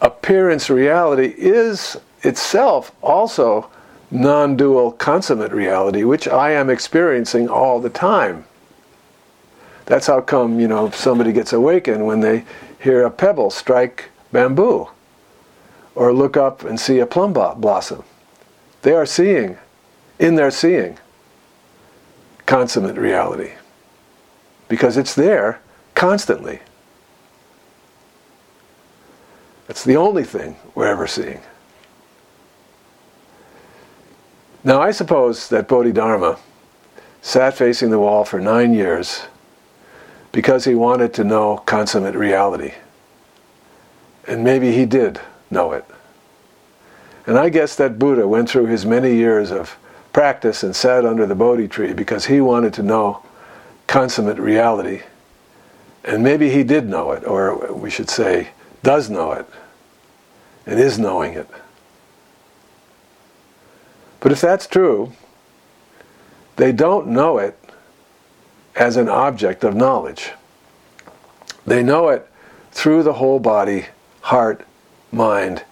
appearance 0.00 0.70
reality 0.70 1.34
is 1.36 1.96
itself 2.22 2.92
also 3.02 3.70
non 4.10 4.56
dual 4.56 4.92
consummate 4.92 5.52
reality, 5.52 6.04
which 6.04 6.26
I 6.26 6.52
am 6.52 6.70
experiencing 6.70 7.48
all 7.48 7.80
the 7.80 7.90
time. 7.90 8.44
That's 9.86 10.06
how 10.06 10.20
come, 10.20 10.60
you 10.60 10.68
know, 10.68 10.90
somebody 10.90 11.32
gets 11.32 11.52
awakened 11.52 12.06
when 12.06 12.20
they 12.20 12.44
hear 12.80 13.04
a 13.04 13.10
pebble 13.10 13.50
strike 13.50 14.10
bamboo 14.32 14.88
or 15.94 16.12
look 16.12 16.36
up 16.36 16.64
and 16.64 16.78
see 16.78 16.98
a 16.98 17.06
plum 17.06 17.32
blossom. 17.32 18.04
They 18.82 18.92
are 18.92 19.06
seeing, 19.06 19.58
in 20.18 20.36
their 20.36 20.50
seeing, 20.50 20.98
consummate 22.46 22.96
reality 22.96 23.52
because 24.68 24.96
it's 24.96 25.14
there 25.14 25.60
constantly. 25.94 26.60
It's 29.68 29.84
the 29.84 29.96
only 29.96 30.24
thing 30.24 30.56
we're 30.74 30.86
ever 30.86 31.06
seeing. 31.06 31.40
Now, 34.62 34.80
I 34.80 34.90
suppose 34.90 35.48
that 35.48 35.68
Bodhidharma 35.68 36.38
sat 37.22 37.56
facing 37.56 37.90
the 37.90 37.98
wall 37.98 38.24
for 38.24 38.40
nine 38.40 38.74
years 38.74 39.22
because 40.32 40.64
he 40.64 40.74
wanted 40.74 41.14
to 41.14 41.24
know 41.24 41.58
consummate 41.58 42.14
reality. 42.14 42.74
And 44.26 44.44
maybe 44.44 44.72
he 44.72 44.84
did 44.84 45.20
know 45.50 45.72
it. 45.72 45.84
And 47.26 47.38
I 47.38 47.48
guess 47.48 47.74
that 47.76 47.98
Buddha 47.98 48.28
went 48.28 48.50
through 48.50 48.66
his 48.66 48.84
many 48.84 49.14
years 49.14 49.50
of 49.50 49.78
practice 50.12 50.62
and 50.62 50.74
sat 50.74 51.04
under 51.06 51.26
the 51.26 51.34
Bodhi 51.34 51.68
tree 51.68 51.92
because 51.92 52.26
he 52.26 52.40
wanted 52.40 52.74
to 52.74 52.82
know 52.82 53.22
consummate 53.86 54.38
reality. 54.38 55.02
And 56.04 56.22
maybe 56.22 56.50
he 56.50 56.64
did 56.64 56.88
know 56.88 57.12
it, 57.12 57.24
or 57.24 57.72
we 57.72 57.90
should 57.90 58.10
say, 58.10 58.48
does 58.82 59.10
know 59.10 59.32
it, 59.32 59.46
and 60.66 60.78
is 60.80 60.98
knowing 60.98 61.34
it. 61.34 61.48
But 64.20 64.32
if 64.32 64.40
that's 64.40 64.66
true, 64.66 65.12
they 66.56 66.72
don't 66.72 67.08
know 67.08 67.38
it 67.38 67.58
as 68.76 68.96
an 68.96 69.08
object 69.08 69.64
of 69.64 69.74
knowledge. 69.74 70.32
They 71.66 71.82
know 71.82 72.08
it 72.08 72.26
through 72.70 73.02
the 73.02 73.14
whole 73.14 73.38
body, 73.38 73.86
heart, 74.20 74.66
mind, 75.10 75.64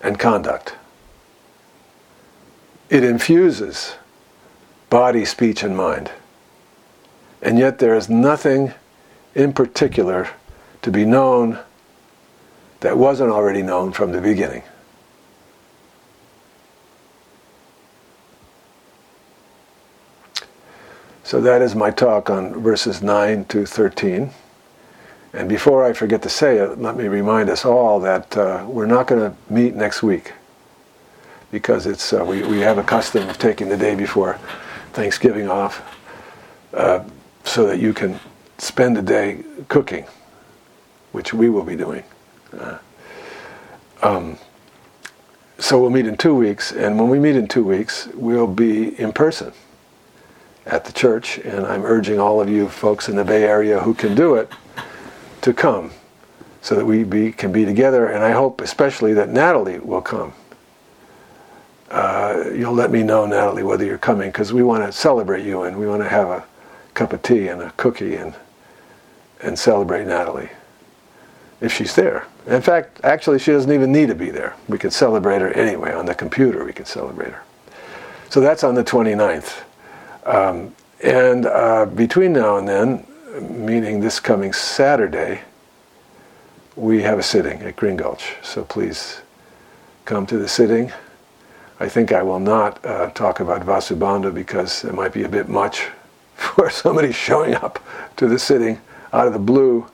and 0.00 0.18
conduct. 0.18 0.76
It 2.88 3.02
infuses 3.02 3.96
body, 4.88 5.24
speech, 5.24 5.62
and 5.62 5.76
mind. 5.76 6.12
And 7.42 7.58
yet 7.58 7.78
there 7.78 7.94
is 7.94 8.08
nothing 8.08 8.72
in 9.34 9.52
particular 9.52 10.28
to 10.82 10.90
be 10.90 11.04
known 11.04 11.58
that 12.80 12.96
wasn't 12.96 13.30
already 13.30 13.62
known 13.62 13.92
from 13.92 14.12
the 14.12 14.20
beginning. 14.20 14.62
So 21.26 21.40
that 21.40 21.60
is 21.60 21.74
my 21.74 21.90
talk 21.90 22.30
on 22.30 22.62
verses 22.62 23.02
9 23.02 23.46
to 23.46 23.66
13. 23.66 24.30
And 25.32 25.48
before 25.48 25.84
I 25.84 25.92
forget 25.92 26.22
to 26.22 26.28
say 26.28 26.58
it, 26.58 26.78
let 26.78 26.96
me 26.96 27.08
remind 27.08 27.50
us 27.50 27.64
all 27.64 27.98
that 27.98 28.36
uh, 28.36 28.64
we're 28.68 28.86
not 28.86 29.08
going 29.08 29.32
to 29.32 29.36
meet 29.52 29.74
next 29.74 30.04
week 30.04 30.34
because 31.50 31.84
it's 31.84 32.12
uh, 32.12 32.24
we, 32.24 32.44
we 32.44 32.60
have 32.60 32.78
a 32.78 32.84
custom 32.84 33.28
of 33.28 33.38
taking 33.38 33.68
the 33.68 33.76
day 33.76 33.96
before 33.96 34.38
Thanksgiving 34.92 35.50
off 35.50 35.82
uh, 36.72 37.02
so 37.42 37.66
that 37.66 37.80
you 37.80 37.92
can 37.92 38.20
spend 38.58 38.96
the 38.96 39.02
day 39.02 39.42
cooking, 39.66 40.06
which 41.10 41.34
we 41.34 41.50
will 41.50 41.64
be 41.64 41.74
doing. 41.74 42.04
Uh, 42.56 42.78
um, 44.00 44.38
so 45.58 45.80
we'll 45.80 45.90
meet 45.90 46.06
in 46.06 46.16
two 46.16 46.36
weeks, 46.36 46.70
and 46.70 47.00
when 47.00 47.08
we 47.08 47.18
meet 47.18 47.34
in 47.34 47.48
two 47.48 47.64
weeks, 47.64 48.06
we'll 48.14 48.46
be 48.46 48.96
in 49.00 49.12
person 49.12 49.52
at 50.66 50.84
the 50.84 50.92
church, 50.92 51.38
and 51.38 51.64
I'm 51.64 51.84
urging 51.84 52.18
all 52.18 52.40
of 52.40 52.48
you 52.48 52.68
folks 52.68 53.08
in 53.08 53.16
the 53.16 53.24
Bay 53.24 53.44
Area 53.44 53.80
who 53.80 53.94
can 53.94 54.14
do 54.14 54.34
it 54.34 54.50
to 55.42 55.54
come 55.54 55.92
so 56.60 56.74
that 56.74 56.84
we 56.84 57.04
be, 57.04 57.30
can 57.32 57.52
be 57.52 57.64
together. 57.64 58.06
And 58.08 58.24
I 58.24 58.32
hope 58.32 58.60
especially 58.60 59.14
that 59.14 59.28
Natalie 59.28 59.78
will 59.78 60.02
come. 60.02 60.32
Uh, 61.90 62.50
you'll 62.52 62.74
let 62.74 62.90
me 62.90 63.04
know, 63.04 63.26
Natalie, 63.26 63.62
whether 63.62 63.84
you're 63.84 63.96
coming 63.96 64.30
because 64.30 64.52
we 64.52 64.64
want 64.64 64.84
to 64.84 64.90
celebrate 64.90 65.44
you 65.44 65.62
and 65.62 65.78
we 65.78 65.86
want 65.86 66.02
to 66.02 66.08
have 66.08 66.28
a 66.28 66.44
cup 66.94 67.12
of 67.12 67.22
tea 67.22 67.46
and 67.48 67.62
a 67.62 67.70
cookie 67.76 68.16
and 68.16 68.34
and 69.42 69.58
celebrate 69.58 70.06
Natalie 70.06 70.48
if 71.60 71.72
she's 71.72 71.94
there. 71.94 72.26
In 72.46 72.62
fact, 72.62 73.00
actually, 73.04 73.38
she 73.38 73.52
doesn't 73.52 73.72
even 73.72 73.92
need 73.92 74.08
to 74.08 74.14
be 74.14 74.30
there. 74.30 74.54
We 74.68 74.78
can 74.78 74.90
celebrate 74.90 75.40
her 75.40 75.52
anyway 75.52 75.92
on 75.92 76.06
the 76.06 76.14
computer. 76.14 76.64
We 76.64 76.72
can 76.72 76.86
celebrate 76.86 77.32
her. 77.32 77.42
So 78.28 78.40
that's 78.40 78.64
on 78.64 78.74
the 78.74 78.84
29th. 78.84 79.62
Um, 80.26 80.74
and 81.02 81.46
uh, 81.46 81.86
between 81.86 82.32
now 82.32 82.56
and 82.58 82.68
then, 82.68 83.06
meaning 83.40 84.00
this 84.00 84.18
coming 84.18 84.52
Saturday, 84.52 85.40
we 86.74 87.02
have 87.02 87.18
a 87.18 87.22
sitting 87.22 87.60
at 87.62 87.76
Green 87.76 87.96
Gulch. 87.96 88.34
So 88.42 88.64
please 88.64 89.20
come 90.04 90.26
to 90.26 90.36
the 90.36 90.48
sitting. 90.48 90.92
I 91.78 91.88
think 91.88 92.12
I 92.12 92.22
will 92.22 92.40
not 92.40 92.84
uh, 92.84 93.10
talk 93.10 93.40
about 93.40 93.62
Vasubandhu 93.62 94.34
because 94.34 94.84
it 94.84 94.94
might 94.94 95.12
be 95.12 95.22
a 95.24 95.28
bit 95.28 95.48
much 95.48 95.88
for 96.34 96.70
somebody 96.70 97.12
showing 97.12 97.54
up 97.54 97.78
to 98.16 98.26
the 98.26 98.38
sitting 98.38 98.80
out 99.12 99.26
of 99.26 99.32
the 99.32 99.38
blue, 99.38 99.86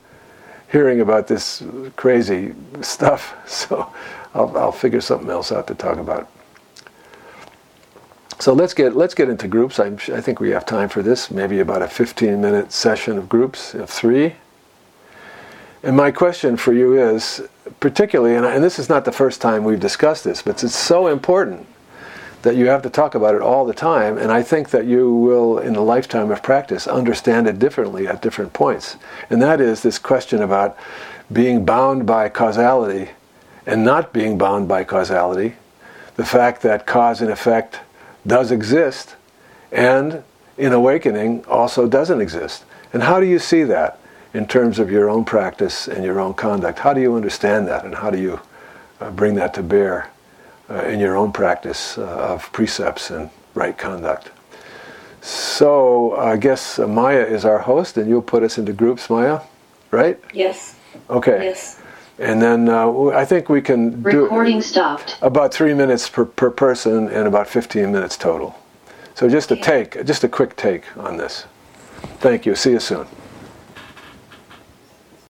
hearing 0.71 1.01
about 1.01 1.27
this 1.27 1.63
crazy 1.95 2.53
stuff. 2.81 3.35
So 3.47 3.93
I'll, 4.33 4.57
I'll 4.57 4.71
figure 4.71 5.01
something 5.01 5.29
else 5.29 5.51
out 5.51 5.67
to 5.67 5.75
talk 5.75 5.97
about. 5.97 6.27
So 8.39 8.53
let's 8.53 8.73
get 8.73 8.95
let's 8.95 9.13
get 9.13 9.29
into 9.29 9.47
groups. 9.47 9.79
I'm, 9.79 9.97
i 10.13 10.21
think 10.21 10.39
we 10.39 10.49
have 10.51 10.65
time 10.65 10.89
for 10.89 11.01
this. 11.01 11.31
Maybe 11.31 11.59
about 11.59 11.81
a 11.81 11.87
15 11.87 12.41
minute 12.41 12.71
session 12.71 13.17
of 13.17 13.29
groups 13.29 13.73
of 13.73 13.89
three. 13.89 14.35
And 15.83 15.97
my 15.97 16.11
question 16.11 16.55
for 16.55 16.71
you 16.71 16.97
is, 16.97 17.41
particularly, 17.81 18.35
and, 18.35 18.45
and 18.45 18.63
this 18.63 18.79
is 18.79 18.87
not 18.87 19.03
the 19.03 19.11
first 19.11 19.41
time 19.41 19.65
we've 19.65 19.81
discussed 19.81 20.23
this, 20.23 20.41
but 20.41 20.63
it's 20.63 20.75
so 20.75 21.07
important 21.07 21.67
that 22.43 22.55
you 22.55 22.67
have 22.67 22.81
to 22.83 22.89
talk 22.89 23.15
about 23.15 23.35
it 23.35 23.41
all 23.41 23.65
the 23.65 23.73
time. 23.73 24.17
And 24.17 24.31
I 24.31 24.43
think 24.43 24.69
that 24.69 24.85
you 24.85 25.13
will, 25.13 25.59
in 25.59 25.75
a 25.75 25.81
lifetime 25.81 26.31
of 26.31 26.41
practice, 26.41 26.87
understand 26.87 27.47
it 27.47 27.59
differently 27.59 28.07
at 28.07 28.21
different 28.21 28.53
points. 28.53 28.95
And 29.29 29.41
that 29.41 29.59
is 29.59 29.81
this 29.81 29.99
question 29.99 30.41
about 30.41 30.77
being 31.31 31.65
bound 31.65 32.05
by 32.05 32.29
causality 32.29 33.09
and 33.65 33.83
not 33.83 34.13
being 34.13 34.37
bound 34.37 34.69
by 34.69 34.83
causality. 34.85 35.55
The 36.15 36.25
fact 36.25 36.61
that 36.61 36.85
cause 36.85 37.21
and 37.21 37.31
effect 37.31 37.79
does 38.25 38.51
exist 38.51 39.15
and 39.71 40.23
in 40.57 40.73
awakening 40.73 41.45
also 41.45 41.87
doesn't 41.87 42.21
exist. 42.21 42.63
And 42.93 43.03
how 43.03 43.19
do 43.19 43.25
you 43.25 43.39
see 43.39 43.63
that 43.63 43.99
in 44.33 44.47
terms 44.47 44.79
of 44.79 44.91
your 44.91 45.09
own 45.09 45.25
practice 45.25 45.87
and 45.87 46.03
your 46.03 46.19
own 46.19 46.33
conduct? 46.33 46.79
How 46.79 46.93
do 46.93 47.01
you 47.01 47.15
understand 47.15 47.67
that 47.67 47.85
and 47.85 47.95
how 47.95 48.09
do 48.09 48.19
you 48.19 48.39
uh, 48.99 49.11
bring 49.11 49.35
that 49.35 49.53
to 49.55 49.63
bear 49.63 50.09
uh, 50.69 50.83
in 50.85 50.99
your 50.99 51.15
own 51.15 51.31
practice 51.31 51.97
uh, 51.97 52.03
of 52.03 52.51
precepts 52.51 53.09
and 53.09 53.29
right 53.55 53.77
conduct? 53.77 54.31
So 55.21 56.15
I 56.15 56.37
guess 56.37 56.79
Maya 56.79 57.23
is 57.25 57.45
our 57.45 57.59
host 57.59 57.97
and 57.97 58.09
you'll 58.09 58.21
put 58.21 58.43
us 58.43 58.57
into 58.57 58.73
groups, 58.73 59.09
Maya? 59.09 59.39
right? 59.93 60.19
Yes. 60.33 60.75
Okay. 61.09 61.45
Yes. 61.45 61.79
And 62.19 62.41
then 62.41 62.69
uh, 62.69 63.07
I 63.07 63.25
think 63.25 63.49
we 63.49 63.61
can 63.61 64.01
do 64.03 64.23
Recording 64.23 64.61
stopped. 64.61 65.17
about 65.21 65.53
three 65.53 65.73
minutes 65.73 66.07
per, 66.07 66.25
per 66.25 66.51
person 66.51 67.07
and 67.09 67.27
about 67.27 67.47
15 67.47 67.91
minutes 67.91 68.17
total. 68.17 68.55
So 69.15 69.29
just 69.29 69.51
a 69.51 69.55
take, 69.55 70.05
just 70.05 70.23
a 70.23 70.29
quick 70.29 70.55
take 70.55 70.83
on 70.97 71.17
this. 71.17 71.45
Thank 72.19 72.45
you. 72.45 72.55
See 72.55 72.71
you 72.71 72.79
soon. 72.79 73.07